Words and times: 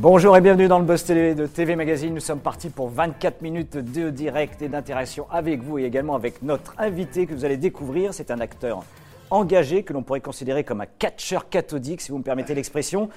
Bonjour 0.00 0.36
et 0.36 0.40
bienvenue 0.40 0.68
dans 0.68 0.78
le 0.78 0.84
Buzz 0.84 1.02
Télé 1.02 1.34
de 1.34 1.48
TV 1.48 1.74
Magazine. 1.74 2.14
Nous 2.14 2.20
sommes 2.20 2.38
partis 2.38 2.70
pour 2.70 2.88
24 2.88 3.42
minutes 3.42 3.76
de 3.76 4.10
direct 4.10 4.62
et 4.62 4.68
d'interaction 4.68 5.26
avec 5.28 5.60
vous 5.60 5.80
et 5.80 5.82
également 5.82 6.14
avec 6.14 6.40
notre 6.40 6.72
invité 6.78 7.26
que 7.26 7.34
vous 7.34 7.44
allez 7.44 7.56
découvrir. 7.56 8.14
C'est 8.14 8.30
un 8.30 8.38
acteur 8.38 8.84
engagé 9.30 9.82
que 9.82 9.92
l'on 9.92 10.04
pourrait 10.04 10.20
considérer 10.20 10.62
comme 10.62 10.82
un 10.82 10.86
catcheur 11.00 11.48
cathodique, 11.48 12.00
si 12.00 12.12
vous 12.12 12.18
me 12.18 12.22
permettez 12.22 12.54
l'expression, 12.54 13.08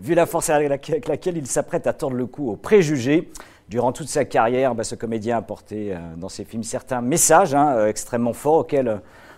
vu 0.00 0.12
la 0.12 0.26
force 0.26 0.50
avec 0.50 1.08
laquelle 1.08 1.38
il 1.38 1.46
s'apprête 1.46 1.86
à 1.86 1.94
tordre 1.94 2.16
le 2.16 2.26
cou 2.26 2.50
aux 2.50 2.56
préjugés. 2.56 3.30
Durant 3.70 3.92
toute 3.92 4.08
sa 4.08 4.26
carrière, 4.26 4.74
bah, 4.74 4.84
ce 4.84 4.96
comédien 4.96 5.38
a 5.38 5.42
porté 5.42 5.94
euh, 5.94 5.98
dans 6.18 6.28
ses 6.28 6.44
films 6.44 6.62
certains 6.62 7.00
messages 7.00 7.54
hein, 7.54 7.74
euh, 7.74 7.88
extrêmement 7.88 8.34
forts 8.34 8.58
auxquels 8.58 8.88
euh, 8.88 8.96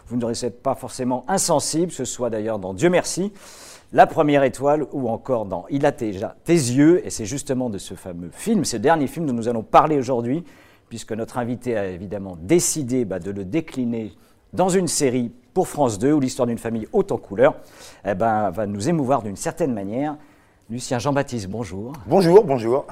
vous 0.09 0.17
ne 0.17 0.35
serez 0.35 0.51
pas 0.51 0.75
forcément 0.75 1.25
insensible, 1.29 1.93
ce 1.93 2.05
soit 2.05 2.31
d'ailleurs 2.31 2.59
dans 2.59 2.75
Dieu 2.75 2.91
merci, 2.91 3.33
La 3.93 4.07
Première 4.07 4.45
Étoile 4.45 4.87
ou 4.93 5.09
encore 5.09 5.47
dans 5.47 5.65
Il 5.69 5.85
a 5.85 5.91
déjà 5.91 6.37
tes 6.45 6.53
yeux. 6.53 7.05
Et 7.05 7.11
c'est 7.11 7.25
justement 7.25 7.71
de 7.71 7.79
ce 7.79 7.95
fameux 7.95 8.31
film, 8.31 8.65
ce 8.65 8.77
dernier 8.77 9.09
film 9.09 9.27
dont 9.27 9.33
nous 9.33 9.49
allons 9.49 9.65
parler 9.65 9.99
aujourd'hui, 9.99 10.45
puisque 10.89 11.13
notre 11.13 11.39
invité 11.39 11.77
a 11.77 11.87
évidemment 11.89 12.37
décidé 12.41 13.05
bah, 13.05 13.19
de 13.19 13.33
le 13.33 13.45
décliner 13.45 14.13
dans 14.53 14.69
une 14.69 14.87
série 14.87 15.33
pour 15.55 15.67
France 15.67 15.99
2 15.99 16.13
où 16.13 16.21
l'histoire 16.21 16.47
d'une 16.47 16.59
famille 16.59 16.87
haute 16.93 17.11
en 17.11 17.17
couleurs 17.17 17.57
eh 18.05 18.15
ben, 18.15 18.51
va 18.51 18.67
nous 18.67 18.89
émouvoir 18.89 19.23
d'une 19.23 19.37
certaine 19.37 19.75
manière. 19.75 20.17
Lucien 20.69 21.01
Jean-Baptiste, 21.01 21.49
bonjour. 21.49 21.93
Bonjour, 22.07 22.45
bonjour. 22.45 22.87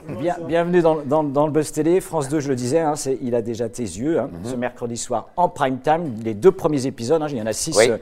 bienvenue 0.48 0.82
dans, 0.82 0.96
le 0.96 1.50
Buzz 1.52 1.70
Télé. 1.70 2.00
France 2.00 2.28
2, 2.28 2.40
je 2.40 2.48
le 2.48 2.56
disais, 2.56 2.80
hein, 2.80 2.94
Il 3.22 3.36
a 3.36 3.42
déjà 3.42 3.68
tes 3.68 3.84
yeux, 3.84 4.18
hein, 4.18 4.30
mhm. 4.32 4.50
ce 4.50 4.56
mercredi 4.56 4.96
soir 4.96 5.28
en 5.36 5.48
prime 5.48 5.78
time. 5.78 6.12
Les 6.24 6.34
deux 6.34 6.50
premiers 6.50 6.86
épisodes, 6.86 7.22
hein, 7.22 7.28
il 7.30 7.36
y 7.36 7.42
en 7.42 7.46
a 7.46 7.52
six 7.52 7.78
euh, 7.78 7.98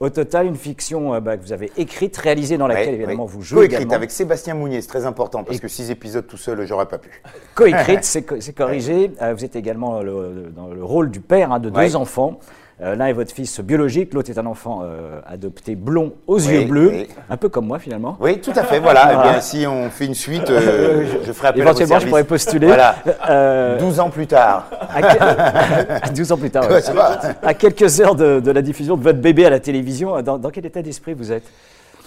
au 0.00 0.10
total. 0.10 0.46
Une 0.46 0.56
fiction 0.56 1.14
euh, 1.14 1.20
bah, 1.20 1.36
que 1.36 1.42
vous 1.42 1.52
avez 1.52 1.70
écrite, 1.76 2.16
réalisée, 2.16 2.58
dans 2.58 2.66
laquelle 2.66 2.94
évidemment 2.94 3.26
vous 3.26 3.42
jouez. 3.42 3.68
Coécrite 3.68 3.92
avec 3.92 4.10
Sébastien 4.10 4.54
Mounier, 4.54 4.80
c'est 4.80 4.88
très 4.88 5.06
important 5.06 5.44
parce 5.44 5.60
que 5.60 5.68
six 5.68 5.90
épisodes 5.90 6.26
tout 6.26 6.36
seul, 6.36 6.66
j'aurais 6.66 6.86
pas 6.86 6.98
pu. 6.98 7.22
Coécrite, 7.54 8.04
c'est 8.04 8.54
corrigé. 8.54 9.12
Euh, 9.22 9.34
vous 9.34 9.44
êtes 9.44 9.56
également 9.56 10.02
dans 10.02 10.68
le 10.68 10.82
rôle 10.84 11.10
du 11.10 11.20
père 11.20 11.60
de 11.60 11.70
deux 11.70 11.96
enfants. 11.96 12.40
Euh, 12.82 12.94
l'un 12.94 13.06
est 13.06 13.12
votre 13.12 13.32
fils 13.32 13.60
biologique, 13.60 14.14
l'autre 14.14 14.30
est 14.30 14.38
un 14.38 14.46
enfant 14.46 14.80
euh, 14.82 15.20
adopté 15.26 15.74
blond 15.74 16.14
aux 16.26 16.38
yeux 16.38 16.64
bleus, 16.64 17.06
un 17.28 17.36
peu 17.36 17.50
comme 17.50 17.66
moi 17.66 17.78
finalement. 17.78 18.16
Oui, 18.20 18.40
tout 18.40 18.52
à 18.56 18.64
fait. 18.64 18.78
Voilà. 18.78 19.00
Eh 19.10 19.28
bien, 19.28 19.40
si 19.40 19.66
on 19.66 19.90
fait 19.90 20.06
une 20.06 20.14
suite, 20.14 20.48
euh, 20.50 21.04
je, 21.26 21.32
ferai 21.32 21.48
appel 21.48 21.62
Éventuellement, 21.62 21.98
je 21.98 22.06
pourrais 22.06 22.24
postuler. 22.24 22.68
Voilà. 22.68 23.76
12 23.78 24.00
ans 24.00 24.08
plus 24.08 24.26
tard. 24.26 24.68
À 24.94 26.10
12 26.10 26.32
ans 26.32 26.36
plus 26.36 26.50
tard. 26.50 26.64
à 27.42 27.54
quelques 27.54 28.00
heures 28.00 28.14
de, 28.14 28.50
la 28.50 28.62
diffusion 28.62 28.96
de 28.96 29.02
votre 29.02 29.18
bébé 29.18 29.46
à 29.46 29.50
la 29.50 29.60
télévision, 29.60 30.22
dans 30.22 30.50
quel 30.50 30.64
état 30.64 30.80
d'esprit 30.80 31.14
vous 31.14 31.32
êtes? 31.32 31.44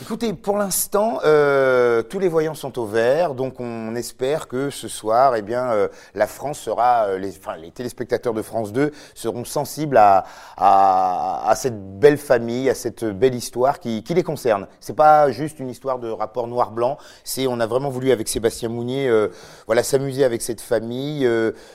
Écoutez, 0.01 0.33
pour 0.33 0.57
l'instant, 0.57 1.19
euh, 1.23 2.01
tous 2.01 2.17
les 2.17 2.27
voyants 2.27 2.55
sont 2.55 2.79
au 2.79 2.85
vert, 2.85 3.35
donc 3.35 3.59
on 3.59 3.95
espère 3.95 4.47
que 4.47 4.71
ce 4.71 4.87
soir, 4.87 5.35
eh 5.35 5.43
bien, 5.43 5.71
euh, 5.71 5.87
la 6.15 6.25
France 6.25 6.59
sera, 6.59 7.05
euh, 7.05 7.19
les, 7.19 7.37
enfin, 7.37 7.55
les 7.57 7.69
téléspectateurs 7.69 8.33
de 8.33 8.41
France 8.41 8.73
2 8.73 8.91
seront 9.13 9.45
sensibles 9.45 9.97
à, 9.97 11.53
cette 11.55 11.99
belle 11.99 12.17
famille, 12.17 12.69
à 12.69 12.75
cette 12.75 13.05
belle 13.05 13.35
histoire 13.35 13.79
qui, 13.79 14.03
les 14.03 14.23
concerne. 14.23 14.67
C'est 14.79 14.95
pas 14.95 15.31
juste 15.31 15.59
une 15.59 15.69
histoire 15.69 15.99
de 15.99 16.09
rapport 16.09 16.47
noir-blanc. 16.47 16.97
C'est, 17.23 17.45
on 17.47 17.59
a 17.59 17.67
vraiment 17.67 17.89
voulu 17.89 18.11
avec 18.11 18.27
Sébastien 18.27 18.69
Mounier, 18.69 19.11
voilà, 19.67 19.83
s'amuser 19.83 20.23
avec 20.23 20.41
cette 20.41 20.61
famille, 20.61 21.29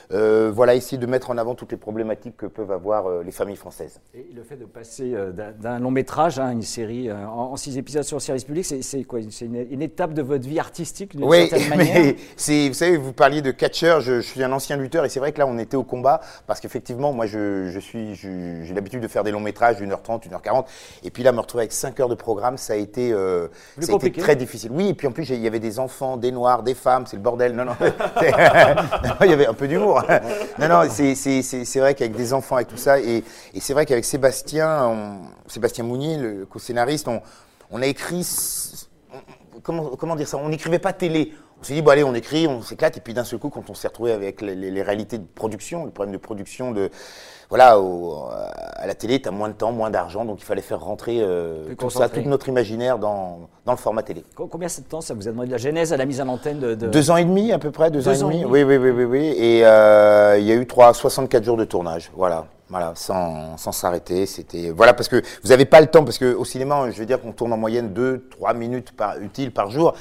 voilà, 0.09 0.75
essayer 0.75 0.97
de 0.97 1.05
mettre 1.05 1.31
en 1.31 1.37
avant 1.37 1.55
toutes 1.55 1.71
les 1.71 1.77
problématiques 1.77 2.37
que 2.37 2.45
peuvent 2.45 2.71
avoir 2.71 3.23
les 3.23 3.31
familles 3.31 3.55
françaises. 3.55 4.01
Et 4.13 4.29
le 4.35 4.43
fait 4.43 4.57
de 4.57 4.65
passer 4.65 5.15
d'un 5.59 5.79
long 5.79 5.91
métrage 5.91 6.39
à 6.39 6.51
une 6.51 6.61
série 6.61 7.11
en 7.11 7.55
six 7.55 7.77
épisodes 7.77 8.08
sur 8.09 8.17
le 8.17 8.21
service 8.21 8.43
public, 8.43 8.65
c'est 8.65 9.03
quoi 9.03 9.19
C'est 9.29 9.45
une, 9.45 9.81
étape 9.81 10.13
de 10.13 10.21
votre 10.21 10.47
vie 10.47 10.59
artistique 10.59 11.13
Oui, 11.19 11.49
mais 11.77 12.15
vous 12.39 12.73
savez, 12.73 12.97
vous 12.97 13.13
parliez 13.13 13.41
de 13.41 13.51
catcheur, 13.51 14.01
je, 14.01 14.19
suis 14.19 14.43
un 14.43 14.51
ancien 14.51 14.77
lutteur 14.77 15.05
et 15.05 15.09
c'est 15.09 15.19
vrai 15.19 15.31
que 15.31 15.39
là 15.39 15.45
on 15.45 15.57
était 15.59 15.77
au 15.77 15.83
combat 15.83 16.19
parce 16.47 16.59
qu'effectivement, 16.59 17.13
moi 17.13 17.27
je, 17.27 17.79
suis, 17.79 18.15
j'ai 18.15 18.73
l'habitude 18.73 19.01
de 19.01 19.07
faire 19.07 19.23
des 19.23 19.31
longs 19.31 19.39
métrages 19.39 19.77
d'une 19.77 19.91
heure 19.91 20.01
trente, 20.01 20.25
une 20.25 20.33
heure 20.33 20.41
quarante, 20.41 20.67
et 21.03 21.11
puis 21.11 21.21
là 21.21 21.31
me 21.31 21.39
retrouver 21.39 21.63
avec 21.63 21.71
5 21.71 21.99
heures 21.99 22.09
de 22.09 22.15
programme, 22.15 22.57
ça 22.57 22.73
a 22.73 22.75
été, 22.77 23.13
euh, 23.13 23.47
ça 23.79 23.93
a 23.93 23.95
été 23.95 24.11
très 24.11 24.35
difficile. 24.35 24.71
Oui, 24.73 24.89
et 24.89 24.93
puis 24.95 25.07
en 25.07 25.11
plus 25.11 25.29
il 25.29 25.39
y 25.39 25.47
avait 25.47 25.59
des 25.59 25.77
enfants, 25.77 26.17
des 26.17 26.31
noirs, 26.31 26.63
des 26.63 26.73
femmes, 26.73 27.05
c'est 27.05 27.15
le 27.15 27.21
bordel. 27.21 27.55
Non, 27.55 27.65
non, 27.65 27.75
il 29.21 29.29
y 29.29 29.33
avait 29.33 29.47
un 29.47 29.53
peu 29.53 29.67
d'humour. 29.67 30.03
non, 30.59 30.67
non, 30.67 30.81
c'est 30.89 31.79
vrai 31.79 31.93
qu'avec 31.93 32.15
des 32.15 32.33
enfants, 32.33 32.55
avec 32.55 32.69
tout 32.69 32.77
ça, 32.77 32.99
et, 32.99 33.23
et 33.53 33.59
c'est 33.59 33.73
vrai 33.73 33.85
qu'avec 33.85 34.03
Sébastien, 34.03 35.19
Sébastien 35.47 35.83
Mounier, 35.83 36.17
le 36.17 36.45
co-scénariste, 36.45 37.07
on 37.07 37.21
on 37.71 37.81
a 37.81 37.87
écrit, 37.87 38.27
comment, 39.63 39.95
comment 39.97 40.15
dire 40.15 40.27
ça, 40.27 40.37
on 40.37 40.49
n'écrivait 40.49 40.79
pas 40.79 40.93
télé. 40.93 41.33
On 41.61 41.63
s'est 41.63 41.73
dit, 41.73 41.81
bon 41.81 41.91
allez, 41.91 42.05
on 42.05 42.15
écrit, 42.15 42.47
on 42.47 42.61
s'éclate, 42.61 42.95
et 42.97 43.01
puis 43.01 43.13
d'un 43.13 43.25
seul 43.25 43.37
coup, 43.37 43.49
quand 43.49 43.69
on 43.69 43.73
s'est 43.73 43.89
retrouvé 43.89 44.13
avec 44.13 44.41
les, 44.41 44.81
réalités 44.81 45.17
de 45.17 45.25
production, 45.25 45.83
le 45.83 45.91
problème 45.91 46.13
de 46.13 46.17
production 46.17 46.71
de, 46.71 46.89
voilà, 47.49 47.77
à 48.75 48.87
la 48.87 48.95
télé, 48.95 49.21
tu 49.21 49.27
as 49.27 49.31
moins 49.31 49.49
de 49.49 49.53
temps, 49.53 49.73
moins 49.73 49.89
d'argent, 49.89 50.23
donc 50.23 50.39
il 50.39 50.45
fallait 50.45 50.61
faire 50.61 50.79
rentrer 50.79 51.17
euh, 51.19 51.75
tout 51.77 51.89
ça, 51.89 52.07
tout 52.07 52.21
notre 52.21 52.47
imaginaire 52.47 52.97
dans, 52.97 53.49
dans, 53.65 53.73
le 53.73 53.77
format 53.77 54.03
télé. 54.03 54.23
Combien 54.35 54.69
de 54.69 54.83
temps 54.87 55.01
ça 55.01 55.13
vous 55.13 55.27
a 55.27 55.31
demandé 55.31 55.47
de 55.47 55.51
la 55.51 55.57
genèse 55.57 55.91
à 55.91 55.97
la 55.97 56.05
mise 56.05 56.21
en 56.21 56.29
antenne 56.29 56.59
de, 56.59 56.75
Deux 56.75 57.11
ans 57.11 57.17
et 57.17 57.25
demi 57.25 57.51
à 57.51 57.59
peu 57.59 57.71
près, 57.71 57.91
deux, 57.91 58.07
ans, 58.07 58.13
et 58.13 58.17
demi. 58.17 58.45
Oui, 58.45 58.63
oui, 58.63 58.77
oui, 58.77 58.91
oui, 58.91 59.03
oui. 59.03 59.25
Et 59.37 59.65
euh, 59.65 60.37
il 60.39 60.45
y 60.45 60.53
a 60.53 60.55
eu 60.55 60.65
trois, 60.65 60.93
64 60.93 61.43
jours 61.43 61.57
de 61.57 61.65
tournage, 61.65 62.09
voilà. 62.15 62.45
Voilà, 62.69 62.93
sans 62.95 63.57
s'arrêter. 63.57 64.27
C'était 64.27 64.69
voilà 64.69 64.93
parce 64.93 65.09
que 65.09 65.21
vous 65.43 65.49
n'avez 65.49 65.65
pas 65.65 65.81
le 65.81 65.87
temps 65.87 66.03
parce 66.03 66.19
que 66.19 66.35
au 66.35 66.45
cinéma, 66.45 66.91
je 66.91 66.99
veux 66.99 67.05
dire 67.05 67.19
qu'on 67.19 67.31
tourne 67.31 67.51
en 67.51 67.57
moyenne 67.57 67.91
2-3 67.93 68.55
minutes 68.55 68.91
par, 68.91 69.19
utiles 69.19 69.51
par 69.51 69.71
jour 69.71 69.95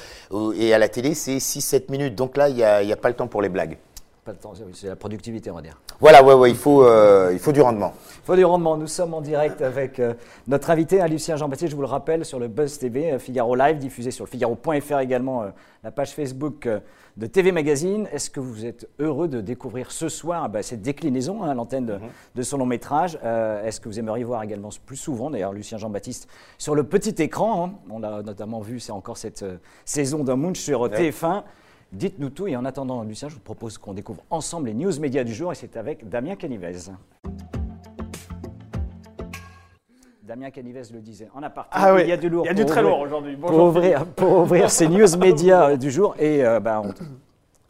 et 0.55 0.75
à 0.75 0.79
la 0.79 0.89
télé 0.89 1.15
c'est 1.15 1.39
6-7 1.39 1.91
minutes. 1.91 2.15
Donc 2.15 2.37
là, 2.37 2.49
il 2.49 2.57
n'y 2.57 2.63
a, 2.63 2.97
pas 2.97 3.09
le 3.09 3.15
temps 3.15 3.27
pour 3.27 3.41
les 3.41 3.49
blagues. 3.49 3.79
Pas 4.29 4.33
le 4.33 4.39
temps, 4.41 4.53
c'est 4.75 4.89
la 4.89 4.95
productivité, 4.95 5.51
on 5.51 5.55
va 5.55 5.63
dire. 5.63 5.81
Voilà, 6.01 6.23
ouais, 6.23 6.35
ouais, 6.35 6.51
il 6.51 6.57
faut, 6.57 6.85
euh, 6.85 7.31
il 7.33 7.39
faut 7.39 7.51
du 7.51 7.63
rendement. 7.63 7.95
Il 8.19 8.27
faut 8.27 8.37
du 8.37 8.45
rendement. 8.45 8.77
Nous 8.77 8.87
sommes 8.87 9.15
en 9.15 9.23
direct 9.23 9.63
avec 9.63 9.99
euh, 9.99 10.13
notre 10.49 10.69
invité, 10.69 11.01
hein, 11.01 11.09
Lucien 11.09 11.37
Jean-Baptiste, 11.37 11.71
je 11.71 11.77
vous 11.77 11.81
le 11.81 11.89
rappelle, 11.89 12.27
sur 12.27 12.39
le 12.39 12.47
Buzz 12.47 12.77
TV, 12.79 13.13
euh, 13.13 13.19
Figaro 13.19 13.55
Live, 13.55 13.79
diffusé 13.79 14.11
sur 14.11 14.27
le 14.27 14.31
Figaro.fr 14.31 14.99
également, 14.99 15.45
la 15.83 15.91
page 15.91 16.11
Facebook 16.11 16.69
de 17.17 17.27
TV 17.27 17.53
Magazine. 17.53 18.07
Est-ce 18.13 18.29
que 18.29 18.39
vous 18.39 18.67
êtes 18.67 18.87
heureux 18.99 19.29
de 19.29 19.41
découvrir 19.41 19.93
ce 19.93 20.11
soir 20.11 20.51
bah, 20.51 20.63
cette 20.63 20.83
déclinaison 20.83 21.43
hein, 21.43 21.49
à 21.49 21.55
l'antenne 21.55 21.87
de, 21.87 21.99
mhm. 22.37 22.43
son 22.43 22.59
long 22.59 22.67
métrage 22.67 23.19
Est-ce 23.65 23.81
que 23.81 23.89
vous 23.89 23.99
aimeriez 23.99 24.25
voir 24.25 24.43
également 24.43 24.69
plus 24.85 24.99
souvent, 24.99 25.31
d'ailleurs, 25.31 25.55
Lucien 25.55 25.79
Jean-Baptiste 25.79 26.29
sur 26.59 26.75
le 26.75 26.85
petit 26.85 27.15
écran 27.23 27.65
hein? 27.65 27.73
On 27.89 28.01
l'a 28.01 28.23
notamment 28.23 28.61
vu, 28.61 28.79
c'est 28.79 28.93
encore 28.93 29.17
cette 29.17 29.43
saison 29.87 30.23
d'un 30.23 30.37
Munch 30.37 30.59
sur 30.59 30.87
TF1. 30.87 31.45
Dites-nous 31.93 32.29
tout 32.29 32.47
et 32.47 32.55
en 32.55 32.67
attendant, 32.67 33.03
Lucien, 33.03 33.31
je 33.31 33.35
vous 33.35 33.41
propose 33.41 33.79
qu'on 33.79 33.95
découvre 33.95 34.23
ensemble 34.29 34.67
les 34.67 34.75
news 34.75 35.01
médias 35.01 35.25
du 35.25 35.33
jour 35.33 35.53
et 35.53 35.55
c'est 35.55 35.75
avec 35.77 36.07
Damien 36.07 36.37
Canivez. 36.37 36.77
Damien 40.23 40.51
Canivez 40.51 40.83
le 40.93 41.01
disait 41.01 41.29
en 41.35 41.43
aparté. 41.43 41.71
Ah 41.73 41.95
oui, 41.95 42.03
il 42.03 42.09
y 42.09 42.13
a 42.13 42.19
du 42.19 42.29
lourd. 42.29 42.45
Il 42.45 42.49
y 42.49 42.51
a 42.51 42.55
du 42.55 42.67
très 42.67 42.83
lourd 42.83 43.01
aujourd'hui. 43.01 43.35
Pour 43.37 43.59
ouvrir, 43.59 44.05
pour 44.05 44.41
ouvrir 44.41 44.71
ces 44.71 44.87
news 44.87 45.17
médias 45.17 45.77
du 45.77 45.91
jour. 45.91 46.15
Et 46.19 46.45
euh, 46.45 46.61
bah, 46.61 46.83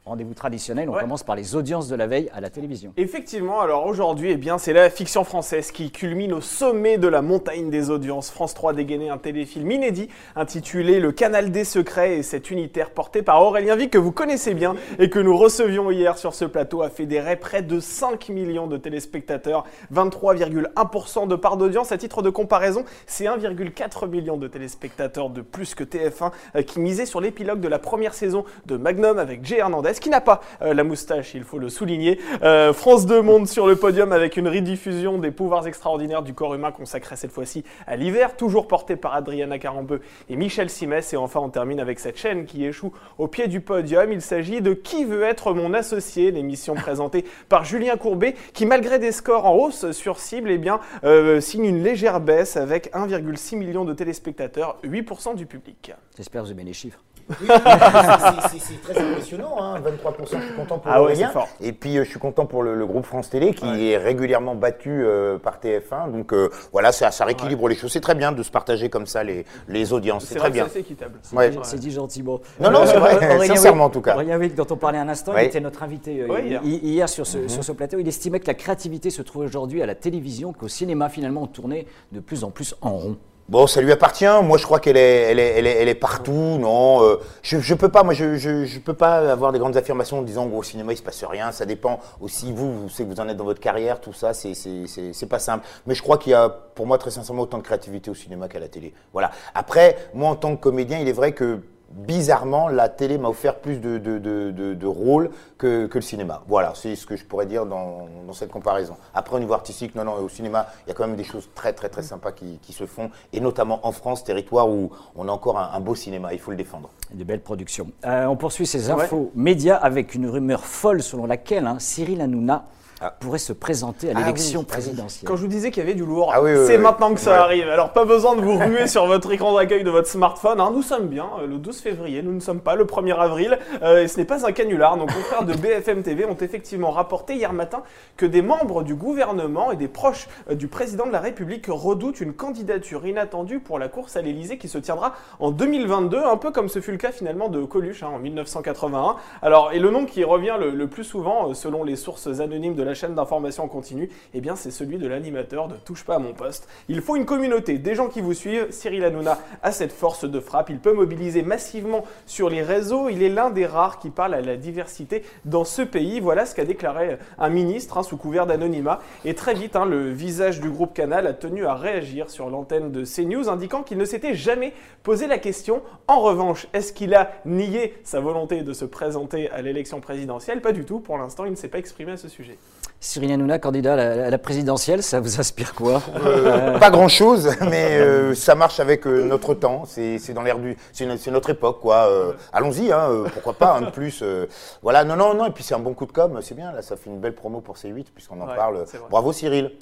rendez-vous 0.08 0.34
traditionnel. 0.34 0.88
On 0.88 0.94
commence 0.94 1.22
par 1.22 1.36
les 1.36 1.54
audiences 1.54 1.88
de 1.88 1.94
la 1.94 2.06
veille 2.06 2.30
à 2.32 2.40
la 2.40 2.50
télévision. 2.50 2.92
Effectivement, 2.96 3.60
alors 3.60 3.86
aujourd'hui, 3.86 4.32
eh 4.32 4.36
bien, 4.36 4.58
c'est 4.58 4.72
la 4.72 4.90
fiction 4.90 5.24
française 5.24 5.70
qui 5.70 5.90
culmine 5.90 6.32
au 6.32 6.40
sommet 6.40 6.98
de 6.98 7.08
la 7.08 7.22
montagne 7.22 7.70
des 7.70 7.90
audiences. 7.90 8.30
France 8.30 8.54
3 8.54 8.72
dégainé 8.72 9.10
un 9.10 9.18
téléfilm 9.18 9.70
inédit 9.70 10.08
intitulé 10.34 11.00
Le 11.00 11.12
Canal 11.12 11.50
des 11.50 11.64
Secrets 11.64 12.18
et 12.18 12.22
cet 12.22 12.50
unitaire 12.50 12.90
porté 12.90 13.22
par 13.22 13.42
Aurélien 13.42 13.76
Vic 13.76 13.90
que 13.90 13.98
vous 13.98 14.12
connaissez 14.12 14.54
bien 14.54 14.74
et 14.98 15.10
que 15.10 15.18
nous 15.18 15.36
recevions 15.36 15.90
hier 15.90 16.18
sur 16.18 16.34
ce 16.34 16.44
plateau 16.44 16.82
a 16.82 16.90
fédéré 16.90 17.36
près 17.36 17.62
de 17.62 17.80
5 17.80 18.30
millions 18.30 18.66
de 18.66 18.76
téléspectateurs, 18.76 19.64
23,1% 19.92 21.28
de 21.28 21.36
part 21.36 21.56
d'audience. 21.56 21.92
À 21.92 21.98
titre 21.98 22.22
de 22.22 22.30
comparaison, 22.30 22.84
c'est 23.06 23.24
1,4 23.24 24.08
million 24.08 24.36
de 24.36 24.48
téléspectateurs 24.48 25.30
de 25.30 25.42
plus 25.42 25.74
que 25.74 25.84
TF1 25.84 26.32
euh, 26.56 26.62
qui 26.62 26.80
misait 26.80 27.06
sur 27.06 27.20
l'épilogue 27.20 27.60
de 27.60 27.68
la 27.68 27.78
première 27.78 28.14
saison 28.14 28.44
de 28.66 28.76
Magnum 28.76 29.18
avec 29.18 29.44
Jay 29.44 29.58
Hernandez 29.58 29.92
qui 30.00 30.10
n'a 30.10 30.20
pas 30.20 30.40
euh, 30.62 30.74
la 30.74 30.84
moustache, 30.84 31.34
il 31.34 31.44
faut 31.44 31.58
le 31.58 31.68
souligner. 31.68 32.18
Euh, 32.42 32.72
France 32.72 33.06
2 33.06 33.22
monte 33.22 33.48
sur 33.48 33.66
le 33.66 33.76
podium 33.76 34.12
avec 34.12 34.36
une 34.36 34.48
rediffusion 34.48 35.18
des 35.18 35.30
pouvoirs 35.30 35.66
extraordinaires 35.66 36.22
du 36.22 36.34
corps 36.34 36.54
humain 36.54 36.72
consacrée 36.72 37.16
cette 37.16 37.32
fois-ci 37.32 37.64
à 37.86 37.96
l'hiver, 37.96 38.36
toujours 38.36 38.68
portée 38.68 38.96
par 38.96 39.14
Adriana 39.14 39.58
Carambeu 39.58 40.00
et 40.28 40.36
Michel 40.36 40.70
Simès. 40.70 41.12
Et 41.12 41.16
enfin, 41.16 41.40
on 41.40 41.48
termine 41.48 41.80
avec 41.80 41.98
cette 41.98 42.18
chaîne 42.18 42.44
qui 42.44 42.64
échoue 42.64 42.92
au 43.18 43.28
pied 43.28 43.48
du 43.48 43.60
podium. 43.60 44.12
Il 44.12 44.22
s'agit 44.22 44.60
de 44.60 44.72
Qui 44.72 45.04
veut 45.04 45.22
être 45.22 45.52
mon 45.54 45.74
associé, 45.74 46.30
l'émission 46.30 46.74
présentée 46.74 47.24
par 47.48 47.64
Julien 47.64 47.96
Courbet, 47.96 48.34
qui 48.52 48.66
malgré 48.66 48.98
des 48.98 49.12
scores 49.12 49.46
en 49.46 49.54
hausse 49.54 49.90
sur 49.92 50.18
cible, 50.18 50.50
eh 50.50 50.58
bien, 50.58 50.80
euh, 51.04 51.40
signe 51.40 51.64
une 51.64 51.82
légère 51.82 52.20
baisse 52.20 52.56
avec 52.56 52.92
1,6 52.92 53.56
million 53.56 53.84
de 53.84 53.92
téléspectateurs, 53.92 54.78
8% 54.84 55.34
du 55.34 55.46
public. 55.46 55.92
J'espère 56.16 56.42
que 56.42 56.46
vous 56.46 56.52
aimez 56.52 56.64
les 56.64 56.72
chiffres. 56.72 57.00
C'est 57.28 58.82
très 58.82 58.98
impressionnant, 59.00 59.56
hein, 59.60 59.80
23%. 59.80 60.38
Je 60.40 60.46
suis 60.46 60.54
content 60.56 60.78
pour 60.78 60.90
Ah 60.92 61.02
ouais, 61.02 61.14
c'est 61.14 61.26
fort. 61.28 61.48
Et 61.60 61.72
puis, 61.72 61.96
euh, 61.98 62.04
je 62.04 62.10
suis 62.10 62.18
content 62.18 62.46
pour 62.46 62.62
le, 62.62 62.74
le 62.74 62.86
groupe 62.86 63.04
France 63.06 63.30
Télé 63.30 63.52
qui 63.54 63.90
est 63.90 63.96
régulièrement 63.96 64.54
battu 64.54 65.02
euh, 65.04 65.38
par 65.38 65.58
TF1. 65.60 66.10
Donc, 66.12 66.32
euh, 66.32 66.50
voilà, 66.72 66.92
ça, 66.92 67.10
ça 67.10 67.24
rééquilibre 67.24 67.68
les 67.68 67.74
choses. 67.76 67.92
C'est 67.92 68.00
très 68.00 68.14
bien 68.14 68.32
de 68.32 68.42
se 68.42 68.50
partager 68.50 68.88
comme 68.88 69.06
ça 69.06 69.22
les, 69.24 69.44
les 69.68 69.92
audiences. 69.92 70.24
C'est 70.24 70.34
C'est 70.34 70.38
très 70.38 70.48
c'est 70.48 70.52
bien. 70.52 70.64
assez 70.66 70.78
équitable. 70.80 71.18
Ouais. 71.32 71.52
C'est 71.62 71.78
dit 71.78 71.90
gentiment. 71.90 72.40
Non, 72.60 72.70
non, 72.70 72.86
c'est 72.86 72.98
vrai, 72.98 73.16
Aurélien 73.36 73.54
sincèrement, 73.54 73.84
Wick- 73.84 73.86
en 73.86 73.90
tout 73.90 74.00
cas. 74.00 74.14
Aurélien 74.14 74.38
Wick, 74.38 74.54
dont 74.54 74.66
on 74.70 74.76
parlait 74.76 74.98
un 74.98 75.08
instant, 75.08 75.32
il 75.36 75.44
était 75.44 75.60
notre 75.60 75.82
invité 75.82 76.22
euh, 76.22 76.40
hier. 76.40 76.60
hi- 76.64 76.80
hier 76.82 77.08
sur 77.08 77.26
ce, 77.26 77.38
Mhm. 77.38 77.48
sur 77.48 77.64
ce 77.64 77.72
plateau. 77.72 77.98
Il 77.98 78.08
estimait 78.08 78.40
que 78.40 78.46
la 78.46 78.54
créativité 78.54 79.10
se 79.10 79.22
trouve 79.22 79.42
aujourd'hui 79.44 79.82
à 79.82 79.86
la 79.86 79.94
télévision, 79.94 80.52
qu'au 80.52 80.68
cinéma, 80.68 81.08
finalement, 81.08 81.42
on 81.42 81.46
tournait 81.46 81.86
de 82.12 82.20
plus 82.20 82.44
en 82.44 82.50
plus 82.50 82.74
en 82.82 82.90
rond. 82.90 83.16
Bon, 83.48 83.66
ça 83.66 83.80
lui 83.80 83.90
appartient. 83.92 84.26
Moi, 84.42 84.58
je 84.58 84.64
crois 84.64 84.78
qu'elle 84.78 84.98
est, 84.98 85.22
elle 85.30 85.38
est, 85.38 85.58
elle 85.58 85.66
est, 85.66 85.76
elle 85.82 85.88
est 85.88 85.94
partout. 85.94 86.58
Non, 86.60 87.02
euh, 87.02 87.16
je, 87.40 87.58
je 87.58 87.74
peux 87.74 87.88
pas. 87.88 88.02
Moi, 88.02 88.12
je, 88.12 88.36
je, 88.36 88.66
je 88.66 88.78
peux 88.78 88.92
pas 88.92 89.32
avoir 89.32 89.52
des 89.52 89.58
grandes 89.58 89.74
affirmations 89.74 90.18
en 90.18 90.22
disant 90.22 90.46
qu'au 90.48 90.62
cinéma 90.62 90.92
il 90.92 90.98
se 90.98 91.02
passe 91.02 91.24
rien. 91.24 91.50
Ça 91.50 91.64
dépend 91.64 91.98
aussi 92.20 92.52
vous. 92.52 92.82
Vous 92.82 92.88
savez 92.90 93.08
que 93.08 93.14
vous 93.14 93.20
en 93.20 93.28
êtes 93.28 93.38
dans 93.38 93.44
votre 93.44 93.60
carrière, 93.60 94.02
tout 94.02 94.12
ça. 94.12 94.34
C'est, 94.34 94.52
c'est, 94.52 94.86
c'est, 94.86 95.14
c'est 95.14 95.26
pas 95.26 95.38
simple. 95.38 95.64
Mais 95.86 95.94
je 95.94 96.02
crois 96.02 96.18
qu'il 96.18 96.32
y 96.32 96.34
a, 96.34 96.50
pour 96.50 96.86
moi, 96.86 96.98
très 96.98 97.10
sincèrement, 97.10 97.42
autant 97.42 97.56
de 97.56 97.62
créativité 97.62 98.10
au 98.10 98.14
cinéma 98.14 98.48
qu'à 98.48 98.58
la 98.58 98.68
télé. 98.68 98.92
Voilà. 99.14 99.30
Après, 99.54 99.96
moi, 100.12 100.28
en 100.28 100.36
tant 100.36 100.54
que 100.54 100.60
comédien, 100.60 100.98
il 100.98 101.08
est 101.08 101.12
vrai 101.12 101.32
que 101.32 101.60
bizarrement, 101.90 102.68
la 102.68 102.88
télé 102.88 103.18
m'a 103.18 103.28
offert 103.28 103.56
plus 103.56 103.80
de, 103.80 103.98
de, 103.98 104.18
de, 104.18 104.50
de, 104.50 104.74
de 104.74 104.86
rôles 104.86 105.30
que, 105.56 105.86
que 105.86 105.98
le 105.98 106.02
cinéma. 106.02 106.42
Voilà, 106.46 106.72
c'est 106.74 106.94
ce 106.96 107.06
que 107.06 107.16
je 107.16 107.24
pourrais 107.24 107.46
dire 107.46 107.66
dans, 107.66 108.06
dans 108.26 108.32
cette 108.32 108.50
comparaison. 108.50 108.96
Après, 109.14 109.36
au 109.36 109.38
niveau 109.38 109.54
artistique, 109.54 109.94
non, 109.94 110.04
non, 110.04 110.14
au 110.14 110.28
cinéma, 110.28 110.66
il 110.86 110.88
y 110.88 110.92
a 110.92 110.94
quand 110.94 111.06
même 111.06 111.16
des 111.16 111.24
choses 111.24 111.48
très, 111.54 111.72
très, 111.72 111.88
très 111.88 112.02
sympas 112.02 112.32
qui, 112.32 112.58
qui 112.62 112.72
se 112.72 112.86
font, 112.86 113.10
et 113.32 113.40
notamment 113.40 113.80
en 113.86 113.92
France, 113.92 114.24
territoire 114.24 114.68
où 114.68 114.90
on 115.16 115.28
a 115.28 115.32
encore 115.32 115.58
un, 115.58 115.70
un 115.72 115.80
beau 115.80 115.94
cinéma, 115.94 116.32
il 116.32 116.38
faut 116.38 116.50
le 116.50 116.56
défendre. 116.56 116.90
De 117.12 117.24
belles 117.24 117.42
productions. 117.42 117.88
Euh, 118.04 118.26
on 118.26 118.36
poursuit 118.36 118.66
ces 118.66 118.90
infos 118.90 119.30
médias 119.34 119.76
avec 119.76 120.14
une 120.14 120.28
rumeur 120.28 120.64
folle 120.64 121.02
selon 121.02 121.26
laquelle 121.26 121.66
hein, 121.66 121.78
Cyril 121.78 122.20
Hanouna 122.20 122.66
Ah. 123.00 123.14
pourrait 123.20 123.38
se 123.38 123.52
présenter 123.52 124.10
à 124.10 124.14
Ah 124.16 124.20
l'élection 124.20 124.60
oui, 124.60 124.66
vas-y. 124.66 124.72
présidentielle. 124.82 125.28
Quand 125.28 125.36
je 125.36 125.42
vous 125.42 125.48
disais 125.48 125.70
qu'il 125.70 125.82
y 125.82 125.86
avait 125.86 125.94
du 125.94 126.04
lourd, 126.04 126.32
Ah 126.34 126.42
oui, 126.42 126.50
oui, 126.52 126.64
c'est 126.66 126.76
oui. 126.76 126.82
maintenant 126.82 127.14
que 127.14 127.20
ça 127.20 127.30
Ouais. 127.32 127.36
arrive. 127.36 127.68
Alors 127.68 127.92
pas 127.92 128.04
besoin 128.04 128.34
de 128.36 128.40
vous 128.40 128.58
ruer 128.58 128.86
sur 128.88 129.06
votre 129.06 129.30
écran 129.32 129.54
d'accueil 129.54 129.84
de 129.84 129.90
votre 129.90 130.08
smartphone. 130.08 130.60
hein. 130.60 130.70
Nous 130.74 130.82
sommes 130.82 131.06
bien 131.06 131.26
euh, 131.40 131.46
le 131.46 131.58
12 131.58 131.78
février, 131.80 132.22
nous 132.22 132.32
ne 132.32 132.40
sommes 132.40 132.60
pas 132.60 132.74
le 132.74 132.84
1er 132.84 133.16
avril. 133.16 133.58
Euh, 133.82 134.02
et 134.02 134.08
ce 134.08 134.18
n'est 134.18 134.24
pas 134.24 134.44
un 134.46 134.52
canular. 134.52 134.96
Nos 134.96 135.06
confrères 135.06 135.44
de 135.44 135.54
BFM 135.54 136.02
TV 136.02 136.24
ont 136.24 136.36
effectivement 136.40 136.90
rapporté 136.90 137.34
hier 137.34 137.52
matin 137.52 137.82
que 138.16 138.26
des 138.26 138.42
membres 138.42 138.82
du 138.82 138.94
gouvernement 138.94 139.70
et 139.70 139.76
des 139.76 139.88
proches 139.88 140.26
euh, 140.50 140.54
du 140.54 140.66
président 140.68 141.06
de 141.06 141.12
la 141.12 141.20
République 141.20 141.66
redoutent 141.68 142.20
une 142.20 142.32
candidature 142.32 143.06
inattendue 143.06 143.60
pour 143.60 143.78
la 143.78 143.88
course 143.88 144.16
à 144.16 144.22
l'Elysée 144.22 144.58
qui 144.58 144.68
se 144.68 144.78
tiendra 144.78 145.14
en 145.38 145.50
2022, 145.52 146.18
un 146.18 146.36
peu 146.36 146.50
comme 146.50 146.68
ce 146.68 146.80
fut 146.80 146.90
le 146.92 146.98
cas 146.98 147.12
finalement 147.12 147.48
de 147.48 147.62
Coluche 147.64 148.02
hein, 148.02 148.10
en 148.14 148.18
1981. 148.18 149.16
Alors, 149.42 149.72
et 149.72 149.78
le 149.78 149.90
nom 149.90 150.04
qui 150.04 150.24
revient 150.24 150.56
le, 150.58 150.70
le 150.70 150.86
plus 150.88 151.04
souvent, 151.04 151.54
selon 151.54 151.84
les 151.84 151.94
sources 151.96 152.26
anonymes 152.40 152.74
de 152.74 152.87
la 152.88 152.94
chaîne 152.94 153.14
d'information 153.14 153.68
continue, 153.68 154.10
eh 154.34 154.40
bien, 154.40 154.56
c'est 154.56 154.70
celui 154.70 154.98
de 154.98 155.06
l'animateur 155.06 155.68
de 155.68 155.76
Touche 155.76 156.04
pas 156.04 156.16
à 156.16 156.18
mon 156.18 156.32
poste. 156.32 156.68
Il 156.88 157.02
faut 157.02 157.16
une 157.16 157.26
communauté, 157.26 157.78
des 157.78 157.94
gens 157.94 158.08
qui 158.08 158.20
vous 158.20 158.34
suivent. 158.34 158.70
Cyril 158.70 159.04
Hanouna 159.04 159.38
a 159.62 159.72
cette 159.72 159.92
force 159.92 160.24
de 160.24 160.40
frappe. 160.40 160.70
Il 160.70 160.78
peut 160.78 160.92
mobiliser 160.92 161.42
massivement 161.42 162.04
sur 162.26 162.48
les 162.48 162.62
réseaux. 162.62 163.08
Il 163.08 163.22
est 163.22 163.28
l'un 163.28 163.50
des 163.50 163.66
rares 163.66 163.98
qui 163.98 164.10
parle 164.10 164.34
à 164.34 164.40
la 164.40 164.56
diversité 164.56 165.22
dans 165.44 165.64
ce 165.64 165.82
pays. 165.82 166.20
Voilà 166.20 166.46
ce 166.46 166.54
qu'a 166.54 166.64
déclaré 166.64 167.18
un 167.38 167.48
ministre 167.50 167.98
hein, 167.98 168.02
sous 168.02 168.16
couvert 168.16 168.46
d'anonymat. 168.46 169.00
Et 169.24 169.34
très 169.34 169.54
vite, 169.54 169.76
hein, 169.76 169.84
le 169.84 170.10
visage 170.10 170.60
du 170.60 170.70
groupe 170.70 170.94
Canal 170.94 171.26
a 171.26 171.34
tenu 171.34 171.66
à 171.66 171.74
réagir 171.74 172.30
sur 172.30 172.48
l'antenne 172.48 172.90
de 172.90 173.04
CNews, 173.04 173.48
indiquant 173.48 173.82
qu'il 173.82 173.98
ne 173.98 174.04
s'était 174.04 174.34
jamais 174.34 174.72
posé 175.02 175.26
la 175.26 175.38
question. 175.38 175.82
En 176.06 176.20
revanche, 176.20 176.66
est-ce 176.72 176.92
qu'il 176.92 177.14
a 177.14 177.32
nié 177.44 177.94
sa 178.04 178.20
volonté 178.20 178.62
de 178.62 178.72
se 178.72 178.86
présenter 178.86 179.50
à 179.50 179.60
l'élection 179.60 180.00
présidentielle? 180.00 180.60
Pas 180.62 180.72
du 180.72 180.84
tout. 180.84 181.00
Pour 181.00 181.18
l'instant, 181.18 181.44
il 181.44 181.50
ne 181.50 181.56
s'est 181.56 181.68
pas 181.68 181.78
exprimé 181.78 182.12
à 182.12 182.16
ce 182.16 182.28
sujet. 182.28 182.58
Cyril 183.00 183.30
Hanouna, 183.30 183.60
candidat 183.60 183.92
à 183.92 183.96
la, 183.96 184.26
à 184.26 184.30
la 184.30 184.38
présidentielle, 184.38 185.04
ça 185.04 185.20
vous 185.20 185.38
inspire 185.38 185.72
quoi 185.74 186.02
Pas 186.80 186.90
grand 186.90 187.06
chose, 187.06 187.48
mais 187.70 187.96
euh, 188.00 188.34
ça 188.34 188.56
marche 188.56 188.80
avec 188.80 189.06
euh, 189.06 189.22
notre 189.22 189.54
temps. 189.54 189.84
C'est 189.86 190.18
c'est 190.18 190.32
dans 190.34 190.42
l'air 190.42 190.58
du, 190.58 190.76
c'est 190.92 191.06
no- 191.06 191.16
c'est 191.16 191.30
notre 191.30 191.50
époque, 191.50 191.78
quoi. 191.80 192.08
Euh, 192.10 192.32
Allons-y, 192.52 192.90
hein, 192.92 193.06
euh, 193.10 193.28
pourquoi 193.32 193.52
pas, 193.52 193.74
un 193.76 193.82
de 193.82 193.90
plus. 193.90 194.20
euh, 194.22 194.46
voilà, 194.82 195.04
non, 195.04 195.14
non, 195.14 195.32
non. 195.34 195.46
Et 195.46 195.50
puis 195.52 195.62
c'est 195.62 195.74
un 195.74 195.78
bon 195.78 195.94
coup 195.94 196.06
de 196.06 196.12
com, 196.12 196.40
c'est 196.42 196.56
bien. 196.56 196.72
Là, 196.72 196.82
ça 196.82 196.96
fait 196.96 197.08
une 197.08 197.20
belle 197.20 197.34
promo 197.36 197.60
pour 197.60 197.76
C8 197.76 198.06
puisqu'on 198.12 198.40
en 198.40 198.48
Ouais, 198.48 198.56
parle. 198.56 198.84
Bravo 199.10 199.32
Cyril. 199.32 199.72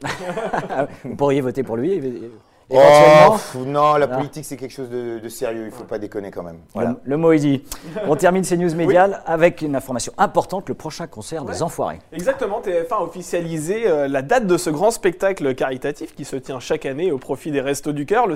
Vous 1.04 1.16
pourriez 1.16 1.40
voter 1.40 1.62
pour 1.62 1.76
lui 1.78 2.30
Oh, 2.68 3.32
pff, 3.32 3.54
non, 3.64 3.94
la 3.96 4.06
Ah. 4.10 4.16
politique 4.16 4.44
c'est 4.44 4.56
quelque 4.56 4.72
chose 4.72 4.88
de, 4.90 5.20
de 5.20 5.28
sérieux. 5.28 5.66
Il 5.66 5.70
faut 5.70 5.84
pas 5.84 5.98
déconner 5.98 6.32
quand 6.32 6.42
même. 6.42 6.58
Voilà. 6.74 6.90
Le, 6.90 6.96
le 7.04 7.16
mot 7.16 7.30
est 7.30 7.38
dit. 7.38 7.62
On 8.08 8.16
termine 8.16 8.42
ces 8.42 8.56
news 8.56 8.74
médiales 8.74 9.22
avec 9.24 9.62
une 9.62 9.76
information 9.76 10.12
importante, 10.18 10.68
le 10.68 10.74
prochain 10.74 11.06
concert 11.06 11.44
des 11.44 11.62
Enfoirés. 11.62 12.00
Exactement, 12.12 12.60
TF1 12.60 12.92
a 12.94 13.02
officialisé 13.02 13.86
euh, 13.86 14.08
la 14.08 14.22
date 14.22 14.46
de 14.48 14.56
ce 14.56 14.70
grand 14.70 14.90
spectacle 14.90 15.54
caritatif 15.54 16.14
qui 16.16 16.24
se 16.24 16.34
tient 16.34 16.58
chaque 16.58 16.86
année 16.86 17.12
au 17.12 17.18
profit 17.18 17.52
des 17.52 17.60
Restos 17.60 17.92
du 17.92 18.04
Cœur. 18.04 18.26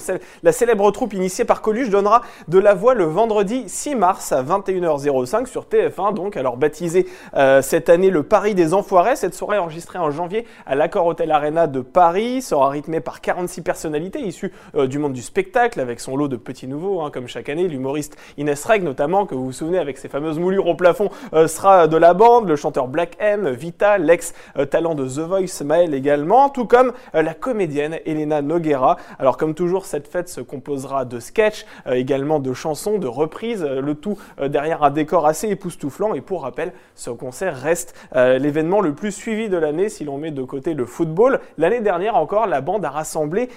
La 0.44 0.52
célèbre 0.52 0.88
troupe 0.92 1.12
initiée 1.12 1.44
par 1.44 1.60
Coluche 1.60 1.90
donnera 1.90 2.22
de 2.46 2.58
la 2.60 2.74
voix 2.74 2.94
le 2.94 3.04
vendredi 3.04 3.64
6 3.66 3.96
mars 3.96 4.30
à 4.30 4.44
21h05 4.44 5.46
sur 5.46 5.64
TF1, 5.64 6.14
donc 6.14 6.36
alors 6.36 6.56
baptisé 6.56 7.08
euh, 7.34 7.62
cette 7.62 7.88
année 7.88 8.10
le 8.10 8.22
Paris 8.22 8.54
des 8.54 8.74
Enfoirés. 8.74 9.16
Cette 9.16 9.34
soirée 9.34 9.58
enregistrée 9.58 9.98
en 9.98 10.12
janvier 10.12 10.46
à 10.66 10.76
l'Accor 10.76 11.04
Hotel 11.06 11.32
Arena 11.32 11.66
de 11.66 11.80
Paris 11.80 12.42
sera 12.42 12.68
rythmée 12.68 13.00
par 13.00 13.20
46 13.20 13.62
personnalités 13.62 14.19
issues 14.20 14.52
euh, 14.74 14.86
du 14.86 14.98
monde 14.98 15.12
du 15.12 15.22
spectacle 15.22 15.80
avec 15.80 16.00
son 16.00 16.16
lot 16.16 16.28
de 16.28 16.36
petits 16.36 16.66
nouveaux, 16.66 17.02
hein, 17.02 17.10
comme 17.12 17.28
chaque 17.28 17.48
année. 17.48 17.68
L'humoriste 17.68 18.16
Inès 18.38 18.64
Reg 18.64 18.82
notamment, 18.82 19.26
que 19.26 19.34
vous 19.34 19.46
vous 19.46 19.52
souvenez 19.52 19.78
avec 19.78 19.98
ses 19.98 20.08
fameuses 20.08 20.38
moulures 20.38 20.66
au 20.66 20.74
plafond, 20.74 21.10
euh, 21.34 21.46
sera 21.46 21.88
de 21.88 21.96
la 21.96 22.14
bande. 22.14 22.48
Le 22.48 22.56
chanteur 22.56 22.88
Black 22.88 23.16
M, 23.18 23.48
Vita, 23.50 23.98
l'ex-talent 23.98 24.94
de 24.94 25.06
The 25.06 25.20
Voice, 25.20 25.64
Maël 25.64 25.94
également, 25.94 26.48
tout 26.48 26.66
comme 26.66 26.92
euh, 27.14 27.22
la 27.22 27.34
comédienne 27.34 27.98
Elena 28.06 28.42
Noguera. 28.42 28.96
Alors 29.18 29.36
comme 29.36 29.54
toujours, 29.54 29.86
cette 29.86 30.08
fête 30.08 30.28
se 30.28 30.40
composera 30.40 31.04
de 31.04 31.20
sketchs, 31.20 31.66
euh, 31.86 31.92
également 31.92 32.40
de 32.40 32.52
chansons, 32.52 32.98
de 32.98 33.06
reprises, 33.06 33.62
euh, 33.62 33.80
le 33.80 33.94
tout 33.94 34.18
euh, 34.40 34.48
derrière 34.48 34.82
un 34.82 34.90
décor 34.90 35.26
assez 35.26 35.48
époustouflant. 35.48 36.14
Et 36.14 36.20
pour 36.20 36.42
rappel, 36.42 36.72
ce 36.94 37.10
concert 37.10 37.56
reste 37.56 37.94
euh, 38.16 38.38
l'événement 38.38 38.80
le 38.80 38.94
plus 38.94 39.12
suivi 39.12 39.48
de 39.48 39.56
l'année 39.56 39.88
si 39.88 40.04
l'on 40.04 40.18
met 40.18 40.30
de 40.30 40.42
côté 40.42 40.74
le 40.74 40.86
football. 40.86 41.40
L'année 41.58 41.80
dernière 41.80 42.16
encore, 42.16 42.46
la 42.46 42.60
bande 42.60 42.84
a 42.84 42.90
rassemblé 42.90 43.48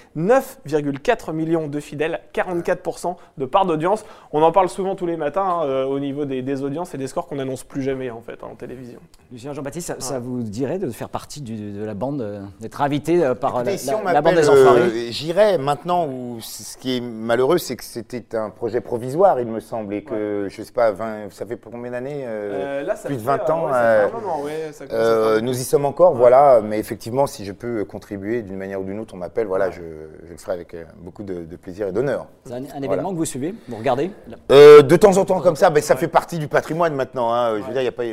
9,4 0.66 1.32
millions 1.32 1.66
de 1.68 1.80
fidèles, 1.80 2.20
44% 2.34 3.16
de 3.38 3.44
part 3.46 3.66
d'audience. 3.66 4.04
On 4.32 4.42
en 4.42 4.52
parle 4.52 4.68
souvent 4.68 4.94
tous 4.94 5.06
les 5.06 5.16
matins 5.16 5.44
hein, 5.60 5.64
euh, 5.66 5.84
au 5.84 5.98
niveau 5.98 6.24
des, 6.24 6.42
des 6.42 6.62
audiences 6.62 6.94
et 6.94 6.98
des 6.98 7.06
scores 7.06 7.26
qu'on 7.26 7.36
n'annonce 7.36 7.64
plus 7.64 7.82
jamais 7.82 8.10
en 8.10 8.20
fait 8.20 8.38
hein, 8.42 8.48
en 8.52 8.54
télévision. 8.54 8.98
Lucien 9.32 9.52
Jean-Baptiste, 9.52 9.86
ça, 9.88 9.96
ça 10.00 10.18
vous 10.18 10.42
dirait 10.42 10.78
de 10.78 10.90
faire 10.90 11.08
partie 11.08 11.40
du- 11.40 11.72
de 11.72 11.84
la 11.84 11.94
bande, 11.94 12.20
euh, 12.20 12.40
d'être 12.60 12.80
invité 12.82 13.24
euh, 13.24 13.34
par 13.34 13.56
Écoutez, 13.56 13.70
la, 13.72 13.76
si 13.78 13.86
la- 13.90 13.96
on 13.98 14.04
la 14.04 14.22
bande 14.22 14.34
des 14.36 14.48
Enfoirés? 14.48 14.80
euh, 14.82 15.06
j'irai 15.10 15.58
maintenant. 15.58 16.06
Où 16.06 16.38
ce 16.40 16.76
qui 16.76 16.96
est 16.96 17.00
malheureux, 17.00 17.58
c'est 17.58 17.76
que 17.76 17.84
c'était 17.84 18.36
un 18.36 18.50
projet 18.50 18.80
provisoire, 18.80 19.40
il 19.40 19.46
me 19.46 19.60
semble, 19.60 19.94
et 19.94 20.02
que 20.04 20.48
je 20.50 20.62
sais 20.62 20.72
pas, 20.72 20.92
20, 20.92 21.30
ça 21.30 21.46
fait 21.46 21.56
combien 21.56 21.90
d'années 21.90 22.24
euh, 22.26 22.80
Euh, 22.80 22.82
là, 22.82 22.94
ça 22.96 23.08
plus 23.08 23.16
de 23.16 23.20
fait, 23.22 23.26
20 23.26 23.48
euh, 23.48 23.52
ans. 23.52 23.66
ouais, 23.66 24.12
moment, 24.12 24.42
ouais, 24.42 24.72
ça 24.72 25.40
nous 25.40 25.52
y 25.58 25.64
sommes 25.64 25.84
encore, 25.84 26.14
voilà, 26.14 26.60
mais 26.62 26.78
effectivement, 26.78 27.26
si 27.26 27.44
je 27.44 27.52
peux 27.52 27.84
contribuer 27.84 28.42
d'une 28.42 28.56
manière 28.56 28.80
ou 28.80 28.84
d'une 28.84 28.98
autre, 29.00 29.14
on 29.14 29.18
m'appelle, 29.18 29.46
voilà, 29.46 29.70
je, 29.70 29.80
je 30.26 30.32
le 30.32 30.38
ferai 30.44 30.54
avec 30.54 30.74
euh, 30.74 30.84
beaucoup 30.98 31.22
de, 31.22 31.44
de 31.44 31.56
plaisir 31.56 31.88
et 31.88 31.92
d'honneur. 31.92 32.26
C'est 32.44 32.52
un, 32.52 32.62
un 32.76 32.82
événement 32.82 33.10
que 33.12 33.16
vous 33.16 33.24
suivez, 33.24 33.54
vous 33.68 33.76
regardez 33.76 34.10
Euh, 34.52 34.82
de 34.82 34.96
temps 34.96 35.16
en 35.16 35.24
temps 35.24 35.40
comme 35.40 35.56
ça, 35.56 35.70
ben, 35.70 35.82
ça 35.82 35.96
fait 35.96 36.08
partie 36.08 36.38
du 36.38 36.46
patrimoine 36.48 36.94
maintenant. 36.94 37.32
hein, 37.32 37.56
Je 37.58 37.62
veux 37.62 37.72
dire, 37.72 37.82
y 37.82 37.86
a 37.86 37.92
pas, 37.92 38.04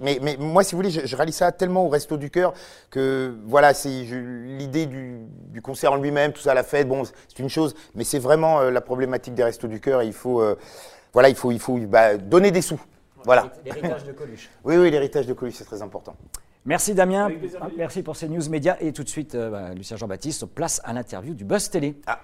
mais, 0.00 0.18
mais 0.22 0.36
moi, 0.38 0.62
si 0.62 0.72
vous 0.74 0.78
voulez, 0.78 0.90
je, 0.90 1.04
je 1.04 1.16
réalise 1.16 1.34
ça 1.36 1.52
tellement 1.52 1.84
au 1.84 1.88
resto 1.88 2.16
du 2.16 2.30
cœur 2.30 2.54
que 2.90 3.34
voilà, 3.46 3.74
c'est 3.74 3.88
l'idée 3.88 4.86
du, 4.86 5.18
du 5.48 5.60
concert 5.60 5.92
en 5.92 5.96
lui-même, 5.96 6.32
tout 6.32 6.40
ça, 6.40 6.54
la 6.54 6.62
fête, 6.62 6.88
bon, 6.88 7.02
c'est 7.04 7.38
une 7.38 7.48
chose, 7.48 7.74
mais 7.94 8.04
c'est 8.04 8.18
vraiment 8.20 8.60
euh, 8.60 8.70
la 8.70 8.80
problématique 8.80 9.34
des 9.34 9.44
restos 9.44 9.68
du 9.68 9.80
cœur. 9.80 10.02
Il 10.02 10.12
faut, 10.12 10.40
euh, 10.40 10.56
voilà, 11.12 11.28
il 11.28 11.34
faut, 11.34 11.50
il 11.50 11.58
faut 11.58 11.76
bah, 11.78 12.16
donner 12.16 12.50
des 12.50 12.62
sous. 12.62 12.80
Voilà. 13.24 13.50
L'héritage 13.64 14.04
de 14.04 14.12
Coluche. 14.12 14.48
Oui, 14.64 14.76
oui, 14.76 14.90
l'héritage 14.90 15.26
de 15.26 15.32
Coluche, 15.32 15.54
c'est 15.56 15.64
très 15.64 15.82
important. 15.82 16.14
Merci 16.66 16.94
Damien, 16.94 17.28
merci 17.76 18.02
pour 18.02 18.16
ces 18.16 18.28
news 18.28 18.42
médias 18.50 18.76
et 18.80 18.92
tout 18.92 19.04
de 19.04 19.08
suite, 19.08 19.36
euh, 19.36 19.50
bah, 19.50 19.72
Lucien 19.72 19.96
Jean-Baptiste, 19.96 20.46
place 20.46 20.80
à 20.82 20.92
l'interview 20.92 21.32
du 21.32 21.44
Buzz 21.44 21.70
Télé. 21.70 21.94
Ah. 22.08 22.18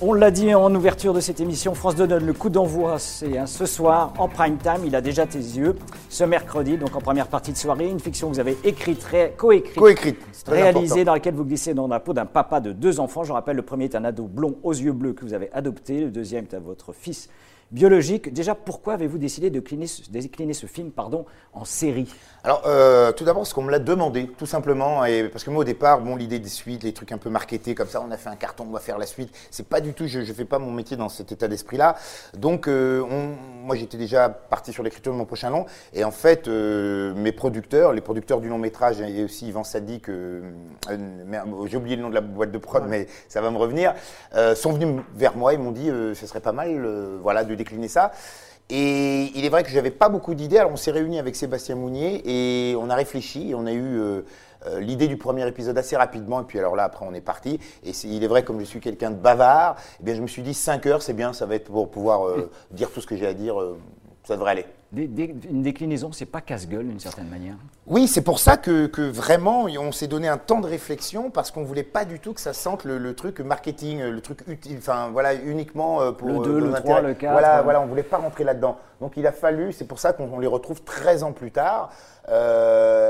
On 0.00 0.12
l'a 0.12 0.32
dit 0.32 0.52
en 0.54 0.74
ouverture 0.74 1.14
de 1.14 1.20
cette 1.20 1.38
émission, 1.38 1.74
France 1.74 1.94
2 1.94 2.08
donne 2.08 2.26
le 2.26 2.32
coup 2.32 2.50
d'envoi, 2.50 2.98
c'est 2.98 3.38
hein, 3.38 3.46
ce 3.46 3.64
soir 3.64 4.12
en 4.18 4.28
prime 4.28 4.58
time, 4.58 4.84
il 4.84 4.96
a 4.96 5.00
déjà 5.00 5.26
tes 5.26 5.38
yeux, 5.38 5.76
ce 6.08 6.24
mercredi, 6.24 6.78
donc 6.78 6.96
en 6.96 7.00
première 7.00 7.28
partie 7.28 7.52
de 7.52 7.56
soirée, 7.56 7.88
une 7.88 8.00
fiction 8.00 8.28
que 8.28 8.34
vous 8.34 8.40
avez 8.40 8.56
écrite, 8.64 9.06
coécrite, 9.36 10.18
réalisée, 10.48 10.92
important. 10.92 11.04
dans 11.04 11.12
laquelle 11.14 11.34
vous 11.34 11.44
glissez 11.44 11.74
dans 11.74 11.86
la 11.86 12.00
peau 12.00 12.12
d'un 12.12 12.26
papa 12.26 12.58
de 12.60 12.72
deux 12.72 12.98
enfants. 12.98 13.22
Je 13.22 13.32
rappelle, 13.32 13.56
le 13.56 13.62
premier 13.62 13.84
est 13.84 13.94
un 13.94 14.04
ado 14.04 14.24
blond 14.24 14.56
aux 14.64 14.72
yeux 14.72 14.92
bleus 14.92 15.12
que 15.12 15.24
vous 15.24 15.34
avez 15.34 15.52
adopté, 15.52 16.00
le 16.00 16.10
deuxième 16.10 16.44
est 16.44 16.54
à 16.54 16.60
votre 16.60 16.92
fils 16.92 17.28
biologique. 17.70 18.32
Déjà, 18.32 18.54
pourquoi 18.54 18.94
avez-vous 18.94 19.18
décidé 19.18 19.50
de 19.50 19.58
décliner, 19.58 19.86
ce- 19.86 20.10
décliner 20.10 20.54
ce 20.54 20.66
film 20.66 20.90
pardon, 20.90 21.26
en 21.52 21.64
série? 21.64 22.12
Alors, 22.44 22.62
euh, 22.66 23.12
tout 23.12 23.24
d'abord, 23.24 23.42
parce 23.42 23.52
qu'on 23.52 23.62
me 23.62 23.70
l'a 23.70 23.78
demandé, 23.78 24.28
tout 24.38 24.46
simplement, 24.46 25.04
et 25.04 25.28
parce 25.28 25.44
que 25.44 25.50
moi, 25.50 25.60
au 25.62 25.64
départ, 25.64 26.00
bon, 26.00 26.16
l'idée 26.16 26.38
des 26.38 26.48
suites, 26.48 26.82
les 26.82 26.92
trucs 26.92 27.12
un 27.12 27.18
peu 27.18 27.30
marketés 27.30 27.74
comme 27.74 27.88
ça, 27.88 28.00
on 28.06 28.10
a 28.10 28.16
fait 28.16 28.28
un 28.30 28.36
carton, 28.36 28.64
on 28.68 28.72
va 28.72 28.80
faire 28.80 28.96
la 28.96 29.06
suite. 29.06 29.30
C'est 29.50 29.68
pas 29.68 29.80
du 29.80 29.92
tout, 29.92 30.06
je, 30.06 30.22
je 30.22 30.32
fais 30.32 30.44
pas 30.44 30.58
mon 30.58 30.70
métier 30.70 30.96
dans 30.96 31.08
cet 31.08 31.32
état 31.32 31.48
d'esprit-là. 31.48 31.96
Donc, 32.36 32.68
euh, 32.68 33.02
on- 33.10 33.66
moi, 33.66 33.76
j'étais 33.76 33.98
déjà 33.98 34.28
parti 34.28 34.72
sur 34.72 34.82
l'écriture 34.82 35.12
de 35.12 35.18
mon 35.18 35.26
prochain 35.26 35.50
long, 35.50 35.66
et 35.92 36.04
en 36.04 36.10
fait, 36.10 36.48
euh, 36.48 37.12
mes 37.14 37.32
producteurs, 37.32 37.92
les 37.92 38.00
producteurs 38.00 38.40
du 38.40 38.48
long 38.48 38.58
métrage, 38.58 39.00
et 39.00 39.24
aussi 39.24 39.48
Yvan 39.48 39.64
Sadi, 39.64 40.00
que 40.00 40.42
merde, 41.26 41.50
j'ai 41.66 41.76
oublié 41.76 41.96
le 41.96 42.02
nom 42.02 42.08
de 42.08 42.14
la 42.14 42.20
boîte 42.20 42.52
de 42.52 42.58
prod, 42.58 42.84
mais 42.88 43.08
ça 43.28 43.40
va 43.40 43.50
me 43.50 43.58
revenir, 43.58 43.94
sont 44.54 44.72
venus 44.72 45.02
vers 45.14 45.36
moi 45.36 45.52
et 45.52 45.58
m'ont 45.58 45.72
dit, 45.72 45.88
ce 45.88 46.26
serait 46.26 46.40
pas 46.40 46.52
mal, 46.52 47.18
voilà, 47.20 47.44
de 47.44 47.54
décliner 47.58 47.88
ça. 47.88 48.12
Et 48.70 49.30
il 49.34 49.44
est 49.44 49.48
vrai 49.48 49.62
que 49.62 49.70
j'avais 49.70 49.90
pas 49.90 50.08
beaucoup 50.08 50.34
d'idées. 50.34 50.58
Alors 50.58 50.72
on 50.72 50.76
s'est 50.76 50.90
réunis 50.90 51.18
avec 51.18 51.36
Sébastien 51.36 51.74
Mounier 51.74 52.22
et 52.24 52.76
on 52.76 52.90
a 52.90 52.94
réfléchi 52.94 53.50
et 53.50 53.54
on 53.54 53.64
a 53.66 53.72
eu 53.72 53.98
euh, 53.98 54.22
euh, 54.66 54.80
l'idée 54.80 55.08
du 55.08 55.16
premier 55.16 55.46
épisode 55.46 55.78
assez 55.78 55.96
rapidement. 55.96 56.40
Et 56.40 56.44
puis 56.44 56.58
alors 56.58 56.76
là, 56.76 56.84
après, 56.84 57.06
on 57.08 57.14
est 57.14 57.20
parti. 57.20 57.60
Et 57.84 57.92
il 58.04 58.22
est 58.22 58.26
vrai, 58.26 58.42
comme 58.42 58.60
je 58.60 58.64
suis 58.64 58.80
quelqu'un 58.80 59.10
de 59.10 59.16
bavard, 59.16 59.76
eh 60.00 60.04
bien, 60.04 60.14
je 60.14 60.20
me 60.20 60.26
suis 60.26 60.42
dit 60.42 60.54
5 60.54 60.84
heures, 60.86 61.02
c'est 61.02 61.14
bien, 61.14 61.32
ça 61.32 61.46
va 61.46 61.54
être 61.54 61.70
pour 61.70 61.90
pouvoir 61.90 62.26
euh, 62.26 62.50
dire 62.70 62.90
tout 62.90 63.00
ce 63.00 63.06
que 63.06 63.16
j'ai 63.16 63.26
à 63.26 63.34
dire. 63.34 63.60
euh, 63.60 63.78
ça 64.24 64.36
devrait 64.36 64.50
aller. 64.52 64.66
Des- 64.90 65.06
des- 65.06 65.34
Une 65.50 65.62
déclinaison, 65.62 66.12
c'est 66.12 66.24
pas 66.24 66.40
casse-gueule 66.40 66.86
d'une 66.88 66.98
certaine 66.98 67.28
manière. 67.28 67.56
Oui, 67.86 68.08
c'est 68.08 68.22
pour 68.22 68.38
ça 68.38 68.56
que, 68.56 68.86
que 68.86 69.02
vraiment, 69.02 69.64
on 69.64 69.92
s'est 69.92 70.06
donné 70.06 70.28
un 70.28 70.38
temps 70.38 70.60
de 70.60 70.66
réflexion 70.66 71.28
parce 71.30 71.50
qu'on 71.50 71.62
voulait 71.62 71.82
pas 71.82 72.06
du 72.06 72.20
tout 72.20 72.32
que 72.32 72.40
ça 72.40 72.54
sente 72.54 72.84
le, 72.84 72.96
le 72.96 73.14
truc 73.14 73.40
marketing, 73.40 74.00
le 74.02 74.20
truc 74.22 74.40
utile, 74.48 74.76
enfin 74.78 75.10
voilà, 75.12 75.34
uniquement 75.34 76.00
euh, 76.00 76.12
pour 76.12 76.28
Le 76.28 76.36
euh, 76.36 76.42
deux, 76.42 76.52
nos 76.60 76.66
le 76.66 76.74
intérêts. 76.74 76.82
trois, 76.82 77.00
le 77.02 77.12
quatre, 77.14 77.32
Voilà, 77.32 77.56
ouais. 77.58 77.62
voilà, 77.64 77.80
on 77.82 77.86
voulait 77.86 78.02
pas 78.02 78.16
rentrer 78.16 78.44
là-dedans. 78.44 78.78
Donc 79.02 79.12
il 79.18 79.26
a 79.26 79.32
fallu, 79.32 79.72
c'est 79.72 79.84
pour 79.84 79.98
ça 79.98 80.14
qu'on 80.14 80.30
on 80.32 80.38
les 80.38 80.46
retrouve 80.46 80.82
13 80.82 81.22
ans 81.22 81.32
plus 81.32 81.50
tard. 81.50 81.90
euh, 82.30 83.07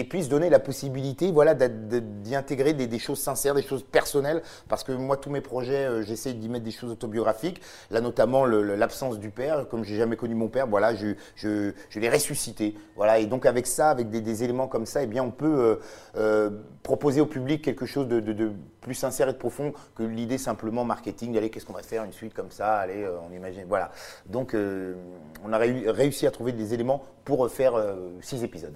et, 0.00 0.04
puis 0.04 0.24
se 0.24 0.28
donner 0.28 0.50
la 0.50 0.58
possibilité 0.58 1.30
voilà, 1.30 1.54
d'y 1.54 2.34
intégrer 2.34 2.72
des, 2.72 2.98
choses 2.98 3.20
sincères, 3.20 3.54
des 3.54 3.62
choses 3.62 3.84
personnelles, 3.84 4.42
parce 4.68 4.84
que 4.84 4.92
moi, 4.92 5.16
tous 5.16 5.30
mes 5.30 5.40
projets, 5.40 5.86
euh, 5.86 6.02
j'essaie 6.02 6.32
d'y 6.32 6.48
mettre 6.48 6.64
des 6.64 6.70
choses 6.70 6.90
autobiographiques. 6.90 7.60
Là, 7.90 8.00
notamment 8.00 8.44
l'absence 8.44 9.18
du 9.18 9.30
père, 9.30 9.68
comme 9.68 9.84
j'ai 9.84 9.96
jamais 9.96 10.16
connu 10.16 10.34
mon 10.34 10.48
père, 10.48 10.66
voilà, 10.66 10.94
je, 10.94 11.72
l'ai 11.94 12.10
ressuscité. 12.10 12.74
Voilà, 12.96 13.18
et 13.18 13.26
donc 13.26 13.46
avec 13.46 13.66
ça, 13.66 13.90
avec 13.90 14.10
des, 14.10 14.44
éléments 14.44 14.68
comme 14.68 14.86
ça, 14.86 15.02
eh 15.02 15.06
bien, 15.06 15.22
on 15.22 15.30
peut 15.30 15.46
euh, 15.46 15.76
euh, 16.16 16.50
proposer 16.82 17.20
au 17.20 17.26
public 17.26 17.62
quelque 17.62 17.86
chose 17.86 18.08
de, 18.08 18.52
plus 18.80 18.94
sincère 18.94 19.28
et 19.28 19.32
de 19.32 19.38
profond 19.38 19.74
que 19.94 20.02
l'idée 20.02 20.38
simplement 20.38 20.84
marketing. 20.84 21.36
Allez, 21.36 21.50
qu'est-ce 21.50 21.66
qu'on 21.66 21.74
va 21.74 21.82
faire? 21.82 22.04
Une 22.04 22.12
suite 22.12 22.32
comme 22.32 22.50
ça 22.50 22.76
Allez, 22.76 23.02
euh, 23.02 23.18
on 23.28 23.34
imagine. 23.34 23.64
Voilà. 23.68 23.90
Donc, 24.26 24.54
on 24.54 25.52
a 25.52 25.58
réu- 25.58 25.90
réussi 25.90 26.26
à 26.26 26.30
trouver 26.30 26.52
des 26.52 26.72
éléments 26.74 27.02
pour 27.24 27.50
faire 27.50 27.74
six 28.22 28.42
épisodes. 28.42 28.74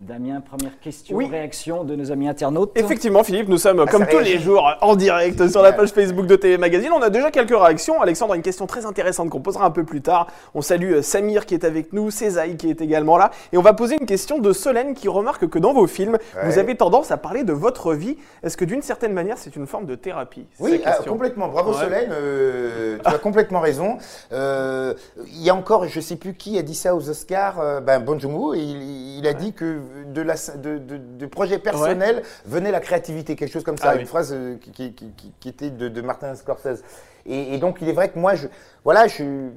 Damien, 0.00 0.40
première 0.40 0.80
question, 0.80 1.14
Oui. 1.14 1.28
réaction 1.30 1.84
de 1.84 1.94
nos 1.94 2.10
amis 2.10 2.26
internautes. 2.26 2.72
Effectivement, 2.74 3.22
Philippe, 3.22 3.48
nous 3.50 3.58
sommes 3.58 3.84
comme 3.84 4.00
ça 4.00 4.06
tous 4.06 4.16
réagit. 4.16 4.32
les 4.32 4.38
jours 4.38 4.66
en 4.80 4.96
direct 4.96 5.46
sur 5.48 5.60
la 5.60 5.74
page 5.74 5.90
Facebook 5.90 6.26
de 6.26 6.36
TV 6.36 6.56
Magazine. 6.56 6.90
On 6.96 7.02
a 7.02 7.10
déjà 7.10 7.30
quelques 7.30 7.50
réactions. 7.54 8.00
Alexandre 8.00 8.32
a 8.32 8.36
une 8.36 8.40
question 8.42 8.66
très 8.66 8.86
intéressante 8.86 9.28
qu'on 9.28 9.42
posera 9.42 9.66
un 9.66 9.70
peu 9.70 9.84
plus 9.84 10.00
tard. 10.00 10.28
On 10.54 10.62
salue 10.62 10.94
euh, 10.94 11.02
Samir 11.02 11.44
qui 11.44 11.52
est 11.52 11.64
avec 11.64 11.92
nous, 11.92 12.10
Césaï 12.10 12.56
qui 12.56 12.70
est 12.70 12.80
également 12.80 13.18
là. 13.18 13.30
Et 13.52 13.58
on 13.58 13.60
va 13.62 13.74
poser 13.74 13.98
une 14.00 14.06
question 14.06 14.38
de 14.38 14.54
Solène 14.54 14.94
qui 14.94 15.06
remarque 15.08 15.46
que 15.50 15.58
dans 15.58 15.74
vos 15.74 15.86
films, 15.86 16.16
vous 16.44 16.58
avez 16.58 16.76
tendance 16.78 17.10
à 17.10 17.18
parler 17.18 17.44
de 17.44 17.52
votre 17.52 17.92
vie. 17.92 18.16
Est-ce 18.42 18.56
que 18.56 18.64
d'une 18.64 18.80
certaine 18.80 19.12
manière, 19.12 19.36
c'est 19.36 19.54
une 19.54 19.66
forme 19.66 19.84
de 19.84 19.96
thérapie? 19.96 20.46
Oui, 20.60 20.80
ah, 20.86 20.96
complètement. 21.06 21.48
Bravo 21.48 21.72
Ouais. 21.72 21.76
Solène, 21.84 22.08
euh, 22.10 22.96
tu 23.04 23.06
as 23.06 23.18
complètement 23.18 23.60
raison. 23.60 23.98
Euh, 24.32 24.94
Il 25.26 25.42
y 25.42 25.50
a 25.50 25.54
encore, 25.54 25.86
je 25.86 26.00
sais 26.00 26.16
plus 26.16 26.32
qui 26.32 26.58
a 26.58 26.62
dit 26.62 26.74
ça 26.74 26.94
aux 26.96 27.10
Oscars, 27.10 27.60
euh, 27.60 27.80
ben 27.80 28.00
Bon 28.00 28.18
Joon-ho, 28.18 28.54
et 28.54 28.60
il, 28.60 29.18
il 29.18 29.26
a 29.26 29.34
dit 29.34 29.52
que 29.52 29.78
de 30.06 30.22
la 30.22 30.34
de, 30.56 30.78
de, 30.78 30.96
de 30.96 31.26
projet 31.26 31.58
personnel 31.58 32.22
venait 32.46 32.70
la 32.70 32.80
créativité, 32.80 33.36
quelque 33.36 33.52
chose 33.52 33.64
comme 33.64 33.76
ça, 33.78 33.90
Ah 33.90 33.94
une 33.94 34.00
oui. 34.00 34.06
phrase 34.06 34.32
euh, 34.32 34.56
qui, 34.60 34.70
qui- 34.72 34.92
qui- 34.94 35.12
qui- 35.12 35.32
qui 35.38 35.48
était 35.48 35.70
de, 35.70 36.00
Martin 36.00 36.34
Scorsese. 36.34 36.82
Et, 37.26 37.54
et 37.54 37.58
donc 37.58 37.78
il 37.80 37.88
est 37.88 37.92
vrai 37.92 38.08
que 38.10 38.18
moi, 38.18 38.34
je, 38.34 38.48
voilà, 38.84 39.06
je 39.08 39.48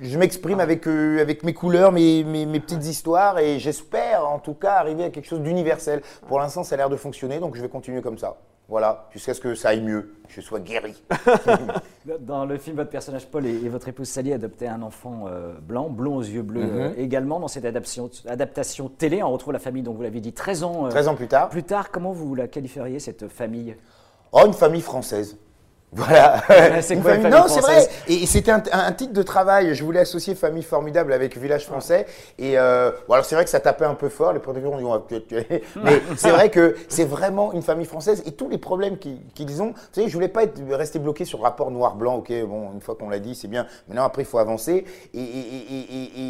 je 0.00 0.18
m'exprime 0.18 0.58
avec, 0.58 0.88
euh, 0.88 1.20
avec 1.20 1.44
mes 1.44 1.54
couleurs, 1.54 1.92
mes, 1.92 2.24
mes, 2.24 2.44
mes 2.44 2.58
petites 2.58 2.84
histoires, 2.86 3.38
et 3.38 3.60
j'espère 3.60 4.26
en 4.28 4.40
tout 4.40 4.54
cas 4.54 4.72
arriver 4.72 5.04
à 5.04 5.10
quelque 5.10 5.28
chose 5.28 5.40
d'universel. 5.42 6.02
Pour 6.26 6.40
l'instant, 6.40 6.64
ça 6.64 6.74
a 6.74 6.78
l'air 6.78 6.88
de 6.90 6.96
fonctionner, 6.96 7.38
donc 7.38 7.54
je 7.54 7.62
vais 7.62 7.68
continuer 7.68 8.02
comme 8.02 8.18
ça. 8.18 8.36
Voilà, 8.72 9.06
jusqu'à 9.12 9.34
ce 9.34 9.40
que 9.42 9.54
ça 9.54 9.68
aille 9.68 9.82
mieux, 9.82 10.14
que 10.26 10.32
je 10.34 10.40
sois 10.40 10.58
guéri. 10.58 10.94
Dans 12.20 12.46
le 12.46 12.56
film, 12.56 12.76
votre 12.76 12.88
personnage 12.88 13.26
Paul 13.26 13.44
et, 13.44 13.50
et 13.50 13.68
votre 13.68 13.86
épouse 13.88 14.08
Sally 14.08 14.32
adoptaient 14.32 14.66
un 14.66 14.80
enfant 14.80 15.26
euh, 15.28 15.52
blanc, 15.60 15.90
blond 15.90 16.16
aux 16.16 16.22
yeux 16.22 16.40
bleus 16.40 16.62
Mhm. 16.64 16.78
euh, 16.80 16.94
également. 16.96 17.38
Dans 17.38 17.48
cette 17.48 17.66
adaptation, 17.66 18.08
adaptation 18.26 18.88
télé, 18.88 19.22
on 19.22 19.30
retrouve 19.30 19.52
la 19.52 19.58
famille, 19.58 19.82
donc 19.82 19.96
vous 19.96 20.02
l'avez 20.02 20.20
dit, 20.20 20.32
13 20.32 20.62
ans. 20.64 20.86
euh, 20.86 20.88
13 20.88 21.08
ans 21.08 21.14
plus 21.14 21.28
tard. 21.28 21.50
Plus 21.50 21.64
tard, 21.64 21.90
comment 21.90 22.12
vous 22.12 22.34
la 22.34 22.48
qualifieriez, 22.48 22.98
cette 22.98 23.28
famille? 23.28 23.76
Oh, 24.32 24.40
une 24.46 24.54
famille 24.54 24.80
française. 24.80 25.36
Voilà. 25.94 26.42
c'est 26.80 26.96
quoi, 26.96 27.12
famille- 27.16 27.30
Non, 27.30 27.44
c'est 27.48 27.60
vrai. 27.60 27.86
Et, 28.08 28.26
c'était 28.26 28.50
un, 28.50 28.62
un- 28.72 28.92
titre 28.92 29.12
de 29.12 29.22
travail. 29.22 29.74
Je 29.74 29.84
voulais 29.84 30.00
associer 30.00 30.34
famille 30.34 30.62
formidable 30.62 31.12
avec 31.12 31.36
village 31.36 31.66
français. 31.66 32.06
Et 32.38 32.58
euh, 32.58 32.90
bon, 33.08 33.14
alors 33.14 33.24
c'est 33.26 33.34
vrai 33.34 33.44
que 33.44 33.50
ça 33.50 33.60
tapait 33.60 33.84
un 33.84 33.94
peu 33.94 34.08
fort. 34.08 34.32
Les 34.32 34.38
producteurs 34.38 34.72
ont 34.72 34.78
dit 34.78 34.84
on 34.84 34.92
va 34.92 35.00
peut-être 35.00 35.26
tuer. 35.28 35.62
Mais 35.84 36.00
c'est 36.16 36.30
vrai 36.30 36.50
que 36.50 36.76
c'est 36.88 37.04
vraiment 37.04 37.52
une 37.52 37.62
famille 37.62 37.84
française 37.86 38.22
et 38.26 38.32
tous 38.32 38.48
les 38.48 38.58
problèmes 38.58 38.96
qu'ils 38.98 39.60
ont. 39.62 39.68
Vous 39.72 39.74
savez, 39.92 40.08
je 40.08 40.14
voulais 40.14 40.28
pas 40.28 40.44
être 40.44 40.60
resté 40.70 40.98
bloqué 40.98 41.24
sur 41.26 41.38
le 41.38 41.44
rapport 41.44 41.70
noir-blanc. 41.70 42.16
Ok, 42.16 42.32
bon, 42.46 42.72
une 42.72 42.80
fois 42.80 42.94
qu'on 42.94 43.10
l'a 43.10 43.18
dit, 43.18 43.34
c'est 43.34 43.48
bien. 43.48 43.66
Maintenant, 43.88 44.04
après, 44.04 44.22
il 44.22 44.26
faut 44.26 44.38
avancer. 44.38 44.84
Et, 45.14 45.18
et- 45.18 45.22
et- 45.22 45.96
et- 45.96 46.20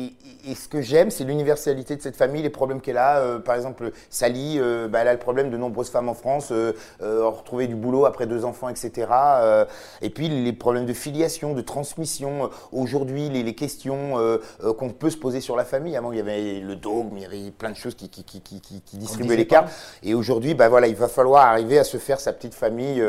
et- 0.47 0.51
et 0.51 0.55
ce 0.57 0.67
que 0.69 0.81
j'aime, 0.83 1.11
c'est 1.13 1.25
l'universalité 1.25 1.95
de 1.97 2.03
cette 2.03 2.17
famille, 2.17 2.43
les 2.43 2.51
problèmes 2.51 2.81
qu'elle 2.81 2.99
a. 2.99 3.19
Euh, 3.19 3.39
par 3.39 3.55
exemple, 3.55 3.93
Sally, 4.11 4.59
euh, 4.59 4.89
bah, 4.89 4.99
elle 5.03 5.09
a 5.09 5.13
le 5.13 5.19
problème 5.21 5.51
de 5.51 5.57
nombreuses 5.57 5.91
femmes 5.91 6.09
en 6.09 6.15
France, 6.15 6.49
euh, 6.51 6.73
retrouver 7.01 7.69
du 7.69 7.77
boulot 7.77 8.07
après 8.07 8.27
deux 8.27 8.45
enfants, 8.45 8.69
etc. 8.69 9.07
Euh, 9.53 9.65
et 10.01 10.11
puis 10.11 10.29
les 10.29 10.53
problèmes 10.53 10.87
de 10.87 10.93
filiation, 10.93 11.55
de 11.55 11.61
transmission. 11.61 12.45
Euh, 12.45 12.49
Aujourd'hui, 12.73 13.29
les, 13.29 13.43
les 13.43 13.55
questions 13.55 14.19
euh, 14.19 14.39
qu'on 14.79 14.91
peut 14.91 15.11
se 15.11 15.17
poser 15.17 15.41
sur 15.41 15.57
la 15.57 15.65
famille. 15.65 15.97
Avant, 15.97 16.11
il 16.13 16.19
y 16.19 16.21
avait 16.21 16.61
le 16.61 16.75
dogme, 16.75 17.17
il 17.19 17.23
y 17.23 17.27
avait 17.27 17.51
plein 17.51 17.71
de 17.71 17.77
choses 17.77 17.95
qui, 17.95 18.09
qui, 18.09 18.25
qui, 18.25 18.41
qui, 18.41 18.61
qui- 18.61 18.81
qui 18.81 18.97
distribuaient 18.97 19.37
les 19.37 19.47
cartes. 19.47 19.71
Et 20.03 20.15
aujourd'hui, 20.15 20.55
bah, 20.55 20.69
voilà, 20.69 20.87
il 20.89 20.95
va 20.97 21.09
falloir 21.09 21.47
arriver 21.47 21.79
à 21.79 21.85
se 21.85 21.97
faire 21.99 22.19
sa 22.21 22.33
petite 22.33 22.55
famille, 22.55 23.01